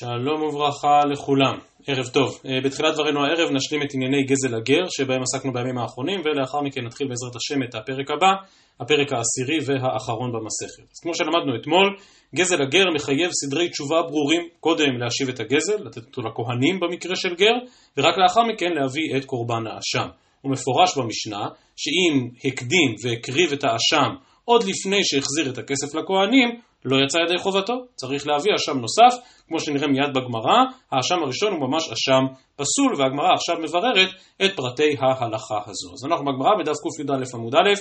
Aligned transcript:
שלום 0.00 0.42
וברכה 0.42 1.00
לכולם, 1.12 1.58
ערב 1.86 2.06
טוב. 2.06 2.40
אה, 2.46 2.60
בתחילת 2.64 2.94
דברינו 2.94 3.20
הערב 3.24 3.50
נשלים 3.52 3.82
את 3.82 3.88
ענייני 3.94 4.22
גזל 4.24 4.54
הגר 4.54 4.84
שבהם 4.88 5.22
עסקנו 5.22 5.52
בימים 5.52 5.78
האחרונים 5.78 6.20
ולאחר 6.24 6.60
מכן 6.60 6.80
נתחיל 6.86 7.08
בעזרת 7.08 7.36
השם 7.36 7.62
את 7.62 7.74
הפרק 7.74 8.10
הבא, 8.10 8.32
הפרק 8.80 9.12
העשירי 9.12 9.58
והאחרון 9.66 10.32
במסכת. 10.32 10.90
אז 10.92 10.98
כמו 11.02 11.14
שלמדנו 11.14 11.56
אתמול, 11.60 11.96
גזל 12.34 12.62
הגר 12.62 12.84
מחייב 12.94 13.30
סדרי 13.32 13.68
תשובה 13.68 14.02
ברורים, 14.02 14.48
קודם 14.60 14.98
להשיב 14.98 15.28
את 15.28 15.40
הגזל, 15.40 15.84
לתת 15.84 16.02
אותו 16.06 16.22
לכהנים 16.22 16.80
במקרה 16.80 17.16
של 17.16 17.34
גר, 17.34 17.54
ורק 17.96 18.18
לאחר 18.18 18.42
מכן 18.42 18.72
להביא 18.74 19.16
את 19.16 19.24
קורבן 19.24 19.64
האשם. 19.66 20.08
הוא 20.40 20.52
מפורש 20.52 20.98
במשנה 20.98 21.48
שאם 21.76 22.28
הקדים 22.44 22.94
והקריב 23.04 23.52
את 23.52 23.64
האשם 23.64 24.10
עוד 24.44 24.62
לפני 24.62 25.04
שהחזיר 25.04 25.52
את 25.52 25.58
הכסף 25.58 25.94
לכהנים, 25.94 26.60
לא 26.84 26.96
יצא 27.04 27.18
ידי 27.18 27.38
חובתו, 27.38 27.74
צריך 27.94 28.26
להביא 28.26 28.52
אשם 28.54 28.78
נוסף, 28.78 29.16
כמו 29.50 29.60
שנראה 29.60 29.88
מיד 29.88 30.14
בגמרא, 30.14 30.58
האשם 30.92 31.22
הראשון 31.22 31.52
הוא 31.52 31.68
ממש 31.68 31.82
אשם 31.92 32.22
פסול, 32.56 32.94
והגמרא 32.98 33.32
עכשיו 33.34 33.56
מבררת 33.62 34.08
את 34.44 34.56
פרטי 34.56 34.96
ההלכה 35.00 35.58
הזו. 35.66 35.92
אז 35.92 36.04
אנחנו 36.06 36.24
בגמרא 36.24 36.50
בדף 36.58 36.76
קי"א 36.96 37.34
עמוד 37.34 37.54
א', 37.54 37.72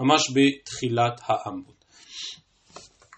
ממש 0.00 0.22
בתחילת 0.34 1.20
העמוד. 1.26 1.74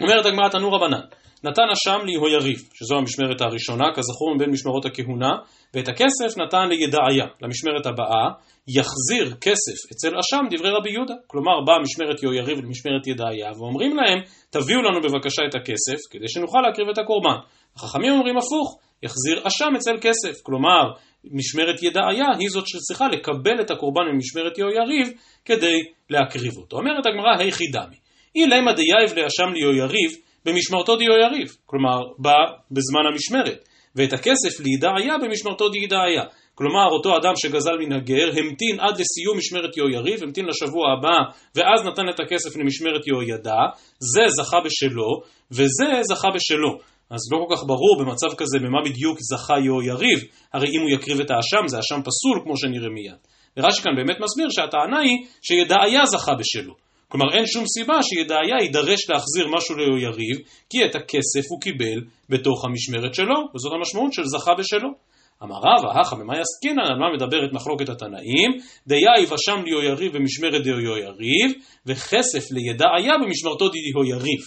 אומרת 0.03 0.27
הגמרא 0.27 0.49
תנו 0.49 0.73
רבנן, 0.73 1.01
נתן 1.45 1.63
אשם 1.73 2.07
ליהויריב, 2.07 2.59
שזו 2.75 2.97
המשמרת 2.97 3.41
הראשונה, 3.41 3.85
כזכור 3.95 4.35
מבין 4.37 4.51
משמרות 4.51 4.85
הכהונה, 4.85 5.31
ואת 5.75 5.89
הכסף 5.89 6.39
נתן 6.39 6.69
לידעיה, 6.69 7.27
למשמרת 7.43 7.87
הבאה, 7.87 8.29
יחזיר 8.69 9.37
כסף 9.41 9.79
אצל 9.93 10.13
אשם 10.19 10.45
דברי 10.51 10.71
רבי 10.71 10.91
יהודה. 10.93 11.15
כלומר, 11.27 11.61
באה 11.67 11.79
משמרת 11.79 12.23
יהויריב 12.23 12.59
למשמרת 12.59 13.07
ידעיה, 13.07 13.53
ואומרים 13.59 13.97
להם, 13.97 14.19
תביאו 14.51 14.83
לנו 14.83 15.01
בבקשה 15.01 15.43
את 15.49 15.55
הכסף, 15.55 16.01
כדי 16.11 16.29
שנוכל 16.29 16.59
להקריב 16.67 16.89
את 16.89 16.99
הקורבן. 16.99 17.37
החכמים 17.77 18.13
אומרים 18.13 18.37
הפוך, 18.39 18.79
יחזיר 19.03 19.47
אשם 19.49 19.77
אצל 19.77 19.97
כסף. 20.01 20.43
כלומר, 20.43 20.83
משמרת 21.25 21.83
ידעיה 21.83 22.27
היא 22.39 22.49
זאת 22.49 22.65
שצריכה 22.67 23.09
לקבל 23.09 23.61
את 23.61 23.71
הקורבן 23.71 24.03
ממשמרת 24.13 24.59
יהויריב 24.59 25.09
כדי 25.45 25.79
להקריב 26.11 26.57
אותו. 26.57 26.77
אומרת 26.77 27.07
הגמרא, 27.07 27.39
היכי 27.39 27.67
דמי. 27.67 27.97
אילמה 28.35 28.73
דייב 28.73 29.19
לאשם 29.19 29.53
ליהויריב, 29.55 30.11
במשמרתו 30.45 30.97
דיו 30.97 31.13
יריב, 31.13 31.57
כלומר 31.67 31.99
בא 32.19 32.37
בזמן 32.71 33.01
המשמרת, 33.13 33.68
ואת 33.97 34.13
הכסף 34.13 34.61
לידעיה 34.61 35.19
במשמרתו 35.23 35.69
דידעיה. 35.69 36.23
כלומר, 36.55 36.87
אותו 36.87 37.17
אדם 37.17 37.33
שגזל 37.37 37.77
מן 37.79 37.93
הגר, 37.93 38.29
המתין 38.37 38.81
עד 38.81 38.95
לסיום 39.01 39.39
משמרת 39.39 39.77
יהויריב, 39.77 40.23
המתין 40.23 40.45
לשבוע 40.45 40.85
הבא, 40.93 41.19
ואז 41.55 41.87
נתן 41.87 42.09
את 42.15 42.21
הכסף 42.21 42.57
למשמרת 42.57 43.07
יהוידע, 43.07 43.61
זה 43.99 44.25
זכה 44.29 44.59
בשלו, 44.65 45.21
וזה 45.51 46.01
זכה 46.03 46.29
בשלו. 46.35 46.79
אז 47.11 47.21
לא 47.33 47.39
כל 47.47 47.57
כך 47.57 47.63
ברור 47.65 47.97
במצב 48.01 48.35
כזה 48.37 48.59
במה 48.59 48.81
בדיוק 48.85 49.19
זכה 49.21 49.55
יהויריב, 49.65 50.19
הרי 50.53 50.69
אם 50.69 50.81
הוא 50.81 50.91
יקריב 50.91 51.21
את 51.21 51.31
האשם, 51.31 51.67
זה 51.67 51.79
אשם 51.79 52.01
פסול, 52.01 52.41
כמו 52.45 52.57
שנראה 52.57 52.89
מיד. 52.89 53.21
ורש"י 53.57 53.83
כאן 53.83 53.93
באמת 53.97 54.17
מסביר 54.21 54.49
שהטענה 54.51 54.99
היא 54.99 55.17
שידעיה 55.43 56.07
זכה 56.07 56.33
בשלו. 56.35 56.88
כלומר 57.09 57.35
אין 57.35 57.47
שום 57.47 57.65
סיבה 57.67 57.99
שידעיה 58.03 58.57
יידרש 58.63 59.11
להחזיר 59.11 59.49
משהו 59.57 59.77
ליריב, 59.77 60.37
כי 60.71 60.85
את 60.85 60.95
הכסף 60.95 61.45
הוא 61.51 61.61
קיבל 61.61 62.01
בתוך 62.29 62.65
המשמרת 62.65 63.15
שלו, 63.15 63.37
וזאת 63.55 63.73
המשמעות 63.77 64.13
של 64.13 64.23
זכה 64.25 64.55
בשלו. 64.55 64.89
אמר 65.43 65.57
רבא, 65.57 66.01
הכא 66.01 66.17
במאי 66.17 66.39
עסקינן, 66.41 66.87
על 66.91 66.99
מה 66.99 67.07
מדברת 67.15 67.53
מחלוקת 67.53 67.89
התנאים? 67.89 68.51
דייב 68.87 69.33
אשם 69.33 69.63
ליהו 69.65 69.83
יריב 69.83 70.17
במשמרת 70.17 70.63
דיהו 70.63 70.81
יריב, 70.81 71.53
וכסף 71.87 72.51
לידעיה 72.51 73.15
במשמרתו 73.23 73.69
דיהו 73.69 74.05
יריב. 74.05 74.41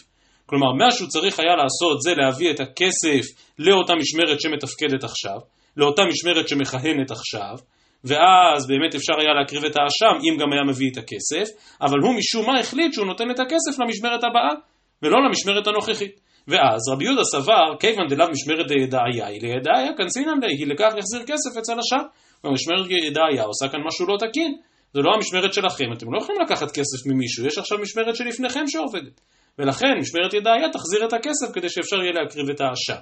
כלומר, 0.45 0.73
מה 0.73 0.91
שהוא 0.91 1.07
צריך 1.09 1.39
היה 1.39 1.55
לעשות 1.55 2.01
זה 2.01 2.13
להביא 2.17 2.51
את 2.51 2.59
הכסף 2.59 3.25
לאותה 3.59 3.93
משמרת 3.95 4.41
שמתפקדת 4.41 5.03
עכשיו, 5.03 5.39
לאותה 5.77 6.01
משמרת 6.05 6.47
שמכהנת 6.47 7.11
עכשיו, 7.11 7.55
ואז 8.03 8.67
באמת 8.67 8.95
אפשר 8.95 9.13
היה 9.19 9.33
להקריב 9.33 9.65
את 9.65 9.75
האשם 9.75 10.15
אם 10.25 10.37
גם 10.41 10.53
היה 10.53 10.63
מביא 10.69 10.89
את 10.91 10.97
הכסף, 10.97 11.47
אבל 11.81 11.99
הוא 11.99 12.13
משום 12.17 12.45
מה 12.47 12.59
החליט 12.59 12.93
שהוא 12.93 13.05
נותן 13.05 13.31
את 13.31 13.39
הכסף 13.39 13.79
למשמרת 13.79 14.23
הבאה, 14.23 14.53
ולא 15.01 15.17
למשמרת 15.27 15.67
הנוכחית. 15.67 16.19
ואז 16.47 16.81
רבי 16.93 17.05
יהודה 17.05 17.23
סבר, 17.23 17.67
כיוון 17.79 18.07
דלאו 18.09 18.27
משמרת 18.31 18.67
דידעיה 18.67 19.27
היא 19.27 19.41
לידעיה, 19.41 19.91
כנסינן 19.97 20.39
לה, 20.41 20.47
היא 20.47 20.67
לכך 20.67 20.93
יחזיר 20.97 21.21
כסף 21.27 21.57
אצל 21.59 21.79
השם. 21.79 22.03
ומשמרת 22.43 22.85
ידעיה 23.07 23.43
עושה 23.43 23.67
כאן 23.71 23.79
משהו 23.87 24.05
לא 24.07 24.17
תקין. 24.19 24.51
זה 24.93 25.01
לא 25.01 25.11
המשמרת 25.15 25.53
שלכם, 25.53 25.85
אתם 25.93 26.05
לא 26.13 26.17
יכולים 26.21 26.41
לקחת 26.41 26.71
כסף 26.71 26.99
ממישהו, 27.05 27.45
יש 27.45 27.57
עכשיו 27.57 27.77
משמרת 27.77 28.15
שלפניכם 28.15 28.67
שעובדת. 28.67 29.21
ולכן 29.59 29.87
משמרת 29.99 30.33
ידעיה 30.33 30.69
תחזיר 30.69 31.05
את 31.07 31.13
הכסף 31.13 31.53
כדי 31.53 31.69
שאפשר 31.69 31.95
יהיה 31.95 32.11
להקריב 32.11 32.49
את 32.49 32.61
האשם. 32.61 33.01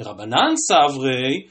ורבנן 0.00 0.54
סברי, 0.56 1.46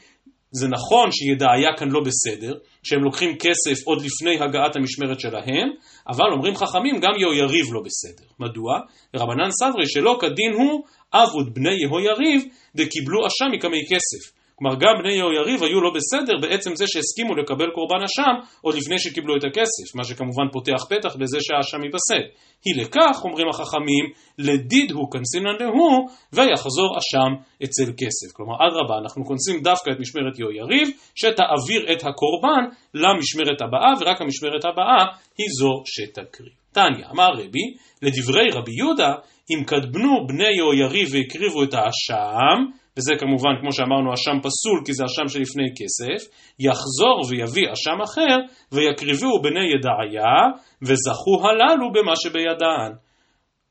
זה 0.51 0.67
נכון 0.67 1.09
שידעיה 1.11 1.69
כאן 1.77 1.89
לא 1.89 2.01
בסדר, 2.05 2.53
שהם 2.85 3.03
לוקחים 3.03 3.35
כסף 3.37 3.85
עוד 3.85 4.01
לפני 4.01 4.45
הגעת 4.45 4.75
המשמרת 4.75 5.19
שלהם, 5.19 5.69
אבל 6.07 6.31
אומרים 6.31 6.55
חכמים 6.55 6.99
גם 6.99 7.11
יהויריב 7.19 7.73
לא 7.73 7.81
בסדר. 7.85 8.27
מדוע? 8.39 8.79
רבנן 9.15 9.51
סברי 9.51 9.87
שלא 9.87 10.17
כדין 10.21 10.53
הוא 10.53 10.83
אבוד 11.13 11.53
בני 11.53 11.73
יהויריב 11.81 12.43
דקיבלו 12.75 13.27
אשם 13.27 13.45
מקמי 13.53 13.81
כסף. 13.89 14.34
כלומר 14.57 14.75
גם 14.75 14.93
בני 14.99 15.13
יהויריב 15.13 15.63
היו 15.63 15.81
לא 15.81 15.91
בסדר 15.95 16.33
בעצם 16.41 16.75
זה 16.75 16.85
שהסכימו 16.87 17.35
לקבל 17.35 17.69
קורבן 17.75 18.03
אשם 18.03 18.35
עוד 18.61 18.75
לפני 18.75 18.99
שקיבלו 18.99 19.37
את 19.37 19.43
הכסף, 19.43 19.95
מה 19.95 20.03
שכמובן 20.03 20.47
פותח 20.51 20.85
פתח 20.89 21.15
בזה 21.15 21.37
שהאשם 21.41 21.83
ייפסל. 21.83 22.23
היא 22.65 22.75
לכך, 22.81 23.21
אומרים 23.23 23.47
החכמים, 23.49 24.05
לדיד 24.39 24.91
הוא 24.91 25.11
כנסינן 25.11 25.55
להו, 25.59 26.07
ויחזור 26.33 26.97
אשם 26.97 27.31
אצל 27.63 27.91
כסף. 27.99 28.29
כלומר, 28.33 28.55
אדרבה, 28.67 28.97
אנחנו 29.03 29.25
כונסים 29.25 29.61
דווקא 29.61 29.89
את 29.91 29.99
משמרת 29.99 30.39
יהויריב, 30.39 30.87
שתעביר 31.15 31.93
את 31.93 32.03
הקורבן 32.03 32.63
למשמרת 32.93 33.61
הבאה, 33.61 33.91
ורק 33.99 34.21
המשמרת 34.21 34.65
הבאה 34.65 35.03
היא 35.37 35.47
זו 35.59 35.83
שתקריב. 35.85 36.53
תניא, 36.73 37.05
אמר 37.13 37.29
רבי, 37.33 37.65
לדברי 38.01 38.49
רבי 38.53 38.71
יהודה, 38.77 39.13
אם 39.51 39.63
קדבנו 39.63 40.27
בני 40.27 40.51
יהויריב 40.57 41.07
והקריבו 41.11 41.63
את 41.63 41.73
האשם, 41.73 42.57
וזה 42.97 43.13
כמובן, 43.19 43.49
כמו 43.61 43.73
שאמרנו, 43.73 44.13
אשם 44.13 44.37
פסול, 44.43 44.81
כי 44.85 44.93
זה 44.93 45.03
אשם 45.05 45.27
שלפני 45.27 45.69
כסף, 45.77 46.19
יחזור 46.59 47.17
ויביא 47.29 47.67
אשם 47.73 48.01
אחר, 48.03 48.37
ויקריבו 48.71 49.41
בני 49.41 49.65
ידעיה, 49.73 50.35
וזכו 50.81 51.47
הללו 51.47 51.91
במה 51.93 52.15
שבידען. 52.15 52.91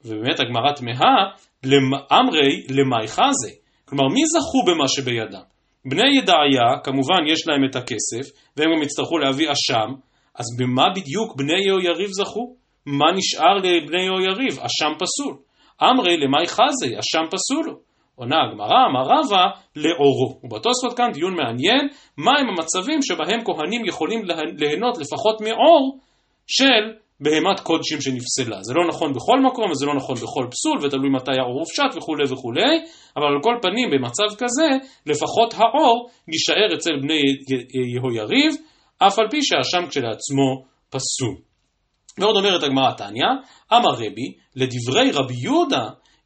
ובאמת 0.05 0.41
הגמרא 0.41 0.73
תמהה, 0.77 1.17
אמרי 2.12 2.67
למאי 2.71 3.09
חזה. 3.09 3.51
כלומר, 3.85 4.09
מי 4.15 4.23
זכו 4.27 4.65
במה 4.67 4.89
שבידם? 4.89 5.45
בני 5.85 6.19
ידעיה, 6.19 6.81
כמובן 6.85 7.23
יש 7.29 7.49
להם 7.49 7.65
את 7.71 7.77
הכסף, 7.77 8.25
והם 8.56 8.69
גם 8.77 8.83
יצטרכו 8.83 9.19
להביא 9.19 9.53
אשם, 9.53 9.95
אז 10.35 10.47
במה 10.59 10.85
בדיוק 10.97 11.37
בני 11.37 11.61
יהויריב 11.67 12.11
זכו? 12.11 12.55
מה 12.87 13.12
נשאר 13.17 13.55
לבני 13.56 14.03
יהויריב? 14.03 14.59
אשם 14.61 14.93
פסול. 14.99 15.37
אמרי 15.83 16.17
למאי 16.17 16.47
חזה, 16.47 16.87
אשם 16.99 17.25
פסולו. 17.31 17.79
עונה 18.17 18.37
הגמרא, 18.43 18.87
אמר 18.91 19.03
רבא, 19.03 19.45
לאורו. 19.77 20.41
ובתוספות 20.45 20.97
כאן 20.97 21.11
דיון 21.13 21.35
מעניין, 21.35 21.89
מהם 22.19 22.49
המצבים 22.49 23.03
שבהם 23.03 23.41
כהנים 23.45 23.87
יכולים 23.87 24.23
ליהנות 24.59 24.99
לפחות 24.99 25.41
מאור 25.41 25.99
של 26.47 27.05
בהמת 27.21 27.61
קודשים 27.61 28.01
שנפסלה. 28.01 28.59
זה 28.63 28.75
לא 28.75 28.89
נכון 28.89 29.13
בכל 29.13 29.41
מקום 29.41 29.71
וזה 29.71 29.87
לא 29.87 29.95
נכון 29.95 30.15
בכל 30.15 30.47
פסול 30.51 30.79
ותלוי 30.83 31.11
מתי 31.11 31.39
האור 31.41 31.59
הופשט 31.59 31.97
וכולי 31.97 32.25
וכולי, 32.33 32.85
אבל 33.17 33.27
על 33.27 33.43
כל 33.43 33.55
פנים 33.63 33.91
במצב 33.91 34.37
כזה 34.39 34.69
לפחות 35.07 35.55
האור 35.55 36.11
יישאר 36.29 36.75
אצל 36.75 36.97
בני 37.03 37.21
יהויריב, 37.95 38.53
אף 38.99 39.19
על 39.19 39.27
פי 39.31 39.43
שהאשם 39.43 39.89
כשלעצמו 39.89 40.65
פסול. 40.91 41.37
ועוד 42.19 42.37
אומרת 42.37 42.62
הגמרא 42.62 42.93
תניא, 42.93 43.27
אמר 43.73 43.93
רבי, 43.94 44.35
לדברי 44.56 45.11
רבי 45.11 45.35
יהודה 45.43 45.85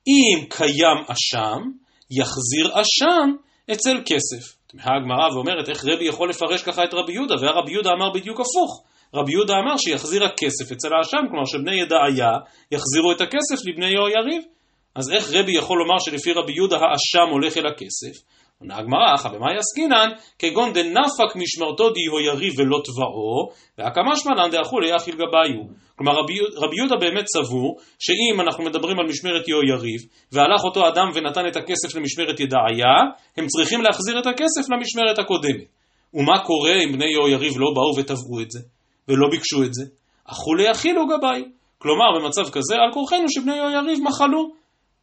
אם 0.08 0.44
קיים 0.48 0.98
אשם, 1.06 1.60
יחזיר 2.10 2.80
אשם 2.80 3.30
אצל 3.72 3.96
כסף. 4.06 4.58
תמהה 4.66 4.96
הגמרא 4.96 5.34
ואומרת 5.34 5.68
איך 5.68 5.84
רבי 5.84 6.04
יכול 6.04 6.30
לפרש 6.30 6.62
ככה 6.62 6.84
את 6.84 6.94
רבי 6.94 7.12
יהודה, 7.12 7.34
והרבי 7.40 7.72
יהודה 7.72 7.90
אמר 7.90 8.10
בדיוק 8.14 8.40
הפוך. 8.40 8.84
רבי 9.14 9.32
יהודה 9.32 9.54
אמר 9.54 9.76
שיחזיר 9.76 10.24
הכסף 10.24 10.72
אצל 10.72 10.88
האשם, 10.94 11.28
כלומר 11.30 11.44
שבני 11.44 11.80
ידעיה 11.80 12.32
יחזירו 12.72 13.12
את 13.12 13.20
הכסף 13.20 13.66
לבני 13.66 13.86
יהויריב. 13.86 14.42
אז 14.94 15.12
איך 15.12 15.30
רבי 15.32 15.52
יכול 15.52 15.78
לומר 15.78 15.98
שלפי 15.98 16.32
רבי 16.32 16.52
יהודה 16.52 16.76
האשם 16.76 17.30
הולך 17.30 17.56
אל 17.56 17.66
הכסף? 17.66 18.14
עונה 18.60 18.76
הגמרא, 18.76 19.14
אחא 19.14 19.28
במאי 19.28 19.56
עסקינן, 19.58 20.08
כגון 20.38 20.72
דנפק 20.72 21.36
משמרתו 21.36 21.90
דיהו 21.90 22.20
יריב 22.20 22.52
ולא 22.58 22.78
תבעו, 22.84 23.50
והקמה 23.78 24.16
שמלן 24.16 24.50
דאכו 24.50 24.80
ליחיל 24.80 25.14
גביו. 25.14 25.62
כלומר 25.96 26.12
רבי, 26.12 26.34
רבי 26.56 26.76
יהודה 26.76 26.96
באמת 26.96 27.26
סבור, 27.26 27.78
שאם 27.98 28.40
אנחנו 28.40 28.64
מדברים 28.64 28.98
על 28.98 29.06
משמרת 29.06 29.48
יהו 29.48 29.62
יריב, 29.62 30.00
והלך 30.32 30.64
אותו 30.64 30.88
אדם 30.88 31.06
ונתן 31.14 31.46
את 31.48 31.56
הכסף 31.56 31.94
למשמרת 31.94 32.40
ידעיה, 32.40 32.94
הם 33.36 33.46
צריכים 33.46 33.82
להחזיר 33.82 34.18
את 34.18 34.26
הכסף 34.26 34.70
למשמרת 34.70 35.18
הקודמת. 35.18 35.64
ומה 36.14 36.38
קורה 36.38 36.74
אם 36.84 36.92
בני 36.92 37.12
יהו 37.12 37.28
יריב 37.28 37.52
לא 37.58 37.66
באו 37.74 38.00
ותבעו 38.00 38.40
את 38.42 38.50
זה, 38.50 38.60
ולא 39.08 39.28
ביקשו 39.30 39.62
את 39.62 39.74
זה? 39.74 39.84
אכו 40.24 40.54
ליחילו 40.54 41.06
גביו. 41.06 41.42
כלומר, 41.78 42.06
במצב 42.16 42.50
כזה, 42.50 42.74
על 42.74 42.92
כורחנו 42.92 43.28
שבני 43.28 43.56
יהו 43.56 43.70
יריב 43.70 43.98
מחלו. 44.02 44.50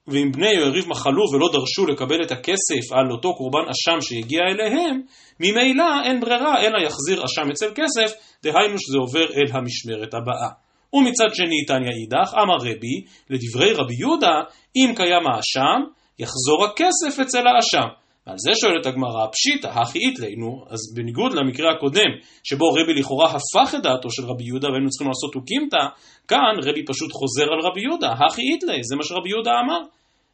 ואם 0.07 0.31
בני 0.31 0.51
יריב 0.51 0.87
מחלו 0.87 1.23
ולא 1.33 1.49
דרשו 1.53 1.85
לקבל 1.85 2.21
את 2.21 2.31
הכסף 2.31 2.91
על 2.91 3.11
אותו 3.11 3.35
קורבן 3.35 3.69
אשם 3.71 4.01
שהגיע 4.01 4.39
אליהם, 4.51 5.01
ממילא 5.39 6.03
אין 6.05 6.19
ברירה 6.19 6.61
אלא 6.61 6.77
יחזיר 6.77 7.25
אשם 7.25 7.51
אצל 7.51 7.71
כסף, 7.75 8.13
דהיינו 8.43 8.79
שזה 8.79 8.97
עובר 8.97 9.25
אל 9.25 9.57
המשמרת 9.57 10.13
הבאה. 10.13 10.49
ומצד 10.93 11.35
שני 11.35 11.65
תניא 11.67 11.91
אידך, 12.01 12.33
אמר 12.33 12.55
רבי, 12.55 13.05
לדברי 13.29 13.73
רבי 13.73 13.95
יהודה, 13.99 14.35
אם 14.75 14.93
קיים 14.95 15.27
האשם, 15.27 15.81
יחזור 16.19 16.65
הכסף 16.65 17.19
אצל 17.19 17.43
האשם. 17.47 18.04
ועל 18.27 18.37
זה 18.37 18.51
שואלת 18.61 18.85
הגמרא, 18.85 19.27
פשיטא, 19.31 19.67
הכי 19.67 19.99
איתלינו, 19.99 20.65
אז 20.69 20.79
בניגוד 20.95 21.33
למקרה 21.33 21.71
הקודם, 21.71 22.11
שבו 22.43 22.65
רבי 22.69 22.93
לכאורה 22.99 23.27
הפך 23.27 23.75
את 23.75 23.83
דעתו 23.83 24.09
של 24.11 24.23
רבי 24.25 24.43
יהודה 24.43 24.67
והיינו 24.69 24.89
צריכים 24.89 25.07
לעשות 25.07 25.35
אוקימתא, 25.35 25.83
כאן 26.27 26.55
רבי 26.63 26.85
פשוט 26.85 27.11
חוזר 27.11 27.43
על 27.53 27.59
רבי 27.71 27.81
יהודה, 27.81 28.11
הכי 28.11 28.41
איתלי, 28.41 28.83
זה 28.83 28.95
מה 28.95 29.03
שרבי 29.03 29.29
יהודה 29.29 29.51
אמר, 29.65 29.79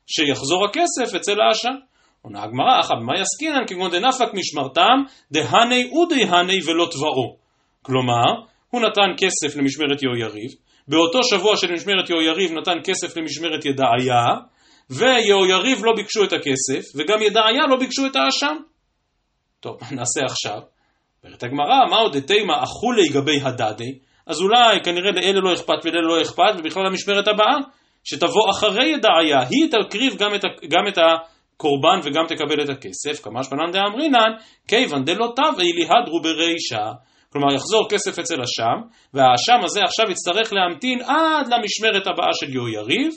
שיחזור 0.07 0.65
הכסף 0.65 1.15
אצל 1.15 1.41
האשם. 1.41 1.75
עונה 2.21 2.43
הגמרא, 2.43 2.79
אחא 2.79 2.93
במאי 2.95 3.21
עסקינן 3.21 3.65
כגון 3.67 3.91
דנפק 3.91 4.33
משמרתם, 4.33 4.97
דהני 5.31 5.91
ודהני 5.93 6.59
ולא 6.65 6.87
תבעו. 6.91 7.35
כלומר, 7.81 8.29
הוא 8.69 8.81
נתן 8.81 9.11
כסף 9.17 9.57
למשמרת 9.57 10.03
יהויריב, 10.03 10.51
באותו 10.87 11.23
שבוע 11.23 11.57
של 11.57 11.71
משמרת 11.73 12.09
יהויריב 12.09 12.51
נתן 12.51 12.77
כסף 12.83 13.17
למשמרת 13.17 13.65
ידעיה, 13.65 14.25
ויהויריב 14.91 15.85
לא 15.85 15.93
ביקשו 15.95 16.23
את 16.23 16.33
הכסף, 16.33 16.95
וגם 16.95 17.21
ידעיה 17.21 17.67
לא 17.69 17.77
ביקשו 17.79 18.05
את 18.05 18.15
האשם. 18.15 18.55
טוב, 19.59 19.77
מה 19.81 19.87
נעשה 19.97 20.21
עכשיו? 20.25 20.59
אומרת 21.23 21.43
הגמרא, 21.43 21.79
מה 21.89 21.97
עוד 21.97 22.17
דתימה 22.17 22.63
אכולי 22.63 23.07
גבי 23.09 23.39
הדדי? 23.43 23.99
אז 24.27 24.41
אולי 24.41 24.79
כנראה 24.83 25.11
לאלה 25.11 25.39
לא 25.39 25.53
אכפת 25.53 25.85
ולאלה 25.85 26.07
לא 26.07 26.21
אכפת, 26.21 26.59
ובכלל 26.59 26.85
המשמרת 26.85 27.27
הבאה, 27.27 27.57
שתבוא 28.03 28.51
אחרי 28.51 28.89
ידעיה, 28.89 29.39
היא 29.49 29.71
תקריב 29.71 30.15
גם 30.17 30.35
את, 30.35 30.43
גם 30.69 30.87
את 30.87 30.97
הקורבן 30.97 31.99
וגם 32.03 32.23
תקבל 32.27 32.63
את 32.63 32.69
הכסף, 32.69 33.23
כמה 33.23 33.43
שפנן 33.43 33.71
דאמרינן, 33.71 34.31
כיוון 34.67 35.03
דלא 35.03 35.27
תבעי 35.35 35.71
ליהדרו 35.73 36.21
ברישא. 36.21 36.91
כלומר 37.29 37.53
יחזור 37.53 37.89
כסף 37.89 38.19
אצל 38.19 38.41
השם, 38.41 38.77
והאשם 39.13 39.63
הזה 39.63 39.79
עכשיו 39.83 40.11
יצטרך 40.11 40.53
להמתין 40.53 41.01
עד 41.01 41.47
למשמרת 41.53 42.07
הבאה 42.07 42.33
של 42.33 42.49
יהויריב, 42.53 43.11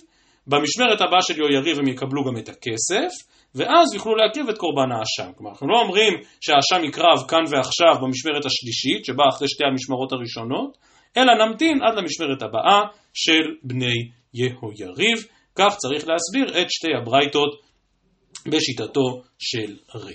במשמרת 0.47 1.01
הבאה 1.01 1.23
של 1.23 1.39
יהויריב 1.39 1.79
הם 1.79 1.89
יקבלו 1.89 2.25
גם 2.25 2.37
את 2.39 2.49
הכסף, 2.49 3.13
ואז 3.55 3.95
יוכלו 3.95 4.17
להקריב 4.17 4.49
את 4.49 4.59
קורבן 4.59 4.93
האשם. 4.93 5.33
כלומר, 5.37 5.51
אנחנו 5.51 5.69
לא 5.69 5.81
אומרים 5.81 6.13
שהאשם 6.41 6.85
יקרב 6.85 7.29
כאן 7.29 7.43
ועכשיו 7.51 7.95
במשמרת 8.03 8.45
השלישית, 8.47 9.05
שבאה 9.05 9.29
אחרי 9.29 9.49
שתי 9.49 9.65
המשמרות 9.65 10.13
הראשונות, 10.13 10.77
אלא 11.17 11.47
נמתין 11.47 11.79
עד 11.83 11.99
למשמרת 11.99 12.43
הבאה 12.43 12.81
של 13.15 13.45
בני 13.63 14.09
יהויריב. 14.35 15.19
כך 15.55 15.77
צריך 15.77 16.09
להסביר 16.09 16.63
את 16.63 16.71
שתי 16.71 16.89
הברייתות 17.01 17.61
בשיטתו 18.49 19.23
של 19.39 19.77
רבי. 19.95 20.15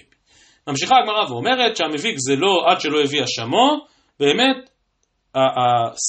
ממשיכה 0.68 0.96
הגמרא 1.02 1.32
ואומרת 1.32 1.78
שהמביא 1.78 2.14
גזלו 2.14 2.66
עד 2.68 2.82
שלא 2.82 3.02
הביא 3.04 3.24
אשמו, 3.24 3.86
באמת 4.20 4.70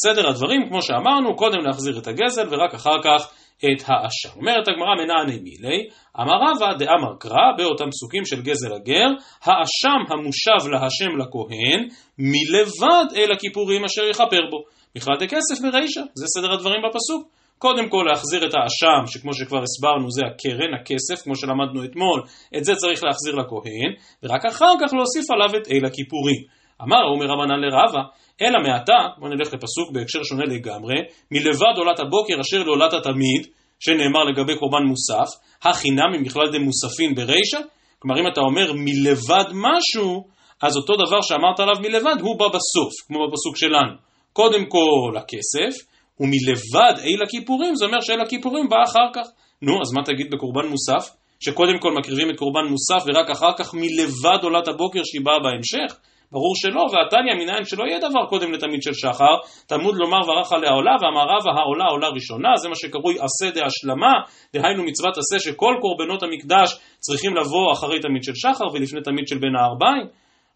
סדר 0.03 0.29
הדברים, 0.29 0.69
כמו 0.69 0.83
שאמרנו, 0.83 1.37
קודם 1.37 1.59
להחזיר 1.67 1.99
את 1.99 2.07
הגזל 2.07 2.47
ורק 2.51 2.75
אחר 2.75 3.03
כך 3.05 3.33
את 3.65 3.81
האשם. 3.87 4.39
אומרת 4.41 4.69
הגמרא 4.69 4.95
מנעני 5.01 5.41
מילי, 5.43 5.89
אמר 6.21 6.37
רבא 6.47 6.79
דאמר 6.79 7.17
קרא 7.19 7.49
באותם 7.59 7.91
פסוקים 7.91 8.25
של 8.25 8.43
גזל 8.43 8.73
הגר, 8.73 9.09
האשם 9.45 10.01
המושב 10.13 10.69
להשם 10.73 11.13
לכהן, 11.21 11.89
מלבד 12.19 13.17
אל 13.17 13.33
הכיפורים 13.33 13.85
אשר 13.85 14.09
יכפר 14.11 14.41
בו. 14.51 14.65
בכלל 14.95 15.17
דכסף 15.21 15.61
ברישא, 15.63 16.01
זה 16.15 16.27
סדר 16.37 16.53
הדברים 16.53 16.83
בפסוק. 16.83 17.29
קודם 17.59 17.89
כל 17.89 18.05
להחזיר 18.09 18.47
את 18.47 18.55
האשם, 18.55 19.07
שכמו 19.07 19.35
שכבר 19.35 19.63
הסברנו 19.63 20.11
זה 20.11 20.23
הקרן, 20.27 20.75
הכסף, 20.75 21.25
כמו 21.25 21.37
שלמדנו 21.37 21.85
אתמול, 21.85 22.23
את 22.57 22.65
זה 22.65 22.75
צריך 22.75 23.05
להחזיר 23.05 23.35
לכהן, 23.35 23.91
ורק 24.23 24.45
אחר 24.45 24.73
כך 24.81 24.93
להוסיף 24.93 25.31
עליו 25.31 25.61
את 25.61 25.69
אל 25.69 25.85
הכיפורים. 25.87 26.60
אמר 26.83 27.03
אומר 27.13 27.27
רבנן 27.27 27.61
לרבה, 27.61 28.03
אלא 28.43 28.59
מעתה, 28.63 28.99
בוא 29.19 29.29
נלך 29.29 29.55
לפסוק 29.55 29.93
בהקשר 29.93 30.23
שונה 30.23 30.45
לגמרי, 30.45 30.97
מלבד 31.31 31.75
עולת 31.77 32.01
הבוקר 32.01 32.41
אשר 32.41 32.63
לעולת 32.63 32.93
התמיד, 32.93 33.47
שנאמר 33.81 34.25
לגבי 34.25 34.59
קורבן 34.59 34.83
מוסף, 34.89 35.29
החינם 35.63 36.15
אם 36.17 36.25
בכלל 36.25 36.47
דמוספין 36.53 37.15
ברישא, 37.15 37.59
כלומר 37.99 38.21
אם 38.21 38.27
אתה 38.33 38.41
אומר 38.41 38.73
מלבד 38.73 39.45
משהו, 39.53 40.25
אז 40.63 40.77
אותו 40.77 40.93
דבר 40.97 41.21
שאמרת 41.23 41.61
עליו 41.61 41.75
מלבד 41.81 42.21
הוא 42.21 42.39
בא 42.39 42.49
בסוף, 42.49 42.93
כמו 43.07 43.19
בפסוק 43.29 43.57
שלנו. 43.57 43.95
קודם 44.33 44.67
כל 44.67 45.17
הכסף, 45.17 45.91
ומלבד 46.21 46.95
אל 47.05 47.23
הכיפורים, 47.23 47.75
זה 47.75 47.85
אומר 47.85 48.01
שאל 48.01 48.21
הכיפורים 48.21 48.69
בא 48.69 48.77
אחר 48.85 49.09
כך. 49.15 49.31
נו, 49.63 49.73
אז 49.83 49.93
מה 49.93 50.03
תגיד 50.05 50.31
בקורבן 50.31 50.67
מוסף? 50.67 51.11
שקודם 51.41 51.79
כל 51.79 51.93
מקריבים 51.99 52.31
את 52.31 52.37
קורבן 52.37 52.65
מוסף 52.71 53.07
ורק 53.07 53.31
אחר 53.31 53.53
כך 53.59 53.75
מלבד 53.75 54.39
עולת 54.43 54.69
הבוקר 54.69 55.01
שהיא 55.05 55.25
באה 55.25 55.39
בהמשך? 55.39 55.97
ברור 56.33 56.53
שלא, 56.57 56.81
ועתניא 56.81 57.35
מנין 57.35 57.65
שלא 57.65 57.85
יהיה 57.85 57.99
דבר 57.99 58.27
קודם 58.29 58.53
לתמיד 58.53 58.83
של 58.83 58.95
שחר, 58.95 59.35
תלמוד 59.67 59.95
לומר 59.97 60.29
ורח 60.29 60.53
עליה 60.53 60.71
עולה, 60.71 60.97
ואמרה 61.01 61.37
העולה 61.61 61.85
עולה 61.85 62.09
ראשונה, 62.09 62.49
זה 62.57 62.69
מה 62.69 62.75
שקרוי 62.75 63.15
עשה 63.15 63.51
דהשלמה, 63.55 64.13
דהיינו 64.55 64.85
מצוות 64.85 65.15
עשה 65.19 65.39
שכל 65.39 65.75
קורבנות 65.81 66.23
המקדש 66.23 66.79
צריכים 66.99 67.37
לבוא 67.37 67.73
אחרי 67.73 68.01
תמיד 68.01 68.25
של 68.25 68.33
שחר 68.35 68.65
ולפני 68.73 69.01
תמיד 69.03 69.29
של 69.29 69.39
בין 69.39 69.57
הערביים, 69.57 70.07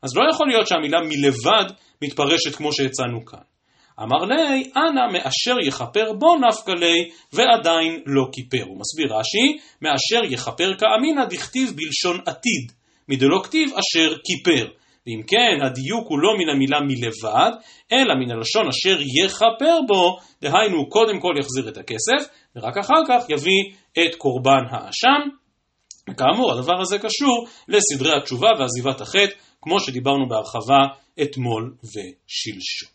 אז 0.03 0.17
לא 0.17 0.23
יכול 0.31 0.47
להיות 0.49 0.67
שהמילה 0.67 0.99
מלבד 1.01 1.75
מתפרשת 2.03 2.55
כמו 2.57 2.73
שהצענו 2.73 3.25
כאן. 3.25 3.45
אמר 4.03 4.25
לי, 4.25 4.71
אנא 4.77 5.13
מאשר 5.13 5.61
יכפר 5.67 6.13
בו 6.13 6.37
נפקא 6.37 6.71
לי, 6.71 7.11
ועדיין 7.33 8.03
לא 8.07 8.25
כיפר. 8.33 8.65
הוא 8.67 8.81
מסביר 8.81 9.17
רש"י, 9.17 9.59
מאשר 9.83 10.33
יכפר 10.33 10.75
כאמינא 10.79 11.25
דכתיב 11.25 11.73
בלשון 11.77 12.21
עתיד, 12.27 12.73
מדלא 13.09 13.39
כתיב 13.45 13.71
אשר 13.71 14.17
כיפר. 14.25 14.84
ואם 15.07 15.23
כן, 15.27 15.67
הדיוק 15.67 16.09
הוא 16.09 16.19
לא 16.19 16.33
מן 16.39 16.49
המילה 16.49 16.81
מלבד, 16.81 17.51
אלא 17.93 18.15
מן 18.15 18.31
הלשון 18.31 18.69
אשר 18.69 18.99
יכפר 19.25 19.79
בו, 19.89 20.19
דהיינו 20.43 20.89
קודם 20.89 21.21
כל 21.21 21.35
יחזיר 21.39 21.69
את 21.69 21.77
הכסף, 21.77 22.35
ורק 22.57 22.77
אחר 22.77 23.03
כך 23.09 23.25
יביא 23.31 23.63
את 23.99 24.15
קורבן 24.15 24.65
האשם. 24.71 25.21
כאמור, 26.17 26.53
הדבר 26.53 26.81
הזה 26.81 26.99
קשור 26.99 27.47
לסדרי 27.69 28.17
התשובה 28.17 28.49
ועזיבת 28.59 29.01
החטא, 29.01 29.35
כמו 29.63 29.81
שדיברנו 29.81 30.29
בהרחבה 30.29 30.83
אתמול 31.23 31.75
ושלשום. 31.85 32.95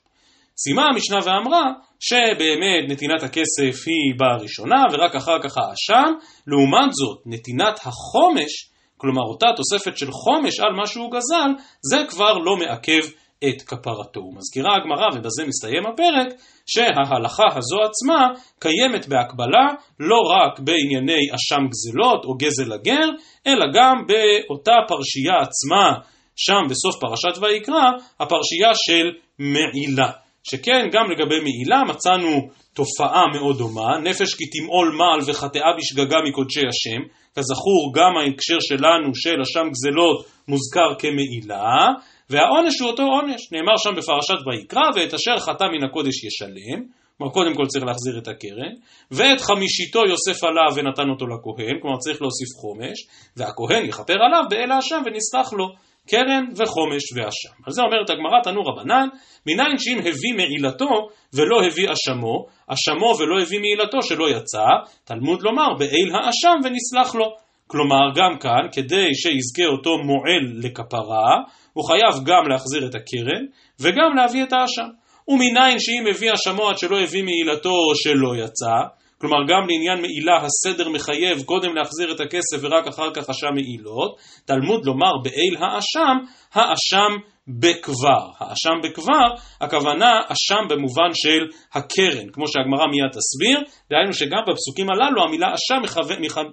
סיימה 0.57 0.85
המשנה 0.85 1.17
ואמרה 1.25 1.63
שבאמת 2.00 2.89
נתינת 2.89 3.23
הכסף 3.23 3.87
היא 3.87 4.13
בראשונה 4.18 4.83
ורק 4.92 5.16
אחר 5.16 5.39
כך 5.44 5.57
האשם, 5.57 6.11
לעומת 6.47 6.94
זאת 6.94 7.21
נתינת 7.25 7.80
החומש 7.80 8.69
כלומר 9.01 9.21
אותה 9.21 9.47
תוספת 9.56 9.97
של 9.97 10.11
חומש 10.11 10.59
על 10.59 10.73
מה 10.73 10.87
שהוא 10.87 11.11
גזל, 11.11 11.51
זה 11.81 11.97
כבר 12.09 12.33
לא 12.33 12.57
מעכב 12.57 13.03
את 13.47 13.61
כפרתו. 13.61 14.21
מזכירה 14.37 14.75
הגמרא, 14.75 15.07
ובזה 15.13 15.44
מסתיים 15.47 15.85
הפרק, 15.85 16.27
שההלכה 16.65 17.44
הזו 17.57 17.77
עצמה 17.87 18.27
קיימת 18.59 19.07
בהקבלה 19.07 19.65
לא 19.99 20.19
רק 20.35 20.59
בענייני 20.59 21.23
אשם 21.35 21.63
גזלות 21.69 22.25
או 22.25 22.33
גזל 22.37 22.73
הגר, 22.73 23.07
אלא 23.47 23.65
גם 23.73 23.95
באותה 24.07 24.75
פרשייה 24.87 25.37
עצמה, 25.41 25.99
שם 26.35 26.63
בסוף 26.69 26.95
פרשת 27.01 27.37
ויקרא, 27.41 27.85
הפרשייה 28.19 28.71
של 28.73 29.06
מעילה. 29.39 30.11
שכן 30.44 30.88
גם 30.92 31.12
לגבי 31.12 31.40
מעילה 31.40 31.84
מצאנו 31.90 32.50
תופעה 32.74 33.24
מאוד 33.34 33.58
דומה, 33.58 33.98
נפש 33.98 34.34
כי 34.34 34.46
תמעול 34.46 34.96
מעל 34.98 35.19
וחטאה 35.26 35.72
בשגגה 35.78 36.18
מקודשי 36.30 36.60
השם, 36.69 37.02
כזכור 37.36 37.94
גם 37.96 38.18
ההקשר 38.18 38.60
שלנו 38.60 39.16
של 39.16 39.42
אשם 39.42 39.68
גזלות 39.72 40.26
מוזכר 40.48 40.90
כמעילה, 41.00 41.88
והעונש 42.30 42.80
הוא 42.80 42.90
אותו 42.90 43.04
עונש, 43.04 43.42
נאמר 43.52 43.78
שם 43.78 43.90
בפרשת 43.98 44.40
ויקרא, 44.48 44.90
ואת 44.96 45.14
אשר 45.14 45.40
חטא 45.40 45.64
מן 45.64 45.84
הקודש 45.88 46.24
ישלם, 46.24 46.84
כלומר 47.18 47.34
קודם 47.34 47.56
כל 47.56 47.66
צריך 47.66 47.86
להחזיר 47.86 48.18
את 48.18 48.28
הקרן, 48.28 48.74
ואת 49.12 49.42
חמישיתו 49.42 50.00
יוסף 50.06 50.44
עליו 50.44 50.69
ונתן 50.76 51.10
אותו 51.10 51.26
לכהן, 51.28 51.76
כלומר 51.81 51.98
צריך 51.98 52.22
להוסיף 52.22 52.50
חומש, 52.62 52.98
והכהן 53.38 53.86
יכפר 53.86 54.14
עליו 54.14 54.44
באל 54.50 54.72
האשם 54.72 55.02
ונסלח 55.06 55.54
לו. 55.54 55.89
קרן 56.09 56.45
וחומש 56.56 57.04
ואשם. 57.16 57.56
על 57.66 57.73
זה 57.73 57.81
אומרת 57.81 58.09
הגמרא 58.09 58.42
תנו 58.44 58.61
רבנן, 58.61 59.07
מניין 59.47 59.78
שאם 59.78 59.99
הביא 59.99 60.33
מעילתו 60.35 61.07
ולא 61.33 61.63
הביא 61.63 61.87
אשמו, 61.94 62.45
אשמו 62.68 63.13
ולא 63.19 63.42
הביא 63.42 63.59
מעילתו 63.59 64.01
שלא 64.01 64.30
יצא, 64.30 64.66
תלמוד 65.04 65.42
לומר 65.42 65.73
באיל 65.80 66.09
האשם 66.16 66.57
ונסלח 66.63 67.16
לו. 67.16 67.25
כלומר 67.68 68.06
גם 68.16 68.37
כאן, 68.39 68.63
כדי 68.71 69.07
שיזכה 69.16 69.66
אותו 69.66 69.97
מועל 69.97 70.44
לכפרה, 70.63 71.31
הוא 71.73 71.85
חייב 71.87 72.23
גם 72.25 72.49
להחזיר 72.49 72.85
את 72.85 72.95
הקרן 72.95 73.44
וגם 73.81 74.16
להביא 74.16 74.44
את 74.44 74.54
האשם. 74.54 74.89
ומניין 75.28 75.80
שאם 75.80 76.04
הביא 76.09 76.33
אשמו 76.33 76.69
עד 76.69 76.78
שלא 76.78 76.99
הביא 76.99 77.23
מעילתו 77.23 77.75
שלא 77.95 78.35
יצא, 78.35 78.78
כלומר 79.21 79.38
גם 79.47 79.68
לעניין 79.69 80.02
מעילה 80.02 80.45
הסדר 80.45 80.90
מחייב 80.90 81.44
קודם 81.45 81.76
להחזיר 81.76 82.11
את 82.11 82.19
הכסף 82.19 82.57
ורק 82.61 82.88
אחר 82.88 83.14
כך 83.14 83.30
אשם 83.30 83.54
מעילות, 83.56 84.18
תלמוד 84.45 84.85
לומר 84.85 85.11
באיל 85.23 85.56
האשם, 85.59 86.18
האשם 86.54 87.11
בכבר. 87.47 88.23
האשם 88.40 88.78
בכבר, 88.83 89.28
הכוונה 89.61 90.19
אשם 90.28 90.64
במובן 90.69 91.11
של 91.14 91.47
הקרן, 91.73 92.30
כמו 92.33 92.47
שהגמרא 92.47 92.85
מיד 92.92 93.11
תסביר, 93.11 93.59
דהיינו 93.90 94.14
שגם 94.14 94.42
בפסוקים 94.47 94.90
הללו 94.90 95.23
המילה 95.23 95.47
אשם 95.54 96.02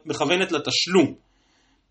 מכוונת 0.07 0.53
לתשלום. 0.53 1.15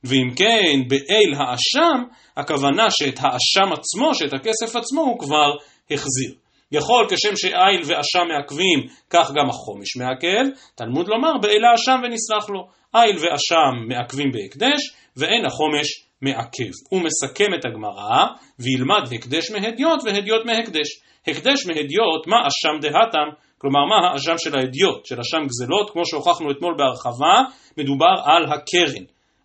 ואם 0.04 0.36
כן, 0.36 0.88
באל 0.88 1.34
האשם, 1.38 2.04
הכוונה 2.38 2.92
שאת 2.92 3.20
האשם 3.20 3.74
עצמו, 3.74 4.16
שאת 4.16 4.34
הכסף 4.34 4.76
עצמו, 4.76 5.02
הוא 5.02 5.20
כבר 5.20 5.52
החזיר. 5.92 6.45
יכול 6.72 7.08
כשם 7.10 7.36
שאיל 7.36 7.82
ואשם 7.86 8.28
מעכבים, 8.28 8.80
כך 9.10 9.32
גם 9.36 9.50
החומש 9.50 9.98
מעכל, 9.98 10.50
תלמוד 10.76 11.08
לומר 11.08 11.38
באל 11.42 11.64
האשם 11.72 12.00
ונסלח 12.04 12.50
לו. 12.50 12.68
איל 12.96 13.16
ואשם 13.16 13.88
מעכבים 13.88 14.32
בהקדש, 14.32 14.82
ואין 15.18 15.46
החומש 15.46 15.88
מעכב. 16.22 16.72
הוא 16.90 17.02
מסכם 17.02 17.54
את 17.60 17.66
הגמרא, 17.66 18.26
וילמד 18.60 19.14
הקדש 19.14 19.52
מהדיוט 19.52 20.00
והדיוט 20.06 20.46
מהקדש. 20.46 20.88
הקדש 21.28 21.66
מהדיוט, 21.66 22.28
מה 22.28 22.38
אשם 22.48 22.80
דהתם? 22.82 23.28
כלומר, 23.58 23.86
מה 23.86 23.96
האשם 24.12 24.38
של 24.38 24.58
ההדיוט, 24.58 25.06
של 25.06 25.20
אשם 25.20 25.48
גזלות, 25.48 25.90
כמו 25.90 26.02
שהוכחנו 26.06 26.52
אתמול 26.52 26.76
בהרחבה, 26.78 27.42
מדובר 27.78 28.16
על 28.26 28.44
הקרן. 28.44 29.04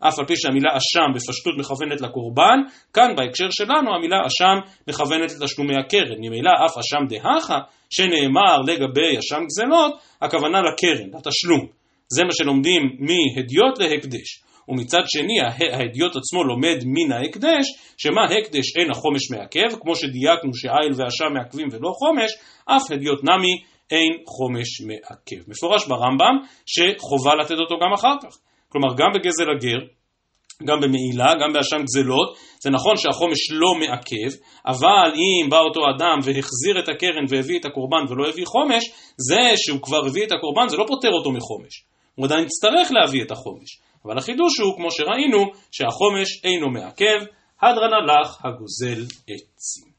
אף 0.09 0.19
על 0.19 0.26
פי 0.26 0.37
שהמילה 0.37 0.71
אשם 0.76 1.12
בפשטות 1.14 1.54
מכוונת 1.59 2.00
לקורבן, 2.00 2.59
כאן 2.95 3.16
בהקשר 3.16 3.50
שלנו 3.50 3.95
המילה 3.95 4.16
אשם 4.26 4.71
מכוונת 4.88 5.30
לתשלומי 5.40 5.75
הקרן. 5.76 6.19
ממילא 6.19 6.50
אף 6.66 6.78
אשם 6.78 7.07
דהכה, 7.09 7.59
שנאמר 7.90 8.57
לגבי 8.66 9.19
אשם 9.19 9.45
גזלות, 9.47 9.95
הכוונה 10.23 10.59
לקרן, 10.61 11.09
לתשלום. 11.19 11.66
זה 12.09 12.25
מה 12.25 12.33
שלומדים 12.33 12.83
מהדיוט 12.99 13.78
להקדש. 13.78 14.42
ומצד 14.69 15.02
שני 15.07 15.40
ההדיוט 15.73 16.16
עצמו 16.16 16.45
לומד 16.45 16.78
מן 16.85 17.12
ההקדש, 17.12 17.66
שמה 17.97 18.25
הקדש 18.25 18.76
אין 18.76 18.90
החומש 18.90 19.30
מעכב, 19.30 19.80
כמו 19.80 19.97
שדייקנו 19.97 20.54
שאיל 20.54 20.92
ואשם 20.97 21.35
מעכבים 21.35 21.69
ולא 21.73 21.90
חומש, 21.92 22.30
אף 22.66 22.90
הדיוט 22.90 23.21
נמי 23.25 23.54
אין 23.90 24.12
חומש 24.26 24.80
מעכב. 24.80 25.50
מפורש 25.50 25.87
ברמב"ם 25.88 26.37
שחובה 26.66 27.35
לתת 27.35 27.59
אותו 27.59 27.75
גם 27.83 27.92
אחר 27.92 28.14
כך. 28.23 28.37
כלומר 28.72 28.94
גם 28.96 29.10
בגזל 29.14 29.50
הגר, 29.56 29.80
גם 30.64 30.80
במעילה, 30.80 31.34
גם 31.42 31.52
באשם 31.52 31.82
גזלות, 31.82 32.36
זה 32.62 32.70
נכון 32.70 32.96
שהחומש 32.96 33.50
לא 33.50 33.74
מעכב, 33.80 34.30
אבל 34.66 35.12
אם 35.14 35.50
בא 35.50 35.58
אותו 35.58 35.80
אדם 35.80 36.18
והחזיר 36.24 36.78
את 36.78 36.88
הקרן 36.88 37.24
והביא 37.28 37.58
את 37.58 37.64
הקורבן 37.64 38.04
ולא 38.08 38.28
הביא 38.28 38.46
חומש, 38.46 38.84
זה 39.16 39.56
שהוא 39.56 39.80
כבר 39.82 40.06
הביא 40.06 40.26
את 40.26 40.32
הקורבן 40.32 40.68
זה 40.68 40.76
לא 40.76 40.84
פוטר 40.88 41.10
אותו 41.10 41.32
מחומש. 41.32 41.84
הוא 42.14 42.26
עדיין 42.26 42.44
יצטרך 42.44 42.92
להביא 42.92 43.22
את 43.22 43.30
החומש. 43.30 43.80
אבל 44.04 44.18
החידוש 44.18 44.60
הוא, 44.60 44.76
כמו 44.76 44.90
שראינו, 44.90 45.44
שהחומש 45.72 46.44
אינו 46.44 46.70
מעכב, 46.70 47.20
הדרנה 47.62 47.96
לך 48.06 48.38
הגוזל 48.44 49.02
עצים. 49.22 49.90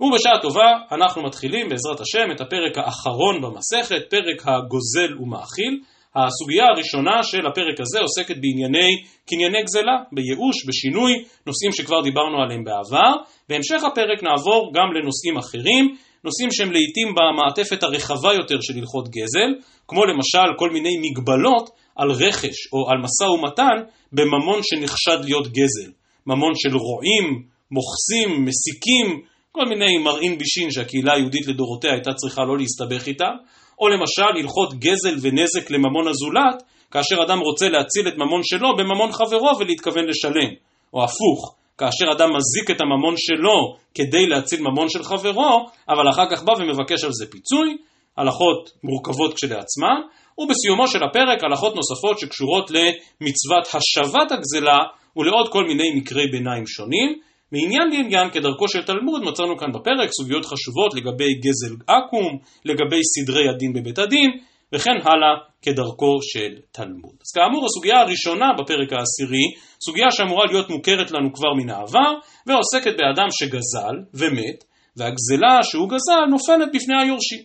ובשעה 0.00 0.42
טובה 0.42 0.66
אנחנו 0.92 1.22
מתחילים 1.22 1.68
בעזרת 1.68 2.00
השם 2.00 2.32
את 2.32 2.40
הפרק 2.40 2.78
האחרון 2.78 3.42
במסכת, 3.42 4.10
פרק 4.10 4.48
הגוזל 4.48 5.18
ומאכיל. 5.20 5.80
הסוגיה 6.16 6.64
הראשונה 6.74 7.22
של 7.22 7.46
הפרק 7.46 7.80
הזה 7.80 8.00
עוסקת 8.00 8.36
בענייני 8.40 8.90
קנייני 9.26 9.62
גזלה, 9.62 9.96
בייאוש, 10.12 10.56
בשינוי, 10.68 11.12
נושאים 11.46 11.72
שכבר 11.72 12.02
דיברנו 12.02 12.42
עליהם 12.42 12.64
בעבר. 12.64 13.12
בהמשך 13.48 13.80
הפרק 13.84 14.22
נעבור 14.22 14.72
גם 14.74 14.88
לנושאים 14.96 15.36
אחרים, 15.36 15.84
נושאים 16.24 16.50
שהם 16.50 16.72
לעיתים 16.72 17.08
במעטפת 17.16 17.82
הרחבה 17.82 18.34
יותר 18.34 18.58
של 18.60 18.74
הלכות 18.78 19.08
גזל, 19.08 19.50
כמו 19.88 20.04
למשל 20.04 20.48
כל 20.58 20.70
מיני 20.70 20.94
מגבלות 21.02 21.70
על 21.96 22.10
רכש 22.10 22.56
או 22.72 22.90
על 22.90 22.98
משא 23.04 23.24
ומתן 23.24 23.76
בממון 24.12 24.60
שנחשד 24.62 25.18
להיות 25.24 25.46
גזל. 25.46 25.90
ממון 26.26 26.52
של 26.54 26.76
רועים, 26.76 27.42
מוכסים, 27.70 28.44
מסיקים, 28.44 29.22
כל 29.52 29.64
מיני 29.68 29.98
מרעין 29.98 30.38
בישין 30.38 30.70
שהקהילה 30.70 31.14
היהודית 31.14 31.46
לדורותיה 31.46 31.92
הייתה 31.92 32.12
צריכה 32.14 32.42
לא 32.44 32.58
להסתבך 32.58 33.06
איתם, 33.06 33.34
או 33.80 33.88
למשל 33.88 34.38
הלכות 34.42 34.74
גזל 34.74 35.16
ונזק 35.22 35.70
לממון 35.70 36.08
הזולת, 36.08 36.62
כאשר 36.90 37.22
אדם 37.22 37.38
רוצה 37.38 37.68
להציל 37.68 38.08
את 38.08 38.14
ממון 38.16 38.40
שלו 38.44 38.76
בממון 38.76 39.12
חברו 39.12 39.58
ולהתכוון 39.58 40.04
לשלם, 40.04 40.50
או 40.92 41.04
הפוך, 41.04 41.54
כאשר 41.78 42.12
אדם 42.12 42.28
מזיק 42.36 42.70
את 42.70 42.80
הממון 42.80 43.14
שלו 43.16 43.76
כדי 43.94 44.26
להציל 44.26 44.60
ממון 44.60 44.88
של 44.88 45.04
חברו, 45.04 45.66
אבל 45.88 46.10
אחר 46.10 46.30
כך 46.30 46.42
בא 46.42 46.52
ומבקש 46.52 47.04
על 47.04 47.10
זה 47.12 47.26
פיצוי, 47.30 47.76
הלכות 48.16 48.70
מורכבות 48.84 49.34
כשלעצמן, 49.34 50.00
ובסיומו 50.38 50.88
של 50.88 50.98
הפרק 51.04 51.44
הלכות 51.44 51.74
נוספות 51.74 52.18
שקשורות 52.18 52.70
למצוות 52.70 53.66
השבת 53.66 54.32
הגזלה 54.32 54.78
ולעוד 55.16 55.48
כל 55.48 55.64
מיני 55.64 55.94
מקרי 55.94 56.26
ביניים 56.30 56.66
שונים. 56.66 57.18
מעניין 57.52 57.88
לעניין 57.90 58.30
כדרכו 58.30 58.68
של 58.68 58.82
תלמוד 58.82 59.22
מצאנו 59.22 59.58
כאן 59.58 59.72
בפרק 59.72 60.10
סוגיות 60.20 60.44
חשובות 60.46 60.94
לגבי 60.94 61.34
גזל 61.34 61.74
עכו"ם, 61.86 62.38
לגבי 62.64 63.00
סדרי 63.04 63.48
הדין 63.48 63.72
בבית 63.72 63.98
הדין, 63.98 64.30
וכן 64.72 64.96
הלאה 65.04 65.34
כדרכו 65.62 66.18
של 66.22 66.60
תלמוד. 66.72 67.14
אז 67.22 67.30
כאמור 67.34 67.66
הסוגיה 67.66 68.00
הראשונה 68.00 68.46
בפרק 68.58 68.92
העשירי, 68.92 69.46
סוגיה 69.84 70.10
שאמורה 70.10 70.46
להיות 70.46 70.70
מוכרת 70.70 71.10
לנו 71.10 71.32
כבר 71.32 71.54
מן 71.58 71.70
העבר, 71.70 72.12
ועוסקת 72.46 72.94
באדם 72.98 73.28
שגזל 73.30 73.96
ומת, 74.14 74.64
והגזלה 74.96 75.62
שהוא 75.62 75.88
גזל 75.88 76.24
נופלת 76.30 76.68
בפני 76.74 76.96
היורשים. 77.02 77.42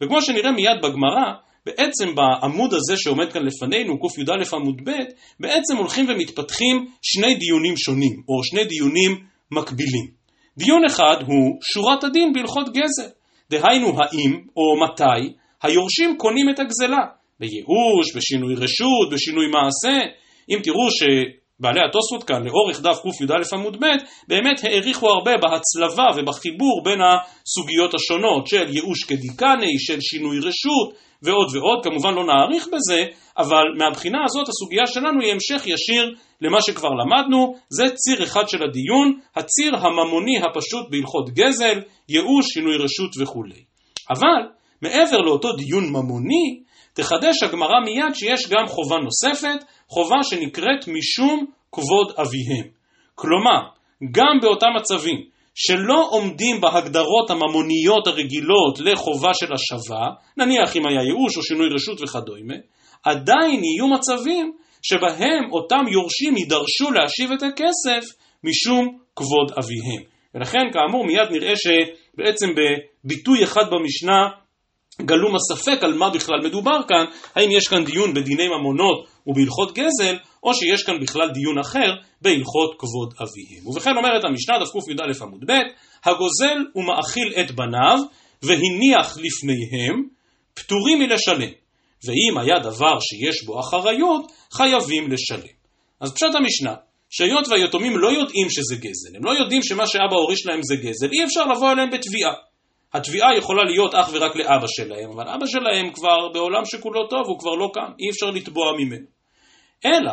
וכמו 0.00 0.22
שנראה 0.22 0.52
מיד 0.52 0.78
בגמרא, 0.82 1.32
בעצם 1.66 2.14
בעמוד 2.14 2.74
הזה 2.74 2.96
שעומד 2.96 3.32
כאן 3.32 3.42
לפנינו, 3.42 4.00
קי"א 4.00 4.56
עמוד 4.56 4.80
ב', 4.84 4.90
בעצם 5.40 5.76
הולכים 5.76 6.06
ומתפתחים 6.08 6.86
שני 7.02 7.34
דיונים 7.34 7.76
שונים, 7.76 8.22
או 8.28 8.44
שני 8.44 8.64
דיונים 8.64 9.24
מקבילים. 9.50 10.06
דיון 10.58 10.84
אחד 10.84 11.16
הוא 11.26 11.58
שורת 11.72 12.04
הדין 12.04 12.32
בהלכות 12.32 12.68
גזל, 12.68 13.10
דהיינו 13.50 13.88
האם 13.88 14.40
או 14.56 14.84
מתי 14.84 15.34
היורשים 15.62 16.16
קונים 16.18 16.50
את 16.50 16.58
הגזלה, 16.58 17.04
בייאוש, 17.40 18.16
בשינוי 18.16 18.54
רשות, 18.54 19.10
בשינוי 19.12 19.46
מעשה. 19.46 19.98
אם 20.50 20.58
תראו 20.62 20.90
ש... 20.90 21.02
בעלי 21.60 21.80
התוספות 21.88 22.24
כאן, 22.24 22.42
לאורך 22.44 22.80
דף 22.80 22.98
קי"א 23.02 23.56
עמוד 23.56 23.76
ב', 23.80 23.86
באמת 24.28 24.64
העריכו 24.64 25.08
הרבה 25.08 25.30
בהצלבה 25.42 26.06
ובחיבור 26.16 26.82
בין 26.84 26.98
הסוגיות 27.02 27.94
השונות 27.94 28.46
של 28.46 28.66
ייאוש 28.74 29.04
כדיקני, 29.04 29.78
של 29.78 30.00
שינוי 30.00 30.38
רשות 30.38 31.07
ועוד 31.22 31.56
ועוד, 31.56 31.84
כמובן 31.84 32.14
לא 32.14 32.24
נאריך 32.26 32.68
בזה, 32.68 33.04
אבל 33.38 33.64
מהבחינה 33.78 34.18
הזאת 34.24 34.48
הסוגיה 34.48 34.86
שלנו 34.86 35.20
היא 35.20 35.32
המשך 35.32 35.66
ישיר 35.66 36.14
למה 36.40 36.62
שכבר 36.62 36.88
למדנו, 36.88 37.54
זה 37.68 37.84
ציר 37.94 38.24
אחד 38.24 38.48
של 38.48 38.62
הדיון, 38.62 39.18
הציר 39.36 39.76
הממוני 39.76 40.38
הפשוט 40.38 40.90
בהלכות 40.90 41.30
גזל, 41.30 41.80
ייאוש, 42.08 42.46
שינוי 42.46 42.76
רשות 42.76 43.10
וכולי. 43.20 43.62
אבל 44.10 44.48
מעבר 44.82 45.18
לאותו 45.18 45.52
דיון 45.52 45.84
ממוני, 45.90 46.60
תחדש 46.94 47.42
הגמרא 47.42 47.80
מיד 47.84 48.14
שיש 48.14 48.48
גם 48.50 48.66
חובה 48.66 48.96
נוספת, 48.96 49.64
חובה 49.88 50.16
שנקראת 50.22 50.88
משום 50.88 51.46
כבוד 51.72 52.12
אביהם. 52.16 52.68
כלומר, 53.14 53.60
גם 54.12 54.40
באותם 54.42 54.66
מצבים 54.76 55.37
שלא 55.60 56.08
עומדים 56.10 56.60
בהגדרות 56.60 57.30
הממוניות 57.30 58.06
הרגילות 58.06 58.78
לחובה 58.80 59.30
של 59.34 59.52
השבה, 59.52 60.06
נניח 60.36 60.76
אם 60.76 60.86
היה 60.86 61.02
ייאוש 61.02 61.36
או 61.36 61.42
שינוי 61.42 61.68
רשות 61.74 62.00
וכדומה, 62.00 62.54
עדיין 63.04 63.64
יהיו 63.64 63.88
מצבים 63.88 64.52
שבהם 64.82 65.52
אותם 65.52 65.84
יורשים 65.92 66.36
יידרשו 66.36 66.90
להשיב 66.90 67.32
את 67.32 67.42
הכסף 67.42 68.16
משום 68.44 68.98
כבוד 69.16 69.52
אביהם. 69.58 70.02
ולכן 70.34 70.72
כאמור 70.72 71.06
מיד 71.06 71.28
נראה 71.30 71.52
שבעצם 71.56 72.46
בביטוי 72.56 73.44
אחד 73.44 73.64
במשנה 73.70 74.28
גלום 75.02 75.34
הספק 75.36 75.82
על 75.84 75.94
מה 75.94 76.10
בכלל 76.10 76.40
מדובר 76.44 76.80
כאן, 76.88 77.04
האם 77.34 77.50
יש 77.50 77.68
כאן 77.68 77.84
דיון 77.84 78.14
בדיני 78.14 78.48
ממונות 78.48 79.06
ובהלכות 79.26 79.72
גזל, 79.78 80.16
או 80.42 80.54
שיש 80.54 80.82
כאן 80.82 81.00
בכלל 81.00 81.30
דיון 81.30 81.58
אחר 81.58 81.94
בהלכות 82.22 82.74
כבוד 82.78 83.14
אביהם. 83.22 83.66
ובכן 83.66 83.96
אומרת 83.96 84.24
המשנה, 84.24 84.58
דף 84.58 84.72
קי"א 84.72 85.24
עמוד 85.24 85.44
ב', 85.46 85.52
הגוזל 86.04 86.58
ומאכיל 86.74 87.32
את 87.40 87.50
בניו, 87.50 87.98
והניח 88.42 89.18
לפניהם, 89.18 90.08
פטורים 90.54 90.98
מלשלם. 90.98 91.50
ואם 92.04 92.38
היה 92.38 92.58
דבר 92.58 92.98
שיש 93.00 93.44
בו 93.44 93.60
אחריות, 93.60 94.32
חייבים 94.52 95.10
לשלם. 95.12 95.52
אז 96.00 96.14
פשט 96.14 96.34
המשנה, 96.34 96.74
שהיות 97.10 97.48
והיתומים 97.48 97.98
לא 97.98 98.08
יודעים 98.12 98.50
שזה 98.50 98.76
גזל, 98.76 99.16
הם 99.16 99.24
לא 99.24 99.30
יודעים 99.30 99.62
שמה 99.62 99.86
שאבא 99.86 100.16
הוריש 100.16 100.46
להם 100.46 100.62
זה 100.62 100.76
גזל, 100.76 101.08
אי 101.12 101.24
אפשר 101.24 101.44
לבוא 101.44 101.72
אליהם 101.72 101.90
בתביעה. 101.90 102.34
התביעה 102.94 103.36
יכולה 103.38 103.64
להיות 103.64 103.94
אך 103.94 104.08
ורק 104.12 104.36
לאבא 104.36 104.66
שלהם, 104.66 105.10
אבל 105.14 105.28
אבא 105.28 105.46
שלהם 105.46 105.92
כבר 105.92 106.28
בעולם 106.34 106.64
שכולו 106.64 107.06
טוב, 107.06 107.22
הוא 107.26 107.38
כבר 107.38 107.54
לא 107.54 107.70
כאן, 107.74 107.92
אי 108.00 108.10
אפשר 108.10 108.26
לתבוע 108.26 108.72
ממנו. 108.78 109.17
אלא 109.84 110.12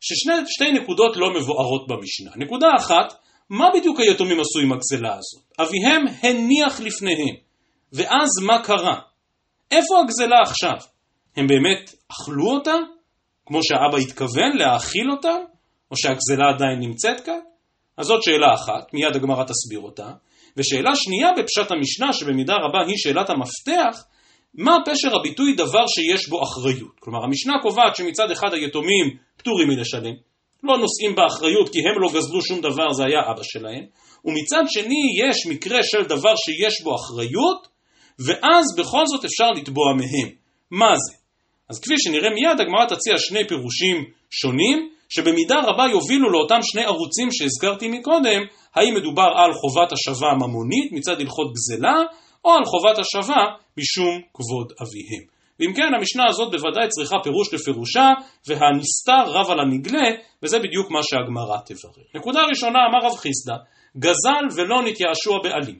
ששתי 0.00 0.72
נקודות 0.72 1.16
לא 1.16 1.30
מבוארות 1.30 1.86
במשנה. 1.88 2.30
נקודה 2.36 2.68
אחת, 2.78 3.14
מה 3.50 3.70
בדיוק 3.74 4.00
היתומים 4.00 4.40
עשו 4.40 4.60
עם 4.60 4.72
הגזלה 4.72 5.14
הזאת? 5.14 5.52
אביהם 5.60 6.04
הניח 6.22 6.80
לפניהם, 6.80 7.36
ואז 7.92 8.28
מה 8.46 8.62
קרה? 8.64 9.00
איפה 9.70 10.00
הגזלה 10.00 10.36
עכשיו? 10.42 10.76
הם 11.36 11.46
באמת 11.46 11.94
אכלו 12.12 12.50
אותה? 12.50 12.74
כמו 13.46 13.60
שהאבא 13.62 13.98
התכוון 13.98 14.56
להאכיל 14.56 15.10
אותה? 15.10 15.34
או 15.90 15.96
שהגזלה 15.96 16.48
עדיין 16.54 16.78
נמצאת 16.80 17.20
כאן? 17.20 17.38
אז 17.96 18.06
זאת 18.06 18.22
שאלה 18.22 18.54
אחת, 18.54 18.94
מיד 18.94 19.16
הגמרא 19.16 19.44
תסביר 19.44 19.80
אותה. 19.80 20.10
ושאלה 20.56 20.90
שנייה 20.94 21.28
בפשט 21.32 21.70
המשנה, 21.70 22.12
שבמידה 22.12 22.54
רבה 22.54 22.78
היא 22.86 22.96
שאלת 22.96 23.30
המפתח, 23.30 24.04
מה 24.56 24.76
פשר 24.86 25.16
הביטוי 25.16 25.54
דבר 25.54 25.84
שיש 25.86 26.28
בו 26.28 26.42
אחריות? 26.42 27.00
כלומר, 27.00 27.24
המשנה 27.24 27.54
קובעת 27.62 27.96
שמצד 27.96 28.30
אחד 28.30 28.54
היתומים 28.54 29.16
פטורים 29.36 29.68
מלשלם, 29.68 30.14
לא 30.62 30.78
נושאים 30.78 31.14
באחריות 31.14 31.68
כי 31.68 31.78
הם 31.78 32.02
לא 32.02 32.08
גזלו 32.08 32.42
שום 32.42 32.60
דבר, 32.60 32.92
זה 32.92 33.04
היה 33.04 33.20
אבא 33.30 33.42
שלהם, 33.42 33.84
ומצד 34.24 34.62
שני 34.66 35.02
יש 35.24 35.46
מקרה 35.46 35.82
של 35.82 36.02
דבר 36.08 36.34
שיש 36.36 36.82
בו 36.82 36.94
אחריות, 36.94 37.68
ואז 38.26 38.64
בכל 38.78 39.06
זאת 39.06 39.24
אפשר 39.24 39.50
לתבוע 39.56 39.92
מהם. 39.92 40.28
מה 40.70 40.92
זה? 40.96 41.16
אז 41.70 41.80
כפי 41.80 41.94
שנראה 41.98 42.30
מיד, 42.30 42.60
הגמרא 42.60 42.84
תציע 42.86 43.14
שני 43.18 43.48
פירושים 43.48 44.04
שונים, 44.30 44.88
שבמידה 45.08 45.60
רבה 45.66 45.84
יובילו 45.90 46.30
לאותם 46.30 46.58
שני 46.62 46.84
ערוצים 46.84 47.28
שהזכרתי 47.32 47.88
מקודם, 47.88 48.42
האם 48.74 48.94
מדובר 48.94 49.28
על 49.36 49.52
חובת 49.52 49.92
השבה 49.92 50.26
ממונית 50.34 50.92
מצד 50.92 51.20
הלכות 51.20 51.52
גזלה, 51.52 52.02
או 52.46 52.52
על 52.52 52.64
חובת 52.64 52.98
השבה 52.98 53.42
משום 53.78 54.14
כבוד 54.34 54.72
אביהם. 54.82 55.24
ואם 55.60 55.72
כן, 55.76 55.94
המשנה 55.98 56.24
הזאת 56.28 56.50
בוודאי 56.52 56.88
צריכה 56.88 57.16
פירוש 57.22 57.54
לפירושה, 57.54 58.08
והנסתר 58.46 59.24
רב 59.26 59.50
על 59.50 59.60
הנגלה, 59.60 60.08
וזה 60.42 60.58
בדיוק 60.58 60.90
מה 60.90 60.98
שהגמרא 61.02 61.58
תברר. 61.66 62.04
נקודה 62.14 62.40
ראשונה, 62.50 62.78
אמר 62.88 63.06
רב 63.06 63.16
חיסדא, 63.16 63.56
גזל 63.98 64.44
ולא 64.56 64.82
נתייאשו 64.82 65.36
הבעלים. 65.36 65.78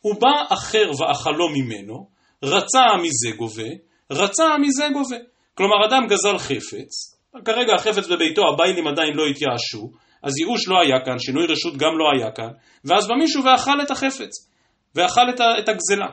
הוא 0.00 0.14
בא 0.20 0.54
אחר 0.54 0.90
ואכלו 0.98 1.48
ממנו, 1.48 2.06
רצה 2.44 2.84
מזה 3.02 3.36
גובה, 3.36 3.70
רצה 4.12 4.58
מזה 4.58 4.88
גובה. 4.92 5.16
כלומר, 5.54 5.86
אדם 5.86 6.06
גזל 6.08 6.38
חפץ, 6.38 7.18
כרגע 7.44 7.74
החפץ 7.74 8.06
בביתו, 8.08 8.42
הביילים 8.48 8.88
עדיין 8.88 9.14
לא 9.14 9.26
התייאשו, 9.26 9.90
אז 10.22 10.38
ייאוש 10.38 10.68
לא 10.68 10.80
היה 10.80 11.04
כאן, 11.04 11.18
שינוי 11.18 11.46
רשות 11.46 11.76
גם 11.76 11.98
לא 11.98 12.04
היה 12.14 12.30
כאן, 12.30 12.50
ואז 12.84 13.08
בא 13.08 13.14
מישהו 13.14 13.44
ואכל 13.44 13.82
את 13.82 13.90
החפץ, 13.90 14.53
ואכל 14.94 15.30
את 15.58 15.68
הגזלה. 15.68 16.06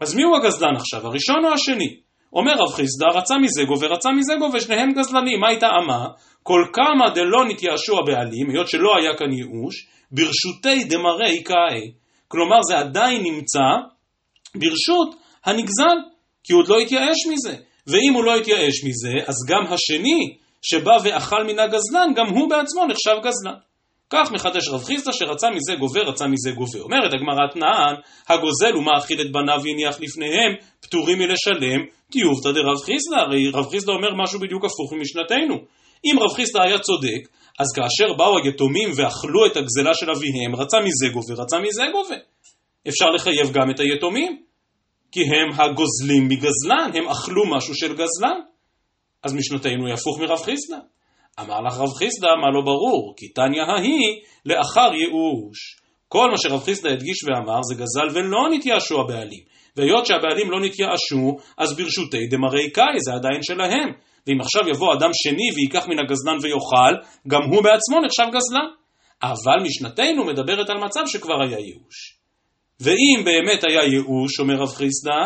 אז 0.00 0.14
מי 0.14 0.22
הוא 0.22 0.36
הגזלן 0.36 0.76
עכשיו, 0.76 1.06
הראשון 1.06 1.44
או 1.44 1.52
השני? 1.52 1.96
אומר 2.32 2.52
רב 2.52 2.72
חיסדא, 2.74 3.06
רצה 3.14 3.34
מזה 3.38 3.64
גובה, 3.64 3.86
רצה 3.86 4.10
מזה 4.10 4.34
גובה, 4.38 4.60
שניהם 4.60 4.92
גזלנים, 4.92 5.40
מה 5.40 5.48
הייתה 5.48 5.66
אמה? 5.66 6.06
כל 6.42 6.64
כמה 6.72 7.14
דלא 7.14 7.44
נתייאשו 7.48 7.98
הבעלים, 7.98 8.50
היות 8.50 8.68
שלא 8.68 8.96
היה 8.98 9.18
כאן 9.18 9.32
ייאוש, 9.32 9.86
ברשותי 10.12 10.84
דמרי 10.84 11.42
קאי. 11.42 11.92
כלומר 12.28 12.56
זה 12.68 12.78
עדיין 12.78 13.22
נמצא 13.22 13.68
ברשות 14.54 15.14
הנגזל, 15.44 15.98
כי 16.44 16.52
הוא 16.52 16.62
עוד 16.62 16.68
לא 16.68 16.78
התייאש 16.78 17.26
מזה. 17.32 17.56
ואם 17.86 18.12
הוא 18.14 18.24
לא 18.24 18.36
התייאש 18.36 18.84
מזה, 18.84 19.12
אז 19.26 19.34
גם 19.48 19.72
השני 19.72 20.36
שבא 20.62 20.96
ואכל 21.04 21.44
מן 21.44 21.58
הגזלן, 21.58 22.08
גם 22.16 22.26
הוא 22.26 22.50
בעצמו 22.50 22.86
נחשב 22.86 23.16
גזלן. 23.24 23.58
כך 24.12 24.32
מחדש 24.32 24.68
רב 24.68 24.84
חיסדא 24.84 25.12
שרצה 25.12 25.50
מזה 25.50 25.74
גובה, 25.74 26.00
רצה 26.00 26.26
מזה 26.26 26.50
גובה. 26.50 26.80
אומרת 26.80 27.12
הגמרא 27.12 27.46
תנען, 27.52 27.94
הגוזל 28.28 28.72
הוא 28.72 28.84
מאכיל 28.84 29.20
את 29.20 29.32
בניו 29.32 29.60
והניח 29.64 30.00
לפניהם, 30.00 30.52
פטורים 30.80 31.18
מלשלם, 31.18 31.80
טיובתא 32.12 32.52
דרב 32.52 32.78
חיסדא, 32.84 33.16
הרי 33.16 33.50
רב 33.50 33.70
חיסדא 33.70 33.92
אומר 33.92 34.14
משהו 34.22 34.40
בדיוק 34.40 34.64
הפוך 34.64 34.92
ממשנתנו. 34.92 35.54
אם 36.04 36.18
רב 36.18 36.36
חיסדא 36.36 36.62
היה 36.62 36.78
צודק, 36.78 37.22
אז 37.58 37.66
כאשר 37.76 38.12
באו 38.18 38.38
היתומים 38.44 38.90
ואכלו 38.96 39.46
את 39.46 39.56
הגזלה 39.56 39.94
של 39.94 40.10
אביהם, 40.10 40.56
רצה 40.56 40.76
מזה 40.80 41.08
גובה, 41.12 41.42
רצה 41.42 41.58
מזה 41.58 41.82
גובה. 41.92 42.16
אפשר 42.88 43.06
לחייב 43.14 43.52
גם 43.52 43.70
את 43.70 43.80
היתומים, 43.80 44.42
כי 45.12 45.20
הם 45.20 45.60
הגוזלים 45.60 46.28
מגזלן, 46.28 46.90
הם 46.94 47.08
אכלו 47.08 47.42
משהו 47.56 47.74
של 47.74 47.92
גזלן. 47.92 48.40
אז 49.22 49.34
משנתנו 49.34 49.86
היא 49.86 49.94
הפוך 49.94 50.20
מרב 50.20 50.38
חיסדא. 50.38 50.76
אמר 51.40 51.60
לך 51.60 51.78
רב 51.78 51.92
חיסדא, 51.98 52.28
מה 52.40 52.50
לא 52.54 52.60
ברור? 52.64 53.14
כי 53.16 53.28
תניא 53.28 53.62
ההיא 53.62 54.20
לאחר 54.46 54.90
ייאוש. 54.94 55.58
כל 56.08 56.30
מה 56.30 56.38
שרב 56.38 56.62
חיסדא 56.64 56.88
הדגיש 56.88 57.24
ואמר 57.24 57.60
זה 57.62 57.74
גזל 57.74 58.18
ולא 58.18 58.48
נתייאשו 58.50 59.00
הבעלים. 59.00 59.44
והיות 59.76 60.06
שהבעלים 60.06 60.50
לא 60.50 60.60
נתייאשו, 60.60 61.36
אז 61.58 61.76
ברשותי 61.76 62.26
דמרי 62.30 62.70
קאי, 62.70 63.00
זה 63.00 63.12
עדיין 63.14 63.42
שלהם. 63.42 63.88
ואם 64.26 64.40
עכשיו 64.40 64.62
יבוא 64.68 64.94
אדם 64.94 65.10
שני 65.12 65.48
וייקח 65.54 65.88
מן 65.88 65.98
הגזלן 65.98 66.36
ויאכל, 66.42 66.94
גם 67.28 67.40
הוא 67.42 67.62
בעצמו 67.64 68.00
נחשב 68.06 68.28
גזלן. 68.36 68.68
אבל 69.22 69.58
משנתנו 69.66 70.24
מדברת 70.24 70.70
על 70.70 70.78
מצב 70.84 71.00
שכבר 71.06 71.42
היה 71.42 71.58
ייאוש. 71.58 72.18
ואם 72.80 73.24
באמת 73.24 73.64
היה 73.68 73.82
ייאוש, 73.82 74.40
אומר 74.40 74.54
רב 74.54 74.68
חיסדא, 74.68 75.20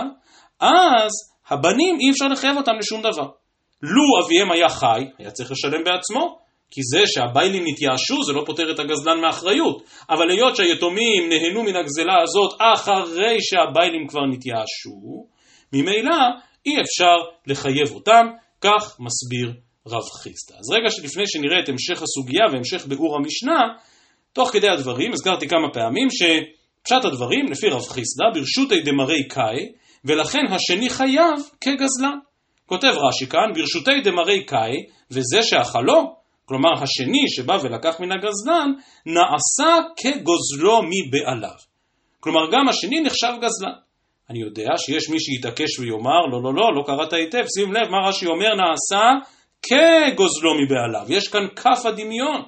אז 0.60 1.12
הבנים 1.48 1.96
אי 2.00 2.10
אפשר 2.10 2.28
לחייב 2.28 2.56
אותם 2.56 2.72
לשום 2.80 3.00
דבר. 3.02 3.28
לו 3.82 4.24
אביהם 4.24 4.52
היה 4.52 4.68
חי, 4.68 5.04
היה 5.18 5.30
צריך 5.30 5.50
לשלם 5.50 5.84
בעצמו, 5.84 6.38
כי 6.70 6.80
זה 6.82 7.02
שהביילים 7.06 7.64
נתייאשו 7.66 8.24
זה 8.24 8.32
לא 8.32 8.42
פותר 8.46 8.70
את 8.70 8.78
הגזלן 8.78 9.20
מאחריות. 9.20 9.82
אבל 10.10 10.30
היות 10.30 10.56
שהיתומים 10.56 11.28
נהנו 11.28 11.62
מן 11.62 11.76
הגזלה 11.76 12.22
הזאת 12.22 12.50
אחרי 12.60 13.36
שהביילים 13.40 14.06
כבר 14.08 14.26
נתייאשו, 14.32 15.26
ממילא 15.72 16.16
אי 16.66 16.80
אפשר 16.80 17.16
לחייב 17.46 17.90
אותם, 17.94 18.26
כך 18.60 18.96
מסביר 19.00 19.52
רב 19.86 20.08
חיסטה. 20.22 20.54
אז 20.54 20.70
רגע 20.76 20.90
שלפני 20.90 21.24
שנראה 21.26 21.60
את 21.60 21.68
המשך 21.68 22.02
הסוגיה 22.02 22.44
והמשך 22.52 22.86
ביאור 22.86 23.16
המשנה, 23.16 23.60
תוך 24.32 24.50
כדי 24.52 24.68
הדברים 24.68 25.12
הזכרתי 25.12 25.48
כמה 25.48 25.68
פעמים 25.72 26.08
שפשט 26.10 27.04
הדברים, 27.04 27.46
לפי 27.50 27.68
רב 27.68 27.82
חיסדא, 27.82 28.24
ברשותי 28.34 28.80
דמרי 28.80 29.28
קאי, 29.28 29.72
ולכן 30.04 30.46
השני 30.50 30.90
חייב 30.90 31.38
כגזלן. 31.60 32.18
כותב 32.66 32.92
רש"י 33.08 33.26
כאן, 33.26 33.52
ברשותי 33.54 34.00
דמרי 34.04 34.44
קאי, 34.44 34.76
וזה 35.10 35.42
שאכלו, 35.42 36.16
כלומר 36.44 36.70
השני 36.82 37.24
שבא 37.28 37.58
ולקח 37.62 38.00
מן 38.00 38.12
הגזלן, 38.12 38.72
נעשה 39.06 39.76
כגוזלו 39.96 40.80
מבעליו. 40.82 41.58
כלומר 42.20 42.50
גם 42.52 42.68
השני 42.68 43.00
נחשב 43.00 43.32
גזלן. 43.40 43.76
אני 44.30 44.38
יודע 44.40 44.70
שיש 44.76 45.10
מי 45.10 45.20
שיתעקש 45.20 45.78
ויאמר, 45.78 46.26
לא, 46.32 46.42
לא, 46.42 46.54
לא, 46.54 46.74
לא 46.74 46.82
קראת 46.86 47.12
היטב, 47.12 47.44
שים 47.54 47.72
לב 47.72 47.88
מה 47.90 48.08
רש"י 48.08 48.26
אומר, 48.26 48.48
נעשה 48.54 49.04
כגוזלו 49.62 50.50
מבעליו. 50.54 51.06
יש 51.08 51.28
כאן 51.28 51.46
כף 51.56 51.86
הדמיון. 51.86 52.42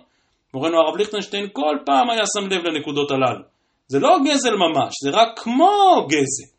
מורנו 0.54 0.76
הרב 0.78 0.96
ליכטנשטיין 0.96 1.48
כל 1.52 1.76
פעם 1.87 2.11
היה 2.11 2.22
שם 2.35 2.46
לב 2.46 2.64
לנקודות 2.64 3.11
הללו. 3.11 3.44
זה 3.88 3.98
לא 3.98 4.18
גזל 4.24 4.54
ממש, 4.54 4.94
זה 5.02 5.11
רק 5.11 5.28
כמו 5.38 6.07
גזל. 6.09 6.58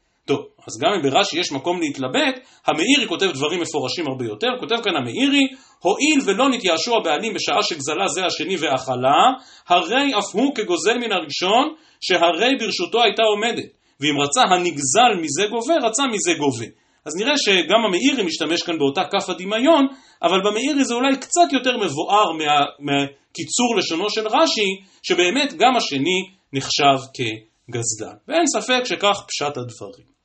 אז 0.70 0.78
גם 0.82 0.92
אם 0.94 1.02
ברש"י 1.02 1.40
יש 1.40 1.52
מקום 1.52 1.80
להתלבט, 1.80 2.36
המאירי 2.68 3.08
כותב 3.08 3.32
דברים 3.34 3.62
מפורשים 3.62 4.06
הרבה 4.08 4.26
יותר, 4.26 4.48
כותב 4.60 4.76
כאן 4.84 4.96
המאירי, 4.96 5.48
הואיל 5.80 6.20
ולא 6.26 6.50
נתייאשו 6.50 6.96
הבעלים 6.98 7.34
בשעה 7.34 7.64
שגזלה 7.64 8.08
זה 8.08 8.26
השני 8.26 8.56
ואכלה, 8.60 9.22
הרי 9.68 10.12
אף 10.20 10.36
הוא 10.36 10.56
כגוזל 10.56 10.98
מן 10.98 11.12
הראשון, 11.12 11.66
שהרי 12.02 12.56
ברשותו 12.60 13.04
הייתה 13.04 13.24
עומדת, 13.24 13.70
ואם 14.00 14.22
רצה 14.22 14.42
הנגזל 14.42 15.12
מזה 15.22 15.46
גובה, 15.50 15.74
רצה 15.88 16.04
מזה 16.14 16.34
גובה. 16.34 16.66
אז 17.06 17.16
נראה 17.16 17.38
שגם 17.38 17.86
המאירי 17.86 18.24
משתמש 18.24 18.62
כאן 18.62 18.78
באותה 18.78 19.02
כף 19.12 19.30
הדמיון, 19.30 19.88
אבל 20.24 20.40
במאירי 20.46 20.86
זה 20.86 20.94
אולי 20.94 21.18
קצת 21.18 21.54
יותר 21.54 21.78
מבואר 21.78 22.32
מה, 22.32 22.46
מהקיצור 22.80 23.76
לשונו 23.78 24.10
של 24.10 24.28
רש"י, 24.28 24.70
שבאמת 25.04 25.54
גם 25.54 25.78
השני 25.78 26.20
נחשב 26.54 26.98
כגזלן. 27.16 28.18
ואין 28.28 28.48
ספק 28.48 28.82
שכך 28.86 29.18
פשט 29.28 29.58
הדברים. 29.58 30.19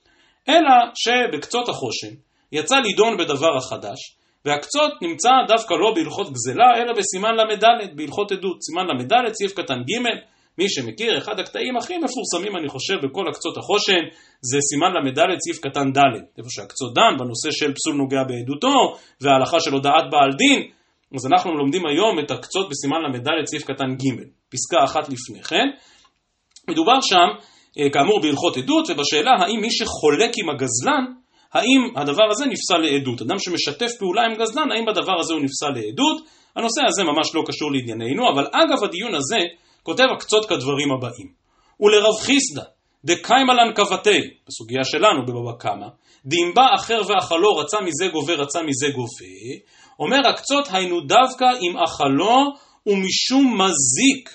אלא 0.48 0.74
שבקצות 0.94 1.68
החושן 1.68 2.14
יצא 2.52 2.76
לידון 2.76 3.16
בדבר 3.18 3.56
החדש, 3.56 4.16
והקצות 4.44 4.92
נמצא 5.02 5.30
דווקא 5.48 5.74
לא 5.74 5.92
בהלכות 5.94 6.32
גזלה, 6.32 6.70
אלא 6.76 6.92
בסימן 6.98 7.34
ל"ד, 7.34 7.64
בהלכות 7.96 8.32
עדות. 8.32 8.56
סימן 8.62 8.86
ל"ד, 8.86 9.32
סעיף 9.32 9.52
קטן 9.52 9.80
ג', 9.82 9.94
מי 10.58 10.68
שמכיר, 10.68 11.18
אחד 11.18 11.40
הקטעים 11.40 11.76
הכי 11.76 11.94
מפורסמים, 11.98 12.56
אני 12.56 12.68
חושב, 12.68 12.94
בכל 12.94 13.28
הקצות 13.28 13.56
החושן, 13.56 14.02
זה 14.40 14.58
סימן 14.60 14.92
ל"ד, 14.92 15.20
סעיף 15.44 15.58
קטן 15.58 15.92
ד', 15.92 16.38
איפה 16.38 16.48
שהקצות 16.50 16.94
דן 16.94 17.14
בנושא 17.18 17.50
של 17.50 17.74
פסול 17.74 17.94
נוגע 17.94 18.22
בעדותו, 18.24 18.96
וההלכה 19.20 19.60
של 19.60 19.72
הודעת 19.72 20.04
בעל 20.10 20.32
דין, 20.38 20.70
אז 21.14 21.26
אנחנו 21.26 21.54
לומדים 21.54 21.86
היום 21.86 22.18
את 22.18 22.30
הקצות 22.30 22.66
בסימן 22.70 23.00
ל"ד, 23.02 23.46
סעיף 23.50 23.64
קטן 23.64 23.94
ג', 23.94 24.22
פסקה 24.52 24.84
אחת 24.84 25.08
לפני 25.08 25.42
כן. 25.42 25.66
מדובר 26.68 27.00
שם 27.00 27.53
כאמור 27.92 28.20
בהלכות 28.20 28.56
עדות, 28.56 28.90
ובשאלה 28.90 29.30
האם 29.40 29.60
מי 29.60 29.70
שחולק 29.70 30.30
עם 30.38 30.50
הגזלן, 30.50 31.04
האם 31.52 31.80
הדבר 31.96 32.24
הזה 32.30 32.46
נפסל 32.46 32.78
לעדות. 32.78 33.22
אדם 33.22 33.38
שמשתף 33.38 33.90
פעולה 33.98 34.22
עם 34.22 34.34
גזלן, 34.34 34.72
האם 34.72 34.84
בדבר 34.86 35.20
הזה 35.20 35.34
הוא 35.34 35.42
נפסל 35.42 35.70
לעדות? 35.74 36.22
הנושא 36.56 36.80
הזה 36.88 37.04
ממש 37.04 37.34
לא 37.34 37.42
קשור 37.46 37.72
לענייננו, 37.72 38.30
אבל 38.32 38.46
אגב 38.52 38.84
הדיון 38.84 39.14
הזה, 39.14 39.38
כותב 39.82 40.04
הקצות 40.16 40.46
כדברים 40.46 40.92
הבאים. 40.92 41.28
ולרב 41.80 42.14
חיסדא, 42.20 42.62
דקיימלן 43.04 43.72
קבתי, 43.74 44.20
בסוגיה 44.48 44.84
שלנו 44.84 45.26
בבבא 45.26 45.52
קמא, 45.58 45.86
בא 46.54 46.66
אחר 46.74 47.00
ואכלו 47.08 47.56
רצה 47.56 47.76
מזה 47.80 48.08
גובה 48.12 48.34
רצה 48.34 48.62
מזה 48.62 48.88
גובה, 48.94 49.64
אומר 49.98 50.28
הקצות 50.28 50.68
היינו 50.72 51.00
דווקא 51.00 51.44
אם 51.44 51.76
אכלו 51.76 52.52
ומשום 52.86 53.60
מזיק 53.60 54.30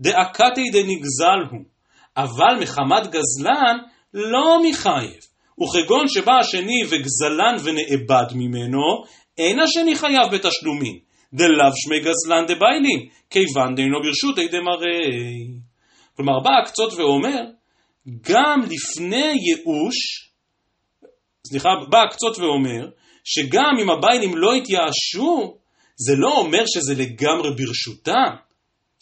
דאקתי 0.00 0.70
דנגזל 0.72 1.40
הוא. 1.50 1.71
אבל 2.16 2.58
מחמת 2.60 3.06
גזלן 3.06 3.78
לא 4.14 4.58
מחייב. 4.70 5.20
וכגון 5.62 6.08
שבא 6.08 6.32
השני 6.40 6.82
וגזלן 6.90 7.56
ונאבד 7.64 8.32
ממנו, 8.34 8.80
אין 9.38 9.60
השני 9.60 9.96
חייב 9.96 10.32
בתשלומים. 10.32 10.98
דלאו 11.34 11.72
שמי 11.74 12.00
גזלן 12.00 12.44
דביילים, 12.46 13.08
כיוון 13.30 13.74
דאינו 13.74 14.02
ברשות 14.02 14.38
אי 14.38 14.48
דמראי. 14.48 15.62
כלומר, 16.16 16.40
בא 16.44 16.50
הקצות 16.62 16.92
ואומר, 16.92 17.40
גם 18.22 18.60
לפני 18.60 19.32
ייאוש, 19.46 20.30
סליחה, 21.46 21.68
בא 21.90 22.02
הקצות 22.02 22.38
ואומר, 22.38 22.88
שגם 23.24 23.72
אם 23.82 23.90
הביילים 23.90 24.36
לא 24.36 24.54
התייאשו, 24.54 25.56
זה 25.96 26.16
לא 26.16 26.38
אומר 26.38 26.64
שזה 26.66 26.94
לגמרי 26.94 27.50
ברשותם. 27.56 28.34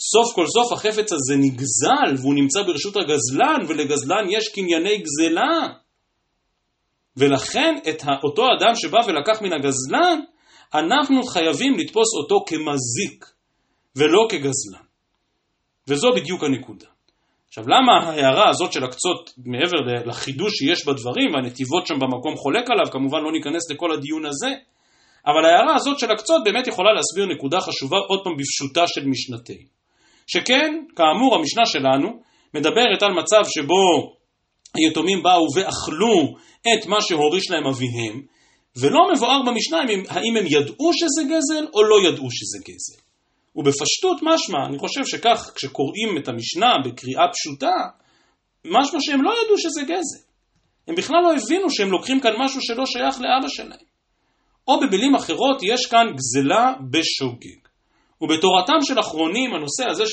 סוף 0.00 0.34
כל 0.34 0.46
סוף 0.46 0.72
החפץ 0.72 1.12
הזה 1.12 1.34
נגזל 1.36 2.22
והוא 2.22 2.34
נמצא 2.34 2.62
ברשות 2.62 2.96
הגזלן 2.96 3.66
ולגזלן 3.68 4.24
יש 4.30 4.48
קנייני 4.48 4.98
גזלה. 4.98 5.68
ולכן 7.16 7.74
את 7.88 8.02
אותו 8.24 8.42
אדם 8.42 8.74
שבא 8.74 8.98
ולקח 9.06 9.42
מן 9.42 9.52
הגזלן, 9.52 10.20
אנחנו 10.74 11.22
חייבים 11.22 11.78
לתפוס 11.78 12.08
אותו 12.22 12.44
כמזיק 12.46 13.26
ולא 13.96 14.26
כגזלן. 14.30 14.84
וזו 15.88 16.08
בדיוק 16.16 16.44
הנקודה. 16.44 16.86
עכשיו 17.48 17.64
למה 17.68 17.92
ההערה 17.92 18.48
הזאת 18.48 18.72
של 18.72 18.84
הקצות 18.84 19.30
מעבר 19.46 19.76
לחידוש 20.06 20.52
שיש 20.52 20.86
בדברים 20.86 21.34
והנתיבות 21.34 21.86
שם 21.86 21.94
במקום 21.94 22.36
חולק 22.36 22.70
עליו, 22.70 22.92
כמובן 22.92 23.18
לא 23.22 23.32
ניכנס 23.32 23.70
לכל 23.70 23.92
הדיון 23.92 24.26
הזה, 24.26 24.48
אבל 25.26 25.44
ההערה 25.44 25.74
הזאת 25.76 25.98
של 25.98 26.10
הקצות 26.10 26.44
באמת 26.44 26.66
יכולה 26.66 26.92
להסביר 26.92 27.36
נקודה 27.36 27.60
חשובה 27.60 27.96
עוד 28.08 28.20
פעם 28.24 28.32
בפשוטה 28.36 28.86
של 28.86 29.06
משנתנו. 29.06 29.79
שכן, 30.32 30.70
כאמור 30.96 31.34
המשנה 31.34 31.66
שלנו 31.66 32.08
מדברת 32.54 33.02
על 33.02 33.12
מצב 33.12 33.42
שבו 33.44 34.16
היתומים 34.74 35.22
באו 35.22 35.46
ואכלו 35.56 36.36
את 36.60 36.86
מה 36.86 36.96
שהוריש 37.00 37.50
להם 37.50 37.66
אביהם, 37.66 38.22
ולא 38.76 39.00
מבואר 39.12 39.42
במשנה 39.46 39.78
האם 40.08 40.36
הם 40.36 40.46
ידעו 40.46 40.90
שזה 40.92 41.22
גזל 41.22 41.66
או 41.74 41.82
לא 41.82 42.08
ידעו 42.08 42.28
שזה 42.30 42.58
גזל. 42.58 43.00
ובפשטות 43.56 44.18
משמע, 44.22 44.66
אני 44.66 44.78
חושב 44.78 45.00
שכך 45.04 45.52
כשקוראים 45.54 46.18
את 46.18 46.28
המשנה 46.28 46.74
בקריאה 46.84 47.24
פשוטה, 47.32 47.76
משמע 48.64 48.98
שהם 49.00 49.22
לא 49.22 49.30
ידעו 49.44 49.58
שזה 49.58 49.82
גזל. 49.82 50.24
הם 50.88 50.94
בכלל 50.94 51.22
לא 51.22 51.34
הבינו 51.34 51.70
שהם 51.70 51.90
לוקחים 51.90 52.20
כאן 52.20 52.32
משהו 52.38 52.60
שלא 52.62 52.86
שייך 52.86 53.20
לאבא 53.20 53.48
שלהם. 53.48 53.90
או 54.68 54.80
במילים 54.80 55.14
אחרות, 55.14 55.62
יש 55.62 55.86
כאן 55.86 56.06
גזלה 56.16 56.72
בשוגג. 56.90 57.69
ובתורתם 58.20 58.78
של 58.82 59.00
אחרונים, 59.00 59.54
הנושא 59.54 59.84
הזה 59.90 60.04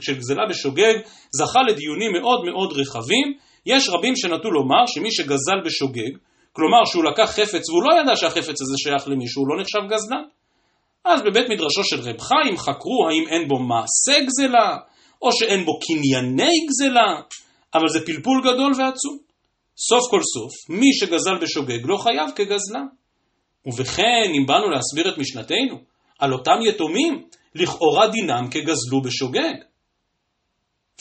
של 0.00 0.14
גזלה, 0.16 0.46
בשוגג 0.50 0.94
זכה 1.30 1.60
לדיונים 1.68 2.12
מאוד 2.12 2.44
מאוד 2.44 2.72
רחבים. 2.72 3.34
יש 3.66 3.88
רבים 3.88 4.16
שנטו 4.16 4.50
לומר 4.50 4.86
שמי 4.86 5.12
שגזל 5.12 5.60
בשוגג, 5.64 6.12
כלומר 6.52 6.84
שהוא 6.84 7.04
לקח 7.04 7.30
חפץ 7.30 7.70
והוא 7.70 7.82
לא 7.82 8.00
ידע 8.00 8.16
שהחפץ 8.16 8.60
הזה 8.62 8.74
שייך 8.76 9.08
למישהו, 9.08 9.42
הוא 9.42 9.48
לא 9.48 9.60
נחשב 9.60 9.78
גזלן. 9.90 10.24
אז 11.04 11.22
בבית 11.22 11.46
מדרשו 11.50 11.84
של 11.84 12.00
רב 12.00 12.20
חיים 12.20 12.56
חקרו 12.56 13.08
האם 13.08 13.28
אין 13.28 13.48
בו 13.48 13.58
מעשה 13.58 14.20
גזלה, 14.26 14.78
או 15.22 15.32
שאין 15.32 15.64
בו 15.64 15.78
קנייני 15.78 16.66
גזלה, 16.68 17.20
אבל 17.74 17.88
זה 17.88 18.06
פלפול 18.06 18.40
גדול 18.40 18.72
ועצום. 18.78 19.18
סוף 19.88 20.10
כל 20.10 20.20
סוף, 20.22 20.70
מי 20.70 20.92
שגזל 20.92 21.38
בשוגג 21.42 21.86
לא 21.86 21.96
חייב 21.96 22.30
כגזלן. 22.36 22.86
ובכן, 23.66 24.28
אם 24.38 24.46
באנו 24.46 24.70
להסביר 24.70 25.08
את 25.08 25.18
משנתנו 25.18 25.91
על 26.22 26.32
אותם 26.32 26.58
יתומים, 26.68 27.24
לכאורה 27.54 28.08
דינם 28.08 28.50
כגזלו 28.50 29.02
בשוגג. 29.02 29.54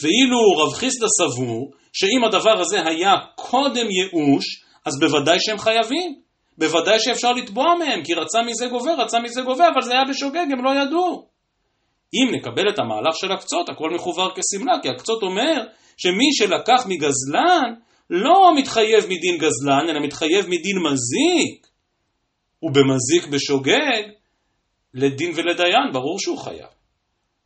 ואילו 0.01 0.38
רב 0.57 0.73
חיסדא 0.73 1.07
סבור 1.07 1.71
שאם 1.93 2.23
הדבר 2.23 2.62
הזה 2.62 2.88
היה 2.88 3.12
קודם 3.36 3.88
ייאוש, 3.89 4.45
אז 4.86 4.99
בוודאי 4.99 5.38
שהם 5.39 5.57
חייבים. 5.57 6.21
בוודאי 6.57 6.99
שאפשר 6.99 7.34
לתבוע 7.34 7.75
מהם, 7.79 8.03
כי 8.03 8.13
רצה 8.13 8.41
מזה 8.41 8.67
גובה, 8.67 8.93
רצה 8.93 9.19
מזה 9.19 9.41
גובה, 9.41 9.67
אבל 9.73 9.81
זה 9.81 9.91
היה 9.91 10.03
בשוגג, 10.10 10.45
הם 10.51 10.63
לא 10.63 10.69
ידעו. 10.81 11.27
אם 12.13 12.36
נקבל 12.36 12.69
את 12.69 12.79
המהלך 12.79 13.15
של 13.15 13.31
הקצות, 13.31 13.69
הכל 13.69 13.89
מחובר 13.95 14.29
כשמלה, 14.36 14.73
כי 14.81 14.89
הקצות 14.89 15.23
אומר 15.23 15.63
שמי 15.97 16.34
שלקח 16.34 16.86
מגזלן, 16.88 17.73
לא 18.10 18.55
מתחייב 18.57 19.03
מדין 19.10 19.38
גזלן, 19.38 19.89
אלא 19.89 19.99
מתחייב 20.03 20.45
מדין 20.47 20.77
מזיק. 20.91 21.67
ובמזיק 22.63 23.27
בשוגג, 23.31 24.20
לדין 24.93 25.32
ולדיין, 25.36 25.91
ברור 25.93 26.19
שהוא 26.19 26.38
חייב. 26.38 26.67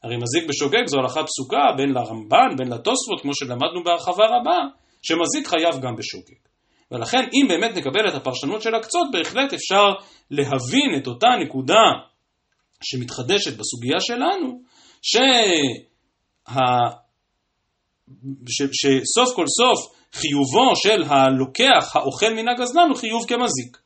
הרי 0.04 0.18
מזיק 0.18 0.50
בשוגג 0.50 0.88
זו 0.88 1.00
הלכה 1.00 1.24
פסוקה 1.24 1.64
בין 1.78 1.90
לרמב"ן, 1.90 2.56
בין 2.58 2.68
לתוספות, 2.68 3.22
כמו 3.22 3.36
שלמדנו 3.36 3.84
בהרחבה 3.84 4.26
רבה, 4.26 4.58
שמזיק 5.02 5.48
חייב 5.48 5.82
גם 5.82 5.96
בשוגג. 5.96 6.46
ולכן 6.92 7.24
אם 7.34 7.46
באמת 7.50 7.76
נקבל 7.76 8.10
את 8.10 8.14
הפרשנות 8.14 8.62
של 8.62 8.76
הקצות, 8.76 9.08
בהחלט 9.12 9.54
אפשר 9.54 9.86
להבין 10.32 10.98
את 10.98 11.08
אותה 11.08 11.28
נקודה 11.42 11.84
שמתחדשת 12.84 13.58
בסוגיה 13.58 14.00
שלנו, 14.00 14.62
שה... 15.02 15.20
ש... 18.48 18.62
שסוף 18.62 19.36
כל 19.36 19.46
סוף 19.48 19.96
חיובו 20.14 20.76
של 20.76 21.04
הלוקח 21.04 21.96
האוכל 21.96 22.34
מן 22.34 22.48
הגזלן 22.48 22.88
הוא 22.90 22.98
חיוב 22.98 23.26
כמזיק. 23.28 23.78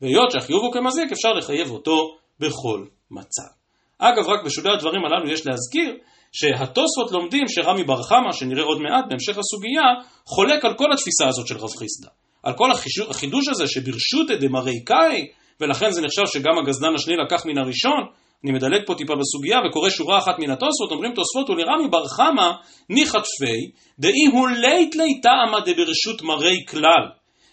והיות 0.00 0.30
שהחיוב 0.30 0.64
הוא 0.64 0.72
כמזיק, 0.72 1.12
אפשר 1.12 1.32
לחייב 1.32 1.70
אותו 1.70 2.16
בכל 2.40 2.84
מצב. 3.10 3.50
אגב, 3.98 4.28
רק 4.28 4.44
בשולי 4.44 4.70
הדברים 4.70 5.04
הללו 5.04 5.32
יש 5.32 5.46
להזכיר 5.46 5.96
שהתוספות 6.32 7.12
לומדים 7.12 7.48
שרמי 7.48 7.84
בר 7.84 8.02
חמא, 8.02 8.32
שנראה 8.32 8.64
עוד 8.64 8.78
מעט 8.80 9.04
בהמשך 9.08 9.38
הסוגיה, 9.38 9.82
חולק 10.26 10.64
על 10.64 10.74
כל 10.74 10.92
התפיסה 10.92 11.28
הזאת 11.28 11.46
של 11.46 11.56
רב 11.56 11.70
חיסדא. 11.78 12.08
על 12.42 12.52
כל 12.56 12.70
החידוש 13.10 13.48
הזה 13.48 13.64
שברשות 13.66 14.30
דמרי 14.40 14.84
קאי, 14.84 15.26
ולכן 15.60 15.90
זה 15.90 16.02
נחשב 16.02 16.26
שגם 16.26 16.58
הגזלן 16.62 16.94
השני 16.94 17.14
לקח 17.16 17.46
מן 17.46 17.58
הראשון, 17.58 18.00
אני 18.44 18.52
מדלג 18.52 18.86
פה 18.86 18.94
טיפה 18.94 19.14
בסוגיה 19.14 19.58
וקורא 19.58 19.90
שורה 19.90 20.18
אחת 20.18 20.38
מן 20.38 20.50
התוספות, 20.50 20.90
אומרים 20.90 21.12
תוספות 21.14 21.50
ולרמי 21.50 21.88
בר 21.90 22.08
חמא 22.08 22.50
ניחא 22.90 23.18
תפי, 23.18 23.70
דאי 23.98 24.26
הוא 24.32 24.48
לית 24.48 24.96
לית 24.96 25.22
טעמא 25.22 25.58
דברשות 25.60 26.22
מרי 26.22 26.64
כלל, 26.68 27.04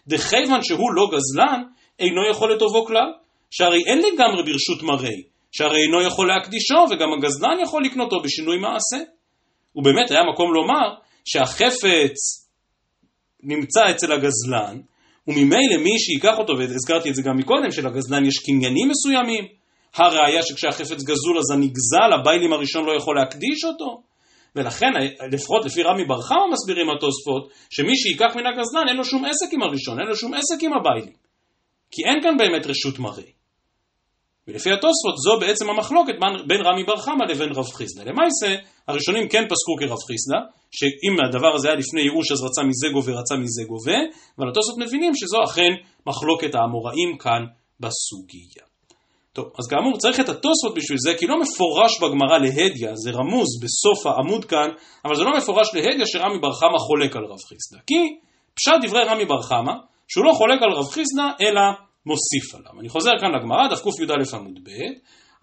דכיוון 0.07 0.63
שהוא 0.63 0.93
לא 0.93 1.07
גזלן, 1.11 1.63
אינו 1.99 2.29
יכול 2.31 2.53
לטובו 2.53 2.85
כלל, 2.85 3.11
שהרי 3.57 3.81
אין 3.87 3.99
לגמרי 3.99 4.43
ברשות 4.43 4.83
מרי, 4.83 5.23
שהרי 5.51 5.81
אינו 5.81 6.01
יכול 6.01 6.27
להקדישו 6.27 6.81
וגם 6.91 7.09
הגזלן 7.17 7.57
יכול 7.63 7.83
לקנותו 7.85 8.19
בשינוי 8.23 8.57
מעשה. 8.57 9.11
ובאמת 9.75 10.11
היה 10.11 10.23
מקום 10.33 10.53
לומר 10.53 10.87
שהחפץ 11.25 12.17
נמצא 13.43 13.91
אצל 13.91 14.11
הגזלן, 14.11 14.81
וממילא 15.27 15.77
מי 15.83 15.99
שייקח 15.99 16.37
אותו, 16.37 16.53
והזכרתי 16.57 17.09
את 17.09 17.15
זה 17.15 17.21
גם 17.21 17.37
מקודם, 17.37 17.71
שלגזלן 17.71 18.25
יש 18.25 18.37
קניינים 18.45 18.89
מסוימים, 18.89 19.45
הראיה 19.95 20.41
שכשהחפץ 20.41 21.03
גזול 21.03 21.37
אז 21.37 21.51
הנגזל, 21.53 22.09
הביילים 22.19 22.53
הראשון 22.53 22.85
לא 22.85 22.97
יכול 22.97 23.15
להקדיש 23.15 23.63
אותו, 23.65 24.03
ולכן 24.55 24.91
לפחות 25.31 25.65
לפי 25.65 25.83
רמי 25.83 26.05
בר 26.05 26.21
חמא 26.21 26.47
מסבירים 26.51 26.87
התוספות, 26.89 27.49
שמי 27.69 27.95
שייקח 27.97 28.35
מן 28.35 28.45
הגזלן 28.45 28.87
אין 28.87 28.97
לו 28.97 29.05
שום 29.05 29.25
עסק 29.25 29.53
עם 29.53 29.61
הראשון, 29.61 29.99
אין 29.99 30.07
לו 30.07 30.15
שום 30.15 30.33
עסק 30.33 30.63
עם 30.63 30.73
הביילים, 30.73 31.15
כי 31.91 32.01
אין 32.05 32.23
כאן 32.23 32.37
באמת 32.37 32.65
רשות 32.65 32.99
מראה. 32.99 33.34
ולפי 34.47 34.71
התוספות 34.71 35.17
זו 35.17 35.39
בעצם 35.39 35.69
המחלוקת 35.69 36.13
בין 36.47 36.61
רמי 36.61 36.83
בר 36.83 36.97
חמא 36.97 37.23
לבין 37.29 37.49
רב 37.51 37.65
חיסדא. 37.65 38.03
למעשה, 38.03 38.55
הראשונים 38.87 39.29
כן 39.29 39.43
פסקו 39.43 39.75
כרב 39.79 39.99
חיסדא, 40.07 40.39
שאם 40.71 41.15
הדבר 41.27 41.55
הזה 41.55 41.67
היה 41.67 41.77
לפני 41.77 42.01
ייאוש 42.01 42.31
אז 42.31 42.43
רצה 42.43 42.61
מזה 42.63 42.87
גובה, 42.93 43.11
רצה 43.19 43.35
מזה 43.35 43.63
גובה, 43.67 43.99
אבל 44.39 44.49
התוספות 44.49 44.77
מבינים 44.77 45.15
שזו 45.15 45.43
אכן 45.43 45.71
מחלוקת 46.07 46.55
האמוראים 46.55 47.17
כאן 47.17 47.41
בסוגיה. 47.79 48.65
טוב, 49.33 49.45
אז 49.59 49.67
כאמור 49.69 49.97
צריך 49.97 50.19
את 50.19 50.29
התוספות 50.29 50.73
בשביל 50.75 50.97
זה, 50.97 51.13
כי 51.19 51.25
לא 51.27 51.35
מפורש 51.39 51.99
בגמרא 52.01 52.37
להדיא, 52.37 52.89
זה 52.93 53.11
רמוז 53.11 53.49
בסוף 53.63 54.05
העמוד 54.05 54.45
כאן, 54.45 54.69
אבל 55.05 55.15
זה 55.15 55.23
לא 55.23 55.37
מפורש 55.37 55.67
להדיא 55.73 56.05
שרמי 56.05 56.39
בר 56.41 56.53
חמא 56.53 56.77
חולק 56.77 57.15
על 57.15 57.23
רב 57.25 57.39
חיסדא. 57.49 57.79
כי 57.87 58.01
פשט 58.55 58.71
דברי 58.83 59.03
רמי 59.03 59.25
בר 59.25 59.41
חמא, 59.41 59.73
שהוא 60.07 60.25
לא 60.25 60.33
חולק 60.33 60.59
על 60.63 60.71
רב 60.71 60.89
חיסדא, 60.91 61.27
אלא 61.41 61.61
מוסיף 62.05 62.55
עליו. 62.55 62.79
אני 62.79 62.89
חוזר 62.89 63.11
כאן 63.21 63.29
לגמרא, 63.35 63.67
דף 63.67 63.81
קי"א 63.83 64.37
עמוד 64.37 64.59
ב', 64.63 64.69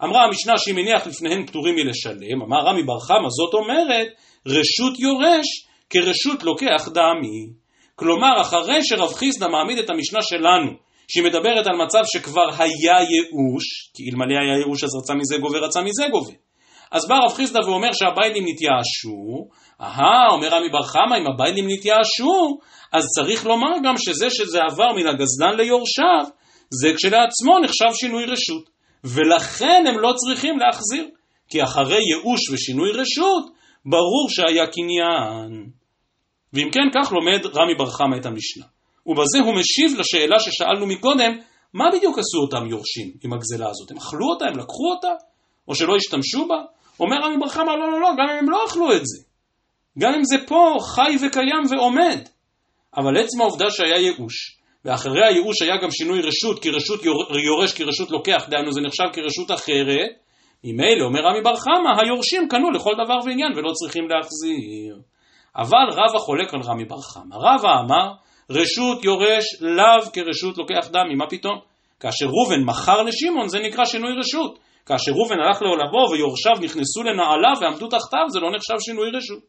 אמרה 0.03 0.23
המשנה 0.23 0.57
שהיא 0.57 0.75
מניח 0.75 1.07
לפניהן 1.07 1.45
פטורים 1.45 1.75
מלשלם, 1.75 2.41
אמר 2.45 2.57
רמי 2.67 2.83
בר 2.83 2.99
חמא, 2.99 3.29
זאת 3.29 3.53
אומרת, 3.53 4.07
רשות 4.47 4.99
יורש 4.99 5.47
כרשות 5.89 6.43
לוקח 6.43 6.87
דמי. 6.93 7.53
כלומר, 7.95 8.41
אחרי 8.41 8.79
שרב 8.83 9.13
חיסדא 9.13 9.47
מעמיד 9.47 9.77
את 9.77 9.89
המשנה 9.89 10.21
שלנו, 10.21 10.71
שהיא 11.07 11.23
מדברת 11.23 11.67
על 11.67 11.75
מצב 11.85 12.03
שכבר 12.05 12.49
היה 12.57 12.95
ייאוש, 13.11 13.91
כי 13.93 14.03
אלמלא 14.09 14.35
היה 14.41 14.57
ייאוש 14.57 14.83
אז 14.83 14.89
רצה 15.03 15.13
מזה 15.13 15.37
גובה, 15.37 15.59
רצה 15.59 15.81
מזה 15.81 16.07
גובה. 16.11 16.33
אז 16.91 17.07
בא 17.07 17.15
רב 17.15 17.33
חיסדא 17.33 17.59
ואומר 17.59 17.89
שהביילים 17.93 18.43
נתייאשו, 18.47 19.47
אהה, 19.81 20.27
אומר 20.31 20.47
רמי 20.47 20.69
בר 20.69 20.83
חמא, 20.83 21.15
אם 21.15 21.27
הביילים 21.33 21.65
נתייאשו, 21.67 22.59
אז 22.93 23.03
צריך 23.15 23.45
לומר 23.45 23.73
גם 23.83 23.95
שזה 23.97 24.29
שזה 24.29 24.59
עבר 24.71 24.93
מן 24.95 25.07
הגזלן 25.07 25.55
ליורשיו, 25.57 26.25
זה 26.81 26.93
כשלעצמו 26.97 27.59
נחשב 27.59 27.93
שינוי 27.93 28.25
רשות, 28.25 28.69
ולכן 29.03 29.83
הם 29.87 29.99
לא 29.99 30.13
צריכים 30.15 30.59
להחזיר, 30.59 31.07
כי 31.49 31.63
אחרי 31.63 31.99
ייאוש 32.09 32.49
ושינוי 32.51 32.91
רשות, 32.91 33.43
ברור 33.85 34.29
שהיה 34.29 34.67
קניין. 34.67 35.69
ואם 36.53 36.69
כן, 36.71 36.87
כך 36.95 37.11
לומד 37.11 37.45
רמי 37.45 37.75
בר 37.77 37.89
חמא 37.89 38.15
את 38.15 38.25
המשנה. 38.25 38.65
ובזה 39.05 39.39
הוא 39.45 39.55
משיב 39.55 39.99
לשאלה 39.99 40.39
ששאלנו 40.39 40.87
מקודם, 40.87 41.31
מה 41.73 41.85
בדיוק 41.93 42.19
עשו 42.19 42.37
אותם 42.37 42.67
יורשים 42.69 43.11
עם 43.23 43.33
הגזלה 43.33 43.69
הזאת? 43.69 43.91
הם 43.91 43.97
אכלו 43.97 44.29
אותה? 44.29 44.45
הם 44.45 44.57
לקחו 44.59 44.91
אותה? 44.95 45.13
או 45.67 45.75
שלא 45.75 45.95
השתמשו 45.95 46.47
בה? 46.47 46.55
אומר 46.99 47.17
רבי 47.23 47.37
בר 47.39 47.49
חמא, 47.49 47.71
לא, 47.71 47.91
לא, 47.91 48.01
לא, 48.01 48.09
גם 48.17 48.29
אם 48.31 48.37
הם 48.39 48.49
לא 48.49 48.65
אכלו 48.67 48.93
את 48.93 49.05
זה. 49.05 49.23
גם 49.99 50.13
אם 50.13 50.23
זה 50.23 50.35
פה 50.47 50.77
חי 50.95 51.15
וקיים 51.25 51.63
ועומד. 51.69 52.19
אבל 52.97 53.17
עצם 53.17 53.41
העובדה 53.41 53.65
שהיה 53.71 53.97
ייאוש, 53.97 54.57
ואחרי 54.85 55.25
הייאוש 55.25 55.61
היה 55.61 55.77
גם 55.83 55.91
שינוי 55.91 56.21
רשות, 56.21 56.61
כי 56.61 56.69
רשות 56.69 56.99
יורש 57.45 57.73
כי 57.73 57.83
רשות 57.83 58.11
לוקח, 58.11 58.45
דהיינו 58.49 58.71
זה 58.71 58.81
נחשב 58.81 59.03
כרשות 59.13 59.51
אחרת, 59.51 60.09
ממילא, 60.63 61.05
אומר 61.05 61.19
רמי 61.19 61.41
בר 61.41 61.55
חמא, 61.55 62.01
היורשים 62.01 62.47
קנו 62.47 62.71
לכל 62.71 62.93
דבר 63.05 63.17
ועניין 63.25 63.51
ולא 63.55 63.71
צריכים 63.73 64.03
להחזיר. 64.09 64.95
אבל 65.55 65.87
רבא 65.91 66.19
חולק 66.19 66.53
על 66.53 66.61
רמי 66.61 66.85
בר 66.85 67.01
חמא. 67.01 67.35
רבא 67.35 67.79
אמר, 67.79 68.13
רשות 68.49 69.03
יורש 69.03 69.45
לאו 69.61 70.11
כרשות 70.13 70.57
לוקח 70.57 70.87
דמי, 70.91 71.15
מה 71.15 71.25
פתאום? 71.29 71.59
כאשר 71.99 72.25
ראובן 72.25 72.63
מכר 72.63 73.03
לשמעון 73.03 73.47
זה 73.47 73.59
נקרא 73.59 73.85
שינוי 73.85 74.11
רשות. 74.19 74.59
כאשר 74.85 75.11
ראובן 75.11 75.35
הלך 75.39 75.61
לעולמו 75.61 76.11
ויורשיו 76.11 76.53
נכנסו 76.61 77.03
לנעליו 77.03 77.55
ועמדו 77.61 77.87
תחתיו 77.87 78.25
זה 78.29 78.39
לא 78.39 78.51
נחשב 78.55 78.79
שינוי 78.79 79.09
רשות. 79.09 79.43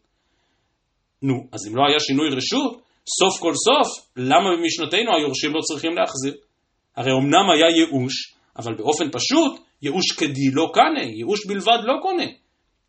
נו, 1.23 1.35
אז 1.53 1.68
אם 1.68 1.77
לא 1.77 1.83
היה 1.88 2.01
שינוי 2.01 2.29
רשות, 2.29 2.84
סוף 3.08 3.40
כל 3.40 3.52
סוף, 3.54 4.06
למה 4.16 4.50
במשנתנו 4.56 5.16
היורשים 5.16 5.54
לא 5.54 5.60
צריכים 5.60 5.92
להחזיר? 5.96 6.34
הרי 6.96 7.12
אמנם 7.12 7.50
היה 7.54 7.76
ייאוש, 7.76 8.34
אבל 8.58 8.74
באופן 8.74 9.10
פשוט, 9.12 9.60
ייאוש 9.82 10.12
כדי 10.12 10.50
לא 10.52 10.70
קנה, 10.74 11.02
ייאוש 11.02 11.46
בלבד 11.46 11.78
לא 11.84 11.94
קונה. 12.02 12.26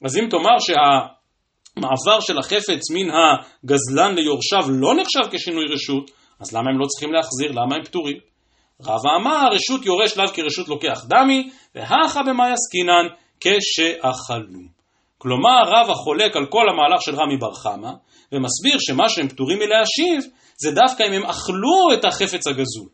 אז 0.06 0.18
אם 0.18 0.28
תאמר 0.30 0.60
שהמעבר 0.60 2.20
של 2.20 2.38
החפץ 2.38 2.92
מן 2.92 3.10
הגזלן 3.12 4.16
ליורשיו 4.16 4.72
לא 4.72 4.96
נחשב 4.96 5.32
כשינוי 5.32 5.66
רשות, 5.74 6.12
אז 6.40 6.54
למה 6.54 6.70
הם 6.72 6.80
לא 6.80 6.86
צריכים 6.86 7.14
להחזיר? 7.14 7.52
למה 7.52 7.76
הם 7.76 7.84
פטורים? 7.84 8.18
רבא 8.82 9.10
אמר, 9.22 9.48
רשות 9.52 9.86
יורש 9.86 10.18
לאו 10.18 10.28
כרשות 10.34 10.68
לוקח 10.68 11.06
דמי, 11.08 11.50
והכה 11.76 12.24
במאי 12.24 12.52
עסקינן 12.52 13.08
כשאכלו. 13.40 14.60
כלומר, 15.18 15.62
רבא 15.68 15.94
חולק 15.94 16.36
על 16.36 16.46
כל 16.46 16.66
המהלך 16.70 17.02
של 17.02 17.16
רמי 17.16 17.38
בר 17.38 17.54
חמא, 17.54 17.92
ומסביר 18.32 18.78
שמה 18.80 19.10
שהם 19.10 19.28
פטורים 19.30 19.60
מלהשיב, 19.60 20.32
זה 20.58 20.72
דווקא 20.72 21.04
אם 21.04 21.14
הם 21.14 21.24
אכלו 21.24 21.94
את 21.94 22.06
החפץ 22.06 22.48
הגזול. 22.48 22.90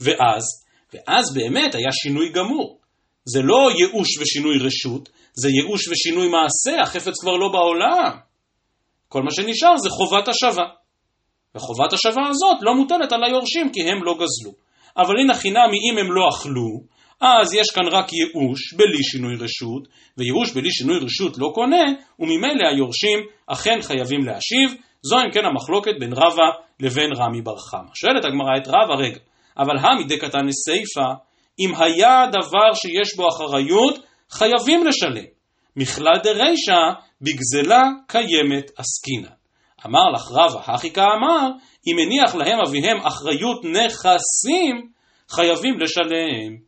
ואז, 0.00 0.44
ואז 0.94 1.34
באמת 1.34 1.74
היה 1.74 1.92
שינוי 1.92 2.28
גמור. 2.32 2.78
זה 3.24 3.42
לא 3.42 3.70
ייאוש 3.78 4.18
ושינוי 4.18 4.58
רשות, 4.58 5.08
זה 5.34 5.48
ייאוש 5.48 5.88
ושינוי 5.88 6.28
מעשה, 6.28 6.82
החפץ 6.82 7.20
כבר 7.20 7.36
לא 7.36 7.48
בעולם. 7.52 8.18
כל 9.08 9.22
מה 9.22 9.30
שנשאר 9.30 9.76
זה 9.76 9.90
חובת 9.90 10.28
השבה. 10.28 10.64
וחובת 11.54 11.92
השבה 11.92 12.28
הזאת 12.28 12.56
לא 12.60 12.74
מוטלת 12.74 13.12
על 13.12 13.24
היורשים 13.24 13.72
כי 13.72 13.80
הם 13.80 14.04
לא 14.04 14.14
גזלו. 14.14 14.52
אבל 14.96 15.14
הנה 15.20 15.34
חינמי 15.34 15.78
אם 15.92 15.98
הם 15.98 16.12
לא 16.12 16.28
אכלו, 16.28 16.97
אז 17.20 17.54
יש 17.54 17.70
כאן 17.74 17.86
רק 17.90 18.12
ייאוש 18.12 18.74
בלי 18.74 19.02
שינוי 19.02 19.34
רשות, 19.34 19.88
וייאוש 20.18 20.52
בלי 20.52 20.70
שינוי 20.72 20.98
רשות 20.98 21.38
לא 21.38 21.50
קונה, 21.54 21.84
וממילא 22.18 22.68
היורשים 22.72 23.18
אכן 23.46 23.78
חייבים 23.82 24.20
להשיב. 24.26 24.80
זו 25.02 25.16
אם 25.18 25.30
כן 25.32 25.44
המחלוקת 25.44 25.92
בין 26.00 26.12
רבא 26.12 26.48
לבין 26.80 27.10
רמי 27.16 27.42
בר 27.42 27.56
חמא. 27.56 27.90
שואלת 27.94 28.24
הגמרא 28.24 28.56
את 28.56 28.68
רבא, 28.68 28.94
רגע, 28.94 29.18
אבל 29.58 29.78
המדי 29.78 30.18
קטן 30.18 30.46
לסיפא, 30.46 31.08
אם 31.60 31.74
היה 31.74 32.26
דבר 32.26 32.74
שיש 32.74 33.16
בו 33.16 33.28
אחריות, 33.28 33.98
חייבים 34.30 34.86
לשלם. 34.86 35.24
מכלל 35.76 36.18
דרישא, 36.22 36.80
בגזלה 37.20 37.84
קיימת 38.06 38.70
עסקינן. 38.76 39.34
אמר 39.86 40.10
לך 40.14 40.22
רבא, 40.30 40.72
הכי 40.74 40.90
כאמר, 40.90 41.48
אם 41.86 41.96
הניח 42.06 42.34
להם 42.34 42.58
אביהם 42.66 43.00
אחריות 43.00 43.64
נכסים, 43.64 44.90
חייבים 45.30 45.78
לשלם. 45.80 46.67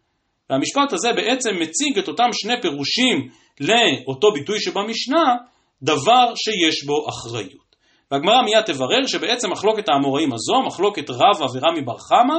והמשפט 0.50 0.92
הזה 0.92 1.12
בעצם 1.12 1.50
מציג 1.60 1.98
את 1.98 2.08
אותם 2.08 2.28
שני 2.32 2.62
פירושים 2.62 3.28
לאותו 3.60 4.32
ביטוי 4.32 4.60
שבמשנה, 4.60 5.36
דבר 5.82 6.32
שיש 6.36 6.84
בו 6.84 7.08
אחריות. 7.08 7.70
והגמרא 8.10 8.42
מיד 8.42 8.64
תברר 8.64 9.06
שבעצם 9.06 9.52
מחלוקת 9.52 9.88
האמוראים 9.88 10.32
הזו, 10.32 10.62
מחלוקת 10.66 11.10
רבא 11.10 11.46
ורמי 11.54 11.82
בר 11.84 11.98
חמא, 11.98 12.38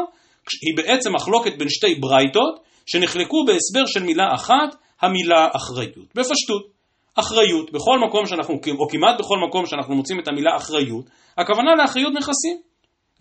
היא 0.62 0.78
בעצם 0.78 1.16
מחלוקת 1.16 1.58
בין 1.58 1.70
שתי 1.70 1.96
ברייתות 1.96 2.60
שנחלקו 2.86 3.46
בהסבר 3.46 3.86
של 3.86 4.04
מילה 4.04 4.34
אחת, 4.36 4.76
המילה 5.02 5.48
אחריות. 5.56 6.16
בפשטות, 6.16 6.72
אחריות, 7.16 7.72
בכל 7.72 8.00
מקום 8.08 8.26
שאנחנו, 8.26 8.60
או 8.80 8.90
כמעט 8.90 9.20
בכל 9.20 9.38
מקום 9.48 9.66
שאנחנו 9.66 9.96
מוצאים 9.96 10.20
את 10.20 10.28
המילה 10.28 10.56
אחריות, 10.58 11.06
הכוונה 11.38 11.76
לאחריות 11.76 12.14
נכסים, 12.14 12.58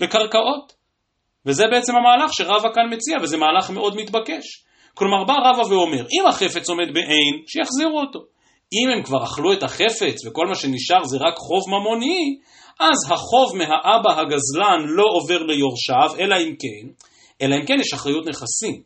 לקרקעות. 0.00 0.72
וזה 1.46 1.64
בעצם 1.70 1.92
המהלך 1.96 2.34
שרבא 2.34 2.74
כאן 2.74 2.94
מציע, 2.94 3.16
וזה 3.22 3.36
מהלך 3.36 3.70
מאוד 3.70 3.96
מתבקש. 3.96 4.64
כלומר 5.00 5.24
בא 5.24 5.34
רבא 5.34 5.74
ואומר, 5.74 6.04
אם 6.12 6.26
החפץ 6.28 6.68
עומד 6.68 6.94
בעין, 6.94 7.34
שיחזירו 7.46 8.00
אותו. 8.00 8.18
אם 8.72 8.90
הם 8.90 9.02
כבר 9.02 9.24
אכלו 9.24 9.52
את 9.52 9.62
החפץ 9.62 10.26
וכל 10.26 10.46
מה 10.46 10.54
שנשאר 10.54 11.04
זה 11.04 11.16
רק 11.20 11.34
חוב 11.36 11.62
ממוני, 11.68 12.36
אז 12.80 13.12
החוב 13.12 13.56
מהאבא 13.56 14.20
הגזלן 14.20 14.80
לא 14.96 15.04
עובר 15.12 15.42
ליורשיו, 15.42 16.16
אלא 16.18 16.36
אם 16.36 16.54
כן, 16.58 17.04
אלא 17.42 17.56
אם 17.56 17.66
כן 17.66 17.74
יש 17.80 17.92
אחריות 17.94 18.28
נכסים. 18.28 18.82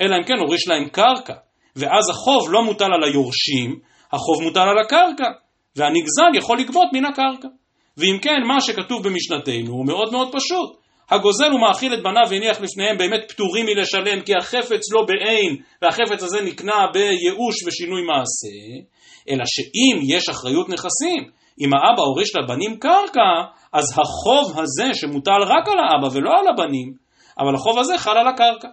אלא 0.00 0.16
אם 0.16 0.24
כן 0.24 0.38
הוריש 0.40 0.68
להם 0.68 0.88
קרקע, 0.88 1.34
ואז 1.76 2.10
החוב 2.10 2.50
לא 2.50 2.62
מוטל 2.64 2.92
על 2.94 3.04
היורשים, 3.04 3.80
החוב 4.12 4.42
מוטל 4.42 4.60
על 4.60 4.78
הקרקע, 4.78 5.30
והנגזל 5.76 6.34
יכול 6.34 6.58
לגבות 6.58 6.88
מן 6.92 7.04
הקרקע. 7.04 7.48
ואם 7.96 8.18
כן, 8.22 8.40
מה 8.48 8.60
שכתוב 8.60 9.08
במשנתנו 9.08 9.72
הוא 9.72 9.86
מאוד 9.86 10.12
מאוד 10.12 10.28
פשוט. 10.32 10.76
הגוזל 11.10 11.54
ומאכיל 11.54 11.94
את 11.94 12.02
בניו 12.02 12.22
והניח 12.30 12.60
לפניהם 12.60 12.98
באמת 12.98 13.32
פטורים 13.32 13.66
מלשלם 13.66 14.20
כי 14.22 14.32
החפץ 14.40 14.92
לא 14.92 15.04
בעין 15.08 15.56
והחפץ 15.82 16.22
הזה 16.22 16.40
נקנה 16.40 16.86
בייאוש 16.92 17.66
ושינוי 17.66 18.02
מעשה, 18.02 18.84
אלא 19.30 19.44
שאם 19.46 20.16
יש 20.16 20.28
אחריות 20.28 20.68
נכסים, 20.68 21.30
אם 21.60 21.70
האבא 21.74 22.02
הוריש 22.02 22.36
לבנים 22.36 22.78
קרקע, 22.78 23.30
אז 23.72 23.84
החוב 23.92 24.60
הזה 24.60 24.84
שמוטל 24.94 25.42
רק 25.42 25.68
על 25.68 25.78
האבא 25.78 26.16
ולא 26.16 26.30
על 26.30 26.48
הבנים, 26.48 26.92
אבל 27.38 27.54
החוב 27.54 27.78
הזה 27.78 27.98
חל 27.98 28.18
על 28.18 28.28
הקרקע. 28.28 28.68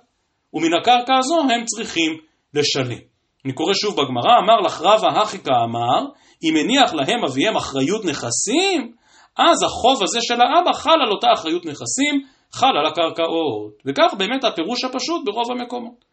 ומן 0.54 0.74
הקרקע 0.82 1.14
הזו 1.20 1.40
הם 1.40 1.66
צריכים 1.66 2.12
לשלם. 2.54 3.00
אני 3.46 3.54
קורא 3.54 3.74
שוב 3.74 3.94
בגמרא, 3.94 4.40
אמר 4.44 4.60
לך 4.66 4.82
רבא 4.82 5.22
הכיקה 5.22 5.52
אמר, 5.64 6.06
אם 6.44 6.56
הניח 6.56 6.94
להם 6.94 7.26
אביהם 7.26 7.56
אחריות 7.56 8.06
נכסים, 8.06 8.92
אז 9.38 9.64
החוב 9.64 10.04
הזה 10.04 10.20
של 10.22 10.34
האבא 10.34 10.74
חל 10.74 11.02
על 11.06 11.12
אותה 11.12 11.28
אחריות 11.34 11.66
נכסים, 11.66 12.28
חל 12.54 12.78
על 12.80 12.86
הקרקעות. 12.86 13.72
וכך 13.86 14.14
באמת 14.18 14.44
הפירוש 14.44 14.84
הפשוט 14.84 15.26
ברוב 15.26 15.52
המקומות. 15.52 16.06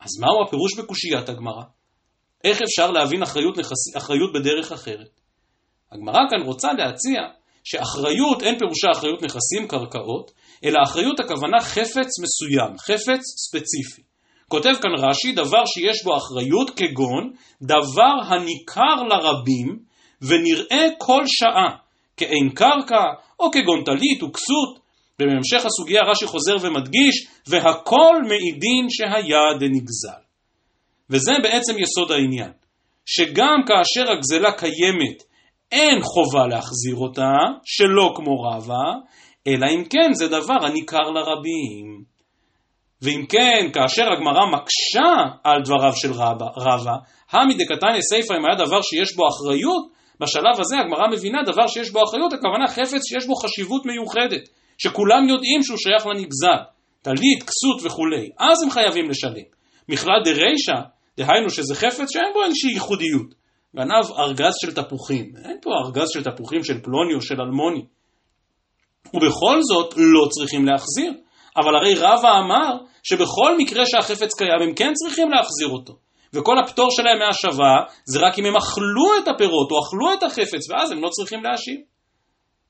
אז 0.00 0.10
מהו 0.20 0.42
הפירוש 0.46 0.78
בקושיית 0.78 1.28
הגמרא? 1.28 1.62
איך 2.44 2.62
אפשר 2.62 2.90
להבין 2.90 3.22
אחריות, 3.22 3.58
נכס... 3.58 3.96
אחריות 3.96 4.32
בדרך 4.32 4.72
אחרת? 4.72 5.20
הגמרא 5.92 6.20
כאן 6.30 6.42
רוצה 6.46 6.72
להציע 6.72 7.20
שאחריות 7.64 8.42
אין 8.42 8.58
פירושה 8.58 8.88
אחריות 8.92 9.22
נכסים, 9.22 9.68
קרקעות, 9.68 10.30
אלא 10.64 10.78
אחריות 10.84 11.20
הכוונה 11.20 11.60
חפץ 11.60 12.10
מסוים, 12.22 12.78
חפץ 12.78 13.20
ספציפי. 13.46 14.02
כותב 14.48 14.72
כאן 14.82 14.90
רש"י, 14.98 15.32
דבר 15.32 15.66
שיש 15.66 16.04
בו 16.04 16.16
אחריות 16.16 16.70
כגון 16.70 17.32
דבר 17.62 18.14
הניכר 18.26 19.02
לרבים 19.10 19.78
ונראה 20.22 20.88
כל 20.98 21.22
שעה, 21.26 21.76
כאין 22.18 22.50
קרקע 22.54 23.04
או 23.40 23.50
כגון 23.50 23.84
טלית 23.84 24.22
וכסות. 24.22 24.88
ובהמשך 25.22 25.66
הסוגיה 25.66 26.02
רש"י 26.02 26.26
חוזר 26.26 26.56
ומדגיש, 26.60 27.26
והכל 27.46 28.14
מעידין 28.28 28.86
שהיה 28.90 29.58
דנגזל. 29.60 30.22
וזה 31.10 31.32
בעצם 31.42 31.72
יסוד 31.78 32.12
העניין, 32.12 32.50
שגם 33.06 33.56
כאשר 33.66 34.12
הגזלה 34.12 34.52
קיימת 34.52 35.22
אין 35.72 35.98
חובה 36.02 36.46
להחזיר 36.46 36.96
אותה, 36.96 37.32
שלא 37.64 38.12
כמו 38.16 38.42
רבה, 38.42 38.92
אלא 39.46 39.66
אם 39.74 39.84
כן 39.84 40.12
זה 40.12 40.28
דבר 40.28 40.66
הניכר 40.66 41.10
לרבים. 41.14 42.04
ואם 43.02 43.24
כן, 43.28 43.70
כאשר 43.72 44.12
הגמרא 44.12 44.46
מקשה 44.52 45.12
על 45.44 45.62
דבריו 45.64 45.92
של 45.96 46.12
רבה, 46.12 46.46
רבה 46.56 46.96
המי 47.30 47.54
דקתניא 47.54 48.00
סיפא 48.12 48.32
אם 48.32 48.44
היה 48.46 48.66
דבר 48.66 48.82
שיש 48.82 49.16
בו 49.16 49.28
אחריות, 49.28 49.97
בשלב 50.20 50.60
הזה 50.60 50.76
הגמרא 50.78 51.08
מבינה 51.12 51.42
דבר 51.42 51.66
שיש 51.66 51.90
בו 51.90 52.04
אחריות, 52.04 52.32
הכוונה 52.32 52.66
חפץ 52.68 53.02
שיש 53.08 53.26
בו 53.26 53.34
חשיבות 53.34 53.86
מיוחדת, 53.86 54.48
שכולם 54.78 55.28
יודעים 55.28 55.62
שהוא 55.62 55.78
שייך 55.78 56.06
לנגזל, 56.06 56.62
טלית, 57.02 57.42
כסות 57.42 57.78
וכולי, 57.84 58.30
אז 58.38 58.62
הם 58.62 58.70
חייבים 58.70 59.10
לשלם. 59.10 59.48
מכלל 59.88 60.20
דרישא, 60.24 60.78
דהיינו 61.16 61.50
שזה 61.50 61.74
חפץ 61.74 62.12
שאין 62.12 62.32
בו 62.34 62.44
איזושהי 62.44 62.70
ייחודיות. 62.70 63.34
גנב 63.76 64.04
ארגז 64.18 64.52
של 64.64 64.74
תפוחים, 64.74 65.32
אין 65.44 65.56
פה 65.62 65.70
ארגז 65.84 66.08
של 66.12 66.24
תפוחים 66.24 66.64
של 66.64 66.80
פלוני 66.80 67.14
או 67.14 67.22
של 67.22 67.40
אלמוני. 67.40 67.84
ובכל 69.14 69.62
זאת 69.62 69.94
לא 69.96 70.28
צריכים 70.28 70.66
להחזיר. 70.66 71.12
אבל 71.56 71.76
הרי 71.76 71.94
רבא 71.94 72.38
אמר 72.38 72.76
שבכל 73.02 73.58
מקרה 73.58 73.86
שהחפץ 73.86 74.34
קיים 74.38 74.62
הם 74.62 74.74
כן 74.74 74.92
צריכים 74.94 75.30
להחזיר 75.30 75.68
אותו. 75.68 75.92
וכל 76.34 76.58
הפטור 76.58 76.90
שלהם 76.90 77.18
מהשבה 77.18 77.74
זה 78.04 78.18
רק 78.20 78.38
אם 78.38 78.46
הם 78.46 78.56
אכלו 78.56 79.08
את 79.22 79.28
הפירות 79.28 79.70
או 79.70 79.76
אכלו 79.82 80.12
את 80.12 80.22
החפץ 80.22 80.70
ואז 80.70 80.90
הם 80.90 81.02
לא 81.02 81.08
צריכים 81.08 81.44
להשיב. 81.44 81.80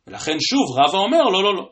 ולכן 0.06 0.36
שוב 0.40 0.78
רבא 0.78 0.98
אומר 0.98 1.22
לא 1.22 1.42
לא 1.42 1.54
לא. 1.54 1.68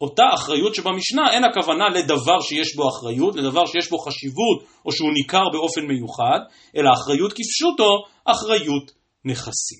אותה 0.00 0.22
אחריות 0.34 0.74
שבמשנה, 0.74 1.32
אין 1.32 1.44
הכוונה 1.44 1.88
לדבר 1.88 2.40
שיש 2.40 2.76
בו 2.76 2.88
אחריות, 2.88 3.36
לדבר 3.36 3.66
שיש 3.66 3.90
בו 3.90 3.98
חשיבות 3.98 4.64
או 4.86 4.92
שהוא 4.92 5.12
ניכר 5.12 5.42
באופן 5.52 5.80
מיוחד, 5.80 6.40
אלא 6.76 6.90
אחריות 6.92 7.32
כפשוטו, 7.32 8.04
אחריות 8.24 8.90
נכסים. 9.24 9.78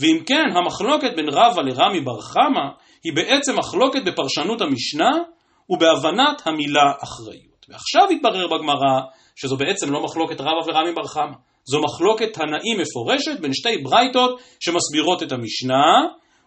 ואם 0.00 0.24
כן, 0.26 0.56
המחלוקת 0.56 1.16
בין 1.16 1.28
רבא 1.28 1.62
לרמי 1.62 2.00
בר 2.00 2.20
חמא 2.20 2.66
היא 3.04 3.12
בעצם 3.14 3.58
מחלוקת 3.58 4.00
בפרשנות 4.06 4.60
המשנה 4.60 5.10
ובהבנת 5.70 6.46
המילה 6.46 6.92
אחריות. 7.02 7.47
ועכשיו 7.68 8.02
התברר 8.10 8.46
בגמרא 8.46 9.00
שזו 9.36 9.56
בעצם 9.56 9.92
לא 9.92 10.04
מחלוקת 10.04 10.40
רבא 10.40 10.62
ורמי 10.66 10.92
בר 10.92 11.06
חמא, 11.06 11.36
זו 11.64 11.80
מחלוקת 11.82 12.32
תנאים 12.32 12.80
מפורשת 12.80 13.40
בין 13.40 13.52
שתי 13.54 13.78
ברייתות 13.78 14.40
שמסבירות 14.60 15.22
את 15.22 15.32
המשנה, 15.32 15.84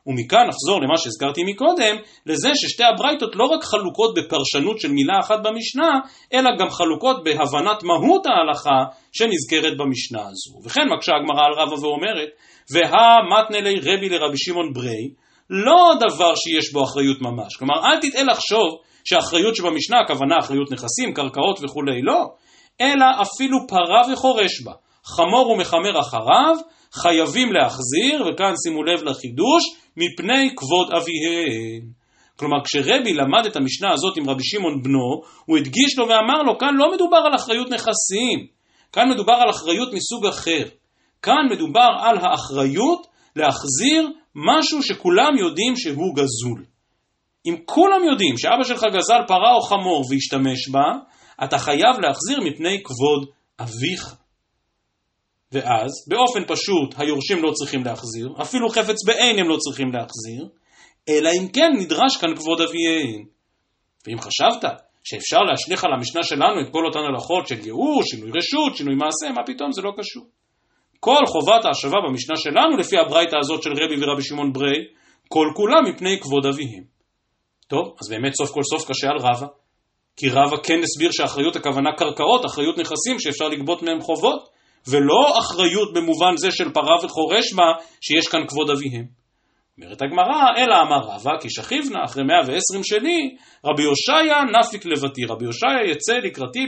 ומכאן 0.08 0.48
נחזור 0.48 0.82
למה 0.82 0.98
שהזכרתי 0.98 1.42
מקודם, 1.44 1.96
לזה 2.26 2.50
ששתי 2.56 2.84
הברייתות 2.84 3.36
לא 3.36 3.46
רק 3.46 3.64
חלוקות 3.64 4.14
בפרשנות 4.18 4.80
של 4.80 4.92
מילה 4.92 5.20
אחת 5.20 5.40
במשנה, 5.44 6.00
אלא 6.34 6.50
גם 6.60 6.70
חלוקות 6.70 7.24
בהבנת 7.24 7.84
מהות 7.84 8.26
ההלכה 8.26 8.80
שנזכרת 9.12 9.78
במשנה 9.78 10.22
הזו. 10.22 10.60
וכן 10.66 10.88
מקשה 10.96 11.12
הגמרא 11.16 11.46
על 11.46 11.54
רבא 11.54 11.86
ואומרת, 11.86 12.30
והמתנלי 12.74 13.76
רבי 13.80 14.10
לרבי 14.10 14.38
שמעון 14.38 14.74
ברי, 14.74 15.10
לא 15.50 15.94
דבר 16.00 16.36
שיש 16.36 16.74
בו 16.74 16.84
אחריות 16.84 17.22
ממש. 17.22 17.56
כלומר, 17.60 17.76
אל 17.86 18.00
תטעה 18.02 18.24
לחשוב 18.24 18.70
שהאחריות 19.06 19.56
שבמשנה, 19.56 20.00
הכוונה 20.00 20.36
אחריות 20.40 20.72
נכסים, 20.72 21.14
קרקעות 21.14 21.60
וכולי, 21.64 22.02
לא, 22.02 22.26
אלא 22.82 23.06
אפילו 23.22 23.58
פרה 23.68 24.14
וחורש 24.14 24.62
בה. 24.66 24.74
חמור 25.06 25.50
ומחמר 25.50 26.00
אחריו, 26.00 26.56
חייבים 26.94 27.54
להחזיר, 27.54 28.28
וכאן 28.28 28.54
שימו 28.64 28.84
לב 28.84 29.04
לחידוש, 29.04 29.64
מפני 29.98 30.56
כבוד 30.56 30.88
אביהם. 30.92 32.02
כלומר, 32.36 32.58
כשרבי 32.64 33.14
למד 33.14 33.46
את 33.46 33.56
המשנה 33.56 33.94
הזאת 33.94 34.18
עם 34.18 34.30
רבי 34.30 34.44
שמעון 34.44 34.84
בנו, 34.84 35.22
הוא 35.46 35.58
הדגיש 35.58 35.98
לו 35.98 36.08
ואמר 36.08 36.42
לו, 36.42 36.58
כאן 36.58 36.76
לא 36.76 36.92
מדובר 36.94 37.18
על 37.18 37.36
אחריות 37.36 37.70
נכסים, 37.70 38.48
כאן 38.94 39.10
מדובר 39.10 39.34
על 39.34 39.50
אחריות 39.50 39.94
מסוג 39.94 40.26
אחר. 40.26 40.64
כאן 41.22 41.48
מדובר 41.52 41.90
על 42.00 42.18
האחריות 42.18 43.08
להחזיר 43.36 44.10
משהו 44.36 44.84
שכולם 44.84 45.38
יודעים 45.40 45.76
שהוא 45.76 46.16
גזול. 46.16 46.71
אם 47.46 47.56
כולם 47.66 48.04
יודעים 48.12 48.38
שאבא 48.38 48.64
שלך 48.64 48.84
גזל 48.96 49.22
פרה 49.28 49.54
או 49.56 49.62
חמור 49.62 50.06
והשתמש 50.10 50.70
בה, 50.70 50.92
אתה 51.44 51.58
חייב 51.58 52.00
להחזיר 52.00 52.40
מפני 52.46 52.84
כבוד 52.84 53.30
אביך. 53.60 54.16
ואז, 55.52 55.92
באופן 56.08 56.44
פשוט, 56.48 56.96
היורשים 56.98 57.44
לא 57.44 57.52
צריכים 57.52 57.84
להחזיר, 57.84 58.30
אפילו 58.42 58.70
חפץ 58.70 59.06
בעין 59.06 59.40
הם 59.40 59.50
לא 59.50 59.58
צריכים 59.58 59.92
להחזיר, 59.94 60.48
אלא 61.10 61.30
אם 61.40 61.48
כן 61.48 61.72
נדרש 61.80 62.18
כאן 62.22 62.36
כבוד 62.36 62.62
אביהם. 62.62 63.24
ואם 64.08 64.18
חשבת 64.20 64.70
שאפשר 65.04 65.40
להשליך 65.40 65.84
על 65.84 65.94
המשנה 65.94 66.24
שלנו 66.24 66.62
את 66.62 66.74
כל 66.74 66.86
אותן 66.86 67.00
הלכות 67.00 67.48
של 67.48 67.66
ייאוש, 67.66 68.06
שינוי 68.12 68.32
רשות, 68.38 68.78
שינוי 68.78 68.96
מעשה, 68.96 69.34
מה 69.36 69.42
פתאום, 69.46 69.72
זה 69.72 69.82
לא 69.82 69.92
קשור. 69.98 70.26
כל 71.00 71.26
חובת 71.28 71.66
ההשבה 71.66 71.98
במשנה 72.08 72.36
שלנו, 72.38 72.78
לפי 72.78 72.98
הברייתא 72.98 73.36
הזאת 73.42 73.64
של 73.64 73.70
רבי 73.70 73.96
ורבי 74.04 74.24
שמעון 74.24 74.54
ברי, 74.54 74.78
כל 75.28 75.48
כולה 75.56 75.82
מפני 75.82 76.20
כבוד 76.20 76.46
אביהם. 76.46 76.84
טוב, 77.72 77.96
אז 78.02 78.10
באמת 78.10 78.34
סוף 78.34 78.52
כל 78.52 78.62
סוף 78.64 78.90
קשה 78.90 79.08
על 79.08 79.18
רבא. 79.18 79.48
כי 80.18 80.30
רבא 80.30 80.58
כן 80.64 80.80
הסביר 80.84 81.12
שאחריות 81.12 81.56
הכוונה 81.56 81.90
קרקעות, 81.98 82.46
אחריות 82.46 82.78
נכסים 82.78 83.20
שאפשר 83.20 83.48
לגבות 83.48 83.84
מהם 83.84 84.02
חובות, 84.02 84.50
ולא 84.88 85.40
אחריות 85.40 85.94
במובן 85.94 86.38
זה 86.38 86.52
של 86.52 86.70
פרה 86.74 86.96
וחורש 87.04 87.54
בה, 87.54 87.64
שיש 88.02 88.28
כאן 88.28 88.40
כבוד 88.48 88.70
אביהם. 88.70 89.06
אומרת 89.78 90.02
הגמרא, 90.02 90.42
אלא 90.58 90.76
אמר 90.82 91.02
רבא, 91.16 91.32
כי 91.42 91.50
שכיבנה 91.50 92.00
אחרי 92.06 92.24
120 92.24 92.84
שני, 92.84 93.36
רבי 93.66 93.84
הושעיה 93.84 94.38
נפיק 94.60 94.86
לבתי. 94.86 95.26
רבי 95.26 95.46
הושעיה 95.46 95.92
יצא 95.92 96.14
לקראתי 96.14 96.60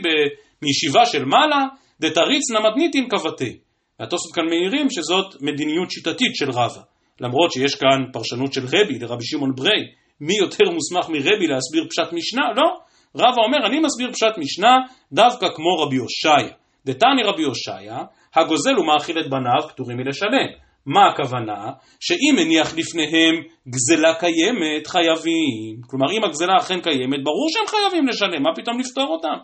מישיבה 0.62 1.06
של 1.06 1.26
מעלה, 1.26 1.64
דתריץ 2.00 2.52
נמתניתין 2.52 3.08
כבתי. 3.10 3.58
והתוספות 4.00 4.36
כאן 4.36 4.46
מעירים 4.46 4.88
שזאת 4.92 5.42
מדיניות 5.42 5.92
שיטתית 5.92 6.36
של 6.36 6.50
רבא. 6.50 6.82
למרות 7.22 7.52
שיש 7.52 7.76
כאן 7.76 8.12
פרשנות 8.14 8.54
של 8.54 8.66
רבי 8.66 9.00
לרבי 9.00 9.26
שמעון 9.26 9.56
ברי, 9.56 9.82
מי 10.22 10.34
יותר 10.38 10.66
מוסמך 10.72 11.10
מרבי 11.10 11.48
להסביר 11.48 11.88
פשט 11.90 12.14
משנה? 12.14 12.42
לא. 12.56 12.80
רבא 13.16 13.42
אומר, 13.46 13.68
אני 13.68 13.80
מסביר 13.80 14.12
פשט 14.12 14.38
משנה 14.38 14.78
דווקא 15.12 15.48
כמו 15.56 15.84
רבי 15.84 15.96
הושעיה. 15.96 16.54
דתני 16.86 17.24
רבי 17.24 17.44
הושעיה, 17.44 17.98
הגוזל 18.36 18.80
ומאכיל 18.80 19.20
את 19.20 19.30
בניו 19.30 19.70
פטורים 19.70 19.98
מלשלם. 19.98 20.50
מה 20.86 21.02
הכוונה? 21.10 21.72
שאם 22.00 22.36
מניח 22.36 22.74
לפניהם 22.78 23.36
גזלה 23.68 24.14
קיימת, 24.20 24.88
חייבים. 24.88 25.82
כלומר, 25.88 26.12
אם 26.12 26.24
הגזלה 26.24 26.54
אכן 26.60 26.82
קיימת, 26.82 27.24
ברור 27.24 27.48
שהם 27.50 27.68
חייבים 27.68 28.08
לשלם, 28.08 28.44
מה 28.44 28.50
פתאום 28.56 28.80
לפתור 28.80 29.08
אותם? 29.08 29.38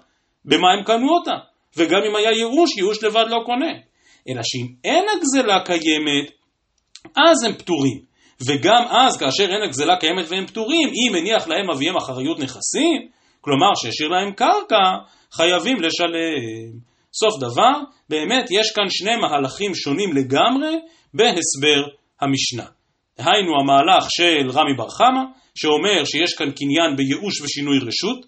במה 0.46 0.68
הם 0.72 0.84
קנו 0.84 1.10
אותה? 1.10 1.36
וגם 1.78 2.02
אם 2.10 2.16
היה 2.16 2.32
ייאוש, 2.32 2.78
ייאוש 2.78 3.04
לבד 3.04 3.26
לא 3.30 3.38
קונה. 3.46 3.72
אלא 4.30 4.42
שאם 4.44 4.68
אין 4.84 5.06
הגזלה 5.10 5.60
קיימת, 5.66 6.32
אז 7.16 7.44
הם 7.44 7.54
פטורים. 7.54 8.09
וגם 8.48 8.84
אז, 8.90 9.18
כאשר 9.18 9.44
אין 9.44 9.62
הגזלה 9.66 9.96
קיימת 10.00 10.26
והם 10.30 10.46
פטורים, 10.46 10.90
אם 10.90 11.14
מניח 11.14 11.48
להם 11.48 11.70
אביהם 11.70 11.98
אחריות 11.98 12.40
נכסים, 12.40 13.08
כלומר 13.42 13.70
שהשאיר 13.76 14.10
להם 14.10 14.32
קרקע, 14.32 14.84
חייבים 15.32 15.78
לשלם. 15.82 16.90
סוף 17.14 17.42
דבר, 17.42 17.74
באמת 18.10 18.46
יש 18.52 18.72
כאן 18.72 18.90
שני 18.90 19.16
מהלכים 19.16 19.76
שונים 19.76 20.14
לגמרי 20.14 20.76
בהסבר 21.14 21.84
המשנה. 22.22 22.66
היינו 23.18 23.52
המהלך 23.62 24.06
של 24.10 24.50
רמי 24.52 24.74
בר 24.78 24.90
חמא, 24.90 25.22
שאומר 25.56 26.06
שיש 26.06 26.34
כאן 26.34 26.52
קניין 26.52 26.96
בייאוש 26.98 27.42
ושינוי 27.42 27.78
רשות, 27.78 28.26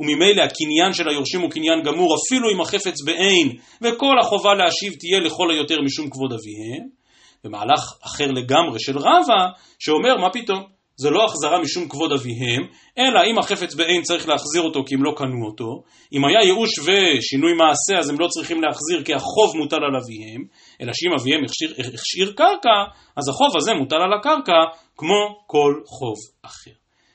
וממילא 0.00 0.42
הקניין 0.42 0.92
של 0.92 1.08
היורשים 1.08 1.40
הוא 1.40 1.50
קניין 1.50 1.82
גמור 1.84 2.16
אפילו 2.16 2.50
אם 2.54 2.60
החפץ 2.60 3.02
בעין, 3.04 3.48
וכל 3.82 4.16
החובה 4.20 4.54
להשיב 4.54 4.92
תהיה 4.98 5.20
לכל 5.26 5.50
היותר 5.50 5.76
משום 5.84 6.10
כבוד 6.10 6.32
אביהם. 6.32 7.01
ומהלך 7.44 7.82
אחר 8.04 8.26
לגמרי 8.26 8.80
של 8.80 8.98
רבא, 8.98 9.40
שאומר 9.78 10.16
מה 10.16 10.30
פתאום, 10.32 10.62
זה 10.96 11.10
לא 11.10 11.24
החזרה 11.24 11.60
משום 11.60 11.88
כבוד 11.88 12.12
אביהם, 12.12 12.62
אלא 12.98 13.20
אם 13.30 13.38
החפץ 13.38 13.74
בעין 13.74 14.02
צריך 14.02 14.28
להחזיר 14.28 14.62
אותו 14.62 14.84
כי 14.86 14.94
הם 14.94 15.02
לא 15.04 15.12
קנו 15.16 15.46
אותו, 15.46 15.82
אם 16.12 16.24
היה 16.24 16.42
ייאוש 16.42 16.78
ושינוי 16.78 17.52
מעשה 17.52 17.98
אז 17.98 18.10
הם 18.10 18.20
לא 18.20 18.26
צריכים 18.28 18.62
להחזיר 18.62 19.04
כי 19.04 19.14
החוב 19.14 19.56
מוטל 19.56 19.76
על 19.76 19.96
אביהם, 19.96 20.44
אלא 20.80 20.92
שאם 20.94 21.12
אביהם 21.20 21.44
הכשיר, 21.44 21.70
הכשיר 21.94 22.32
קרקע, 22.32 22.76
אז 23.16 23.28
החוב 23.28 23.56
הזה 23.56 23.74
מוטל 23.74 23.96
על 23.96 24.12
הקרקע 24.18 24.60
כמו 24.96 25.42
כל 25.46 25.74
חוב 25.86 26.16
אחר. 26.42 26.70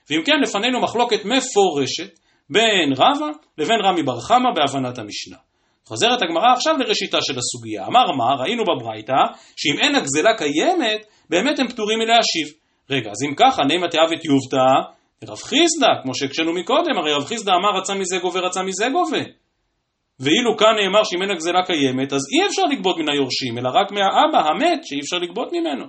ואם 0.10 0.22
כן, 0.26 0.40
לפנינו 0.44 0.82
מחלוקת 0.82 1.26
מפורשת 1.26 2.20
בין 2.50 2.94
רבא 2.98 3.30
לבין 3.58 3.80
רמי 3.84 4.04
בר 4.04 4.20
חמא 4.20 4.50
בהבנת 4.56 4.98
המשנה. 4.98 5.38
חוזרת 5.88 6.22
הגמרא 6.22 6.54
עכשיו 6.54 6.78
לראשיתה 6.78 7.18
של 7.22 7.34
הסוגיה. 7.38 7.86
אמר 7.88 8.12
מה, 8.18 8.44
ראינו 8.44 8.64
בברייתא, 8.64 9.22
שאם 9.56 9.80
אין 9.80 9.96
הגזלה 9.96 10.38
קיימת, 10.38 11.06
באמת 11.30 11.60
הם 11.60 11.68
פטורים 11.68 12.00
מלהשיב. 12.00 12.48
רגע, 12.90 13.10
אז 13.10 13.24
אם 13.30 13.36
ככה, 13.36 13.64
נימא 13.64 13.88
תאוות 13.88 14.26
יובטא, 14.26 14.68
רב 15.28 15.38
חיסדא, 15.38 15.88
כמו 16.04 16.16
שהקשינו 16.16 16.54
מקודם, 16.54 16.98
הרי 16.98 17.14
רב 17.14 17.26
חיסדא 17.26 17.52
אמר 17.52 17.80
רצה 17.80 17.94
מזה 17.94 18.18
גובה, 18.22 18.40
רצה 18.40 18.64
מזה 18.64 18.90
גובה. 18.90 19.24
ואילו 20.20 20.58
כאן 20.58 20.76
נאמר 20.84 21.04
שאם 21.04 21.22
אין 21.22 21.32
הגזלה 21.32 21.64
קיימת, 21.66 22.14
אז 22.14 22.22
אי 22.34 22.48
אפשר 22.48 22.64
לגבות 22.64 22.98
מן 22.98 23.10
היורשים, 23.10 23.58
אלא 23.58 23.70
רק 23.70 23.92
מהאבא 23.92 24.50
המת, 24.50 24.86
שאי 24.86 25.00
אפשר 25.00 25.18
לגבות 25.18 25.50
ממנו. 25.54 25.86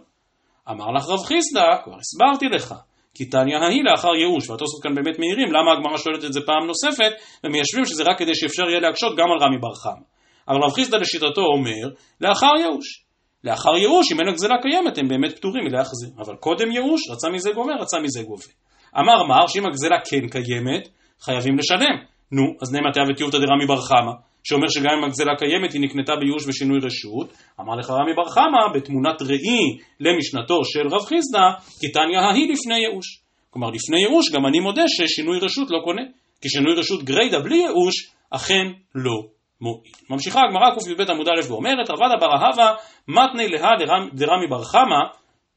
אמר 0.71 0.91
לך 0.97 1.09
רב 1.09 1.25
חיסדא, 1.27 1.67
כבר 1.85 1.97
הסברתי 1.99 2.47
לך, 2.47 2.75
כי 3.19 3.25
תניא 3.25 3.57
ההיא 3.57 3.85
לאחר 3.85 4.15
ייאוש, 4.15 4.51
והתוספות 4.51 4.83
כאן 4.83 4.95
באמת 4.95 5.19
מעירים 5.19 5.53
למה 5.53 5.73
הגמרא 5.73 5.97
שואלת 5.97 6.25
את 6.25 6.33
זה 6.33 6.41
פעם 6.47 6.67
נוספת, 6.67 7.13
ומיישבים 7.45 7.85
שזה 7.85 8.03
רק 8.03 8.19
כדי 8.19 8.35
שאפשר 8.35 8.63
יהיה 8.71 8.81
להקשות 8.81 9.17
גם 9.17 9.27
על 9.33 9.39
רמי 9.45 9.59
בר 9.59 9.75
חם. 9.75 10.01
אבל 10.49 10.59
רב 10.65 10.73
חיסדא 10.73 10.97
לשיטתו 10.97 11.41
אומר, 11.41 11.89
לאחר 12.21 12.53
ייאוש. 12.59 13.05
לאחר 13.45 13.77
ייאוש, 13.77 14.13
אם 14.13 14.21
אין 14.21 14.29
הגזלה 14.29 14.55
קיימת, 14.63 14.99
הם 14.99 15.09
באמת 15.09 15.37
פטורים 15.37 15.65
מלהחזיר. 15.65 16.11
אבל 16.19 16.37
קודם 16.37 16.71
ייאוש, 16.71 17.01
רצה 17.11 17.29
מזה 17.29 17.51
גובה, 17.55 17.73
רצה 17.81 17.99
מזה 18.01 18.23
גובה. 18.23 18.53
אמר 18.99 19.23
מר, 19.29 19.47
שאם 19.47 19.67
הגזלה 19.67 19.97
כן 20.11 20.29
קיימת, 20.29 20.89
חייבים 21.21 21.59
לשלם. 21.59 21.97
נו, 22.33 22.43
אז 22.63 22.73
נאמר 22.73 22.91
תאוות 22.93 23.21
יובטא 23.21 23.39
דרמי 23.39 23.67
בר 23.67 23.81
חמא, 23.81 24.13
שאומר 24.44 24.68
שגם 24.68 24.90
אם 24.98 25.05
הגזלה 25.05 25.33
קיימת 25.38 25.72
היא 25.72 25.81
נקנתה 25.83 26.16
בייאוש 26.16 26.46
ושינוי 26.46 26.79
רשות, 26.79 27.33
אמר 27.61 27.77
לך 27.77 27.90
רמי 27.90 28.14
בר 28.16 28.29
חמא, 28.29 28.62
בתמונת 28.74 29.22
ראי 29.22 29.79
למשנתו 30.01 30.64
של 30.64 30.86
רב 30.89 31.05
חיסדא, 31.07 31.47
כי 31.80 31.89
תניא 31.89 32.18
ההיא 32.18 32.53
לפני 32.53 32.78
ייאוש. 32.78 33.20
כלומר, 33.51 33.70
לפני 33.70 34.01
ייאוש 34.01 34.30
גם 34.32 34.47
אני 34.47 34.61
מודה 34.61 34.82
ששינוי 34.89 35.39
רשות 35.39 35.70
לא 35.70 35.78
קונה, 35.84 36.03
כי 36.41 36.49
שינוי 36.49 36.74
רשות 36.74 37.03
גריידא 37.03 37.39
בלי 37.43 37.57
ייאוש, 37.57 38.11
אכן 38.30 38.66
לא 38.95 39.22
מועיל. 39.61 39.93
ממשיכה 40.11 40.41
הגמרא 40.41 40.70
קי"ב 40.74 41.11
עמוד 41.11 41.28
א' 41.28 41.49
ואומרת, 41.49 41.91
רבדה 41.91 42.16
בר 42.20 42.32
אהבה 42.32 42.74
מתני 43.09 43.49
להא 43.49 43.76
דרמי 44.14 44.47
בר 44.51 44.62
חמא, 44.64 45.03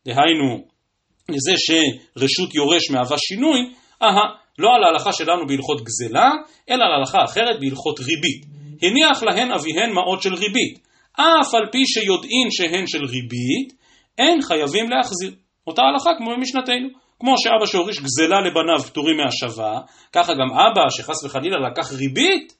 דהיינו 0.06 0.64
לזה 1.30 1.54
שרשות 1.58 2.56
יורש 2.56 2.92
מהווה 2.92 3.18
שינוי, 3.18 3.60
אהה, 4.04 4.42
לא 4.60 4.70
על 4.76 4.84
ההלכה 4.84 5.14
שלנו 5.14 5.48
בהלכות 5.48 5.82
גזלה, 5.82 6.30
אלא 6.70 6.84
על 6.86 6.92
ההלכה 6.92 7.24
אחרת 7.24 7.60
בהלכות 7.60 8.00
ריבית. 8.00 8.51
הניח 8.82 9.24
להן 9.24 9.52
אביהן 9.52 9.94
מעות 9.94 10.22
של 10.22 10.34
ריבית, 10.34 10.80
אף 11.14 11.54
על 11.54 11.66
פי 11.72 11.86
שיודעין 11.86 12.48
שהן 12.52 12.88
של 12.88 13.06
ריבית, 13.06 13.74
אין 14.18 14.42
חייבים 14.42 14.90
להחזיר. 14.90 15.32
אותה 15.68 15.82
הלכה 15.82 16.10
כמו 16.18 16.32
במשנתנו. 16.32 17.02
כמו 17.22 17.34
שאבא 17.38 17.66
שהוריש 17.66 18.00
גזלה 18.00 18.42
לבניו 18.42 18.80
פטורים 18.88 19.18
מהשבה, 19.18 19.80
ככה 20.14 20.34
גם 20.34 20.58
אבא 20.60 20.90
שחס 20.90 21.24
וחלילה 21.24 21.58
לקח 21.70 21.92
ריבית, 21.94 22.54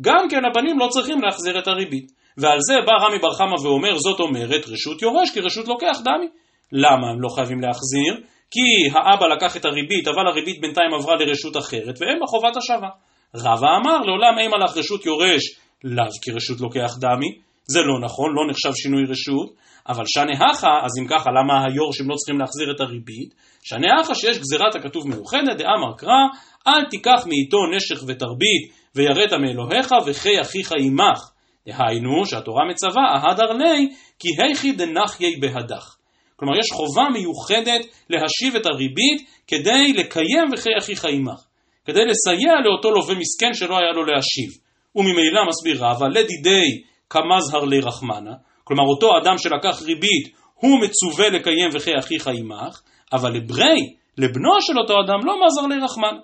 גם 0.00 0.28
כן 0.30 0.44
הבנים 0.44 0.78
לא 0.78 0.88
צריכים 0.88 1.22
להחזיר 1.22 1.58
את 1.58 1.68
הריבית. 1.68 2.12
ועל 2.36 2.58
זה 2.60 2.74
בא 2.86 2.92
רמי 3.06 3.18
בר 3.18 3.32
חמא 3.32 3.60
ואומר, 3.62 3.98
זאת 3.98 4.20
אומרת 4.20 4.68
רשות 4.68 5.02
יורש 5.02 5.30
כי 5.30 5.40
רשות 5.40 5.68
לוקח 5.68 5.98
דמי. 6.04 6.26
למה 6.72 7.10
הם 7.10 7.20
לא 7.20 7.28
חייבים 7.28 7.60
להחזיר? 7.60 8.26
כי 8.50 8.90
האבא 8.94 9.26
לקח 9.26 9.56
את 9.56 9.64
הריבית, 9.64 10.08
אבל 10.08 10.26
הריבית 10.26 10.60
בינתיים 10.60 10.94
עברה 10.94 11.14
לרשות 11.16 11.56
אחרת, 11.56 11.94
ואין 12.00 12.20
בה 12.20 12.26
חובת 12.26 12.56
השבה. 12.56 12.88
רבא 13.34 13.68
אמר, 13.82 13.98
לעולם 13.98 14.38
אין 14.38 14.50
מלאך 14.50 14.76
רשות 14.76 15.06
יורש, 15.06 15.42
לאו 15.84 16.04
כי 16.22 16.30
רשות 16.30 16.60
לוקח 16.60 16.90
דמי. 17.00 17.38
זה 17.66 17.80
לא 17.80 18.00
נכון, 18.04 18.34
לא 18.34 18.50
נחשב 18.50 18.72
שינוי 18.74 19.02
רשות, 19.08 19.54
אבל 19.88 20.04
שנה 20.06 20.50
הכה, 20.50 20.80
אז 20.84 20.90
אם 21.00 21.06
ככה, 21.08 21.30
למה 21.30 21.64
היורשים 21.64 22.08
לא 22.10 22.14
צריכים 22.16 22.38
להחזיר 22.38 22.70
את 22.70 22.80
הריבית? 22.80 23.34
שנה 23.62 24.00
הכה 24.00 24.14
שיש 24.14 24.38
גזירת 24.38 24.74
הכתוב 24.74 25.08
מאוחדת, 25.08 25.56
דאמר 25.58 25.92
קרא, 25.98 26.22
אל 26.66 26.84
תיקח 26.90 27.26
מאיתו 27.26 27.58
נשך 27.76 28.02
ותרבית, 28.06 28.72
ויראת 28.94 29.32
מאלוהיך, 29.32 29.94
וחי 30.06 30.40
אחיך 30.40 30.72
עמך. 30.78 31.20
דהיינו, 31.66 32.26
שהתורה 32.26 32.62
מצווה, 32.70 33.02
אהדר 33.14 33.52
לי, 33.52 33.88
כי 34.18 34.28
היכי 34.38 34.72
דנחי 34.72 35.36
בהדך. 35.40 35.96
כלומר, 36.36 36.58
יש 36.58 36.70
חובה 36.72 37.02
מיוחדת 37.12 37.86
להשיב 38.10 38.56
את 38.56 38.66
הריבית 38.66 39.28
כדי 39.46 39.92
לקיים 39.92 40.44
וחי 40.52 40.70
אחיך 40.78 41.04
עמך. 41.04 41.40
כדי 41.84 42.04
לסייע 42.04 42.52
לאותו 42.64 42.90
לווה 42.90 43.14
מסכן 43.14 43.54
שלא 43.54 43.78
היה 43.78 43.92
לו 43.92 44.04
להשיב. 44.04 44.61
וממילא 44.96 45.40
מסביר 45.48 45.84
רבא, 45.84 46.06
לדידי 46.08 46.82
כמזהר 47.10 47.64
לי 47.64 47.80
רחמנה, 47.80 48.32
כלומר 48.64 48.84
אותו 48.84 49.18
אדם 49.18 49.38
שלקח 49.38 49.82
ריבית, 49.82 50.36
הוא 50.54 50.80
מצווה 50.80 51.28
לקיים 51.28 51.68
וחי 51.72 51.98
אחיך 51.98 52.28
עמך, 52.28 52.80
אבל 53.12 53.32
לברי, 53.32 53.94
לבנו 54.18 54.60
של 54.60 54.78
אותו 54.78 54.94
אדם, 55.04 55.26
לא 55.26 55.34
מזהר 55.46 55.66
לי 55.66 55.84
רחמנה, 55.84 56.20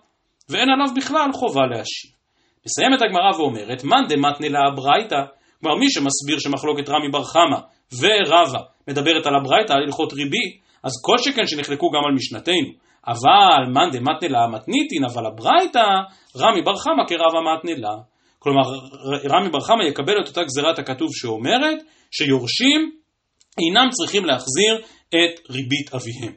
ואין 0.49 0.69
עליו 0.71 0.95
בכלל 0.97 1.33
חובה 1.33 1.67
להשיב. 1.67 2.11
מסיימת 2.67 3.03
הגמרא 3.03 3.37
ואומרת, 3.37 3.85
מאן 3.85 4.05
דמתנה 4.09 4.49
לה 4.49 4.59
כלומר 5.61 5.77
מי 5.77 5.91
שמסביר 5.91 6.39
שמחלוקת 6.39 6.89
רמי 6.89 7.09
בר 7.13 7.25
חמא 7.25 7.59
ורבא 8.01 8.59
מדברת 8.89 9.27
על 9.27 9.35
הברייתא, 9.35 9.73
על 9.73 9.83
הלכות 9.83 10.13
ריבית, 10.13 10.61
אז 10.83 10.93
כל 11.05 11.19
שכן 11.19 11.47
שנחלקו 11.47 11.91
גם 11.91 12.01
על 12.09 12.15
משנתנו. 12.15 12.73
אבל 13.07 13.73
מאן 13.75 13.91
דמתנה 13.93 14.29
לה 14.29 14.47
מתניתין, 14.49 15.05
אבל 15.05 15.27
הברייתא, 15.27 15.87
רמי 16.37 16.63
בר 16.63 16.77
חמא 16.77 17.05
כרבא 17.09 17.41
מתנה 17.41 17.89
לה. 17.89 17.95
כלומר, 18.39 18.63
רמי 19.31 19.51
בר 19.51 19.61
חמא 19.61 19.83
יקבל 19.83 20.23
את 20.23 20.29
אותה 20.29 20.45
גזירת 20.45 20.79
הכתוב 20.79 21.09
שאומרת 21.13 21.79
שיורשים 22.11 22.93
אינם 23.59 23.89
צריכים 23.91 24.25
להחזיר 24.25 24.75
את 25.09 25.51
ריבית 25.51 25.95
אביהם. 25.95 26.33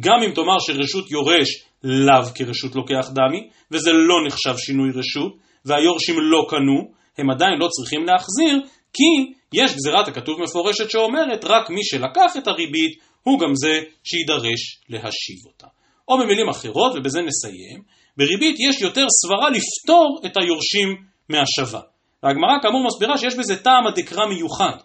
גם 0.00 0.22
אם 0.26 0.34
תאמר 0.34 0.58
שרשות 0.58 1.10
יורש 1.10 1.48
לאו 1.84 2.24
כרשות 2.34 2.74
לוקח 2.74 3.10
דמי, 3.14 3.48
וזה 3.70 3.92
לא 3.92 4.26
נחשב 4.26 4.54
שינוי 4.56 4.90
רשות, 4.90 5.36
והיורשים 5.64 6.16
לא 6.20 6.46
קנו, 6.48 6.92
הם 7.18 7.30
עדיין 7.30 7.58
לא 7.58 7.68
צריכים 7.68 8.04
להחזיר, 8.04 8.60
כי 8.92 9.32
יש 9.52 9.74
גזירת 9.74 10.08
הכתוב 10.08 10.40
מפורשת 10.40 10.90
שאומרת 10.90 11.44
רק 11.44 11.70
מי 11.70 11.84
שלקח 11.84 12.36
את 12.38 12.48
הריבית 12.48 12.98
הוא 13.22 13.40
גם 13.40 13.54
זה 13.54 13.80
שידרש 14.04 14.80
להשיב 14.88 15.46
אותה. 15.46 15.66
או 16.08 16.18
במילים 16.18 16.48
אחרות, 16.48 16.92
ובזה 16.96 17.20
נסיים, 17.22 17.82
בריבית 18.16 18.56
יש 18.68 18.82
יותר 18.82 19.06
סברה 19.22 19.50
לפתור 19.50 20.20
את 20.26 20.36
היורשים 20.36 20.96
מהשבה. 21.28 21.80
והגמרא 22.22 22.62
כאמור 22.62 22.86
מסבירה 22.86 23.18
שיש 23.18 23.34
בזה 23.34 23.62
טעם 23.62 23.86
הדקרא 23.86 24.26
מיוחד, 24.26 24.76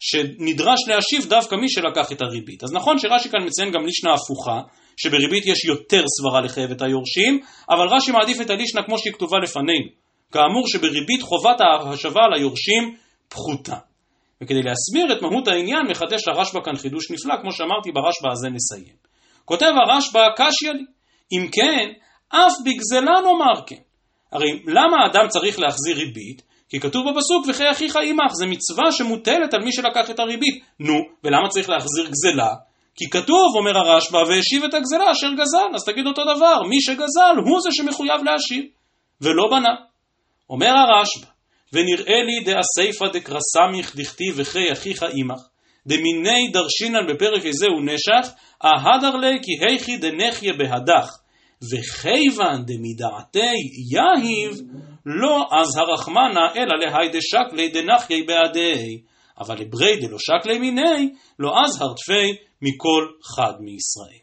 שנדרש 0.00 0.80
להשיב 0.88 1.28
דווקא 1.28 1.54
מי 1.54 1.68
שלקח 1.68 2.12
את 2.12 2.22
הריבית. 2.22 2.64
אז 2.64 2.72
נכון 2.72 2.98
שרש"י 2.98 3.28
כאן 3.28 3.46
מציין 3.46 3.72
גם 3.72 3.86
לישנה 3.86 4.10
הפוכה, 4.14 4.60
שבריבית 4.96 5.46
יש 5.46 5.64
יותר 5.64 6.02
סברה 6.06 6.40
לחייב 6.40 6.70
את 6.70 6.82
היורשים, 6.82 7.40
אבל 7.70 7.86
רש"י 7.96 8.12
מעדיף 8.12 8.40
את 8.40 8.50
הלישנה 8.50 8.82
כמו 8.82 8.98
שהיא 8.98 9.12
כתובה 9.12 9.38
לפנינו. 9.38 9.86
כאמור 10.32 10.68
שבריבית 10.68 11.22
חובת 11.22 11.60
ההשבה 11.60 12.20
על 12.24 12.34
היורשים 12.34 12.96
פחותה. 13.28 13.76
וכדי 14.42 14.62
להסביר 14.62 15.12
את 15.12 15.22
מהות 15.22 15.48
העניין 15.48 15.86
מחדש 15.90 16.28
הרשב"א 16.28 16.60
כאן 16.64 16.76
חידוש 16.76 17.10
נפלא, 17.10 17.34
כמו 17.42 17.52
שאמרתי 17.52 17.92
ברשב"א 17.92 18.32
הזה 18.32 18.48
נסיים. 18.48 18.94
כותב 19.44 19.66
הרשב"א 19.66 20.20
קשיא 20.36 20.72
לי, 20.72 20.84
אם 21.32 21.48
כן, 21.52 21.92
אף 22.28 22.52
בגזלה 22.64 23.20
נאמר 23.20 23.66
כן. 23.66 23.89
הרי 24.32 24.62
למה 24.66 24.96
האדם 25.04 25.28
צריך 25.28 25.58
להחזיר 25.58 25.96
ריבית? 25.96 26.42
כי 26.68 26.80
כתוב 26.80 27.06
בפסוק 27.10 27.46
וכי 27.48 27.70
אחיך 27.70 27.96
עמך, 27.96 28.32
זה 28.32 28.46
מצווה 28.46 28.92
שמוטלת 28.92 29.54
על 29.54 29.60
מי 29.64 29.72
שלקח 29.72 30.10
את 30.10 30.18
הריבית. 30.18 30.64
נו, 30.80 30.94
ולמה 31.24 31.48
צריך 31.48 31.68
להחזיר 31.68 32.06
גזלה? 32.06 32.54
כי 32.94 33.10
כתוב, 33.10 33.56
אומר 33.56 33.78
הרשב"א, 33.78 34.16
והשיב 34.16 34.64
את 34.64 34.74
הגזלה 34.74 35.12
אשר 35.12 35.32
גזל, 35.32 35.74
אז 35.74 35.84
תגיד 35.84 36.06
אותו 36.06 36.22
דבר, 36.22 36.62
מי 36.68 36.80
שגזל 36.80 37.36
הוא 37.46 37.60
זה 37.60 37.68
שמחויב 37.72 38.22
להשיב, 38.24 38.64
ולא 39.20 39.48
בנה. 39.50 39.74
אומר 40.50 40.68
הרשב"א, 40.68 41.26
ונראה 41.72 42.22
לי 42.26 42.44
דאסייפא 42.44 43.06
דקרא 43.12 43.38
סמיך 43.40 43.96
דכתיב 43.96 44.34
וכי 44.36 44.72
אחיך 44.72 45.04
עמך, 45.14 45.40
דמיני 45.86 46.48
דרשינן 46.52 47.06
בפרק 47.08 47.46
איזה 47.46 47.66
הוא 47.66 47.82
נשך, 47.84 48.32
אהדר 48.64 49.16
לי 49.16 49.38
כי 49.42 49.66
היכי 49.66 49.96
דנחיה 49.96 50.52
בהדך, 50.52 51.08
וכיוון 51.62 52.64
דמדעתי 52.66 53.56
יהיב, 53.92 54.60
לא 55.06 55.48
אז 55.52 55.76
הרחמנה 55.76 56.54
אלא 56.56 56.74
להי 56.78 57.08
דשקלי 57.08 57.68
דנחיה 57.68 58.24
בעדי, 58.26 59.00
אבל 59.40 59.58
לברי 59.58 59.96
דלא 59.96 60.18
שקלי 60.18 60.58
מיני, 60.58 61.12
לא 61.38 61.52
אז 61.64 61.82
הרדפי 61.82 62.36
מכל 62.62 63.06
חד 63.22 63.52
מישראל. 63.60 64.20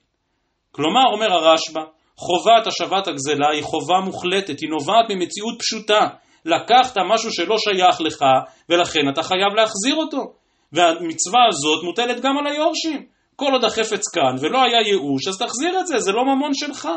כלומר, 0.71 1.03
אומר 1.13 1.33
הרשב"א, 1.33 1.81
חובת 2.15 2.67
השבת 2.67 3.07
הגזלה 3.07 3.49
היא 3.53 3.63
חובה 3.63 3.99
מוחלטת, 4.05 4.59
היא 4.59 4.69
נובעת 4.69 5.05
ממציאות 5.09 5.59
פשוטה. 5.59 6.07
לקחת 6.45 6.97
משהו 7.09 7.31
שלא 7.31 7.55
שייך 7.57 8.01
לך, 8.01 8.21
ולכן 8.69 9.09
אתה 9.13 9.23
חייב 9.23 9.53
להחזיר 9.55 9.95
אותו. 9.95 10.33
והמצווה 10.73 11.41
הזאת 11.49 11.83
מוטלת 11.83 12.21
גם 12.21 12.38
על 12.38 12.47
היורשים. 12.47 13.05
כל 13.35 13.53
עוד 13.53 13.63
החפץ 13.63 14.01
כאן 14.13 14.35
ולא 14.41 14.63
היה 14.63 14.81
ייאוש, 14.88 15.27
אז 15.27 15.38
תחזיר 15.38 15.79
את 15.79 15.88
זה, 15.88 15.99
זה 15.99 16.11
לא 16.11 16.23
ממון 16.25 16.51
שלך. 16.53 16.88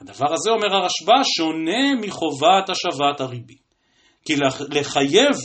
הדבר 0.00 0.32
הזה, 0.32 0.50
אומר 0.50 0.74
הרשב"א, 0.74 1.24
שונה 1.36 1.94
מחובת 2.00 2.68
השבת 2.68 3.20
הריבית. 3.20 3.74
כי 4.24 4.36
לחייב 4.70 5.36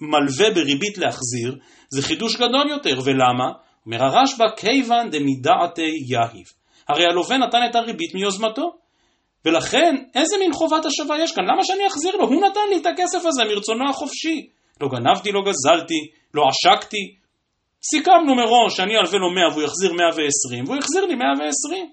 מלווה 0.00 0.50
בריבית 0.54 0.98
להחזיר, 0.98 1.56
זה 1.90 2.02
חידוש 2.02 2.36
גדול 2.36 2.70
יותר, 2.70 3.00
ולמה? 3.04 3.52
אומר 3.86 4.04
הרשב"א, 4.04 4.44
כיוון 4.56 5.10
דמידעתי 5.10 5.82
יהיב. 6.10 6.46
הרי 6.88 7.04
הלווה 7.04 7.38
נתן 7.38 7.58
את 7.70 7.74
הריבית 7.74 8.14
מיוזמתו. 8.14 8.78
ולכן, 9.44 9.96
איזה 10.14 10.36
מין 10.38 10.52
חובת 10.52 10.86
השבה 10.86 11.14
יש 11.22 11.32
כאן? 11.32 11.44
למה 11.44 11.64
שאני 11.64 11.86
אחזיר 11.86 12.16
לו? 12.16 12.24
הוא 12.24 12.42
נתן 12.46 12.60
לי 12.70 12.76
את 12.76 12.86
הכסף 12.86 13.26
הזה 13.26 13.44
מרצונו 13.44 13.90
החופשי. 13.90 14.48
לא 14.80 14.88
גנבתי, 14.88 15.32
לא 15.32 15.40
גזלתי, 15.40 16.00
לא 16.34 16.42
עשקתי. 16.48 17.14
סיכמנו 17.90 18.34
מראש 18.34 18.76
שאני 18.76 18.96
אלווה 18.96 19.18
לו 19.18 19.34
100 19.34 19.48
והוא 19.52 19.62
יחזיר 19.62 19.92
120, 19.92 20.64
והוא 20.64 20.76
יחזיר 20.76 21.04
לי 21.04 21.14
120. 21.14 21.90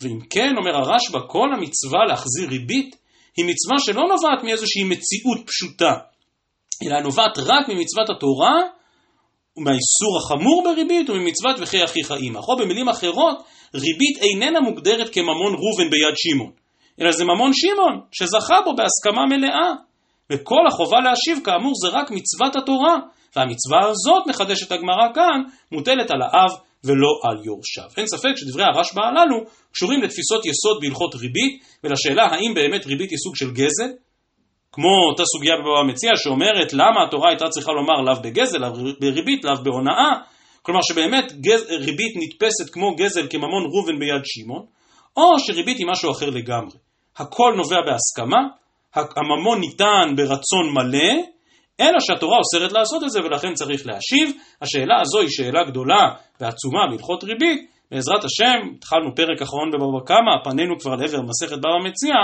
ואם 0.00 0.18
כן, 0.30 0.54
אומר 0.56 0.76
הרשב"א, 0.76 1.18
כל 1.28 1.48
המצווה 1.54 2.04
להחזיר 2.08 2.48
ריבית 2.48 2.96
היא 3.36 3.44
מצווה 3.44 3.76
שלא 3.78 4.02
נובעת 4.02 4.44
מאיזושהי 4.44 4.84
מציאות 4.84 5.38
פשוטה, 5.46 5.92
אלא 6.82 7.00
נובעת 7.00 7.38
רק 7.38 7.68
ממצוות 7.68 8.10
התורה 8.16 8.54
ומהאיסור 9.56 10.18
החמור 10.18 10.62
בריבית 10.64 11.10
וממצוות 11.10 11.56
וכי 11.60 11.84
אחיך 11.84 12.10
עמך. 12.20 12.48
או 12.48 12.56
במילים 12.56 12.88
אחרות, 12.88 13.36
ריבית 13.74 14.18
איננה 14.22 14.60
מוגדרת 14.60 15.14
כממון 15.14 15.52
ראובן 15.54 15.90
ביד 15.90 16.14
שמעון, 16.16 16.52
אלא 17.00 17.12
זה 17.12 17.24
ממון 17.24 17.50
שמעון 17.54 18.00
שזכה 18.12 18.60
בו 18.64 18.76
בהסכמה 18.76 19.26
מלאה. 19.26 19.72
וכל 20.32 20.66
החובה 20.68 21.00
להשיב 21.00 21.44
כאמור 21.44 21.72
זה 21.82 21.88
רק 21.88 22.10
מצוות 22.10 22.56
התורה, 22.56 22.96
והמצווה 23.36 23.90
הזאת, 23.90 24.26
מחדשת 24.26 24.72
הגמרא 24.72 25.12
כאן, 25.14 25.42
מוטלת 25.72 26.10
על 26.10 26.22
האב 26.22 26.50
ולא 26.86 27.12
על 27.22 27.36
יורשיו. 27.44 27.88
אין 27.96 28.06
ספק 28.06 28.32
שדברי 28.36 28.64
הרשב"א 28.64 29.00
הללו 29.00 29.36
קשורים 29.72 30.02
לתפיסות 30.02 30.46
יסוד 30.46 30.78
בהלכות 30.80 31.14
ריבית, 31.14 31.64
ולשאלה 31.84 32.24
האם 32.24 32.54
באמת 32.54 32.86
ריבית 32.86 33.10
היא 33.10 33.18
סוג 33.18 33.36
של 33.36 33.50
גזל, 33.50 33.90
כמו 34.72 34.88
אותה 35.10 35.22
סוגיה 35.24 35.54
בבבא 35.56 35.92
מציע 35.92 36.10
שאומרת 36.16 36.72
למה 36.72 37.04
התורה 37.06 37.28
הייתה 37.28 37.48
צריכה 37.48 37.72
לומר 37.72 38.00
לאו 38.06 38.22
בגזל, 38.22 38.58
לאו 38.58 38.70
בריבית, 39.00 39.44
לאו 39.44 39.64
בהונאה, 39.64 40.12
כלומר 40.62 40.80
שבאמת 40.82 41.32
גז, 41.40 41.62
ריבית 41.70 42.14
נתפסת 42.16 42.72
כמו 42.72 42.94
גזל 42.94 43.26
כממון 43.30 43.64
ראובן 43.72 43.98
ביד 43.98 44.22
שמעון, 44.24 44.66
או 45.16 45.38
שריבית 45.38 45.78
היא 45.78 45.86
משהו 45.90 46.10
אחר 46.10 46.30
לגמרי. 46.30 46.78
הכל 47.16 47.54
נובע 47.56 47.76
בהסכמה, 47.86 48.40
הממון 48.94 49.60
ניתן 49.60 50.14
ברצון 50.16 50.66
מלא, 50.74 51.35
אלא 51.80 52.00
שהתורה 52.00 52.38
אוסרת 52.38 52.72
לעשות 52.72 53.04
את 53.04 53.10
זה 53.10 53.20
ולכן 53.20 53.54
צריך 53.54 53.86
להשיב. 53.86 54.36
השאלה 54.62 55.00
הזו 55.00 55.20
היא 55.20 55.28
שאלה 55.30 55.64
גדולה 55.64 56.02
ועצומה 56.40 56.86
בהלכות 56.90 57.24
ריבית. 57.24 57.70
בעזרת 57.90 58.24
השם, 58.24 58.74
התחלנו 58.76 59.14
פרק 59.14 59.42
אחרון 59.42 59.70
בבבא 59.70 60.04
קמא, 60.06 60.34
פנינו 60.44 60.78
כבר 60.78 60.94
לעבר 60.96 61.22
מסכת 61.22 61.58
בבא 61.58 61.88
מציע, 61.88 62.14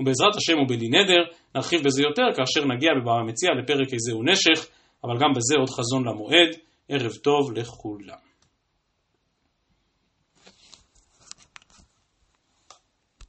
ובעזרת 0.00 0.36
השם 0.36 0.58
ובלי 0.62 0.88
נדר, 0.88 1.22
נרחיב 1.54 1.80
בזה 1.84 2.02
יותר 2.02 2.26
כאשר 2.36 2.64
נגיע 2.64 2.90
בבבא 2.96 3.22
מציע 3.26 3.50
לפרק 3.62 3.92
איזה 3.92 4.12
הוא 4.12 4.24
נשך, 4.30 4.66
אבל 5.04 5.14
גם 5.20 5.30
בזה 5.36 5.54
עוד 5.58 5.70
חזון 5.70 6.08
למועד. 6.08 6.50
ערב 6.88 7.12
טוב 7.12 7.52
לכולם. 7.52 8.27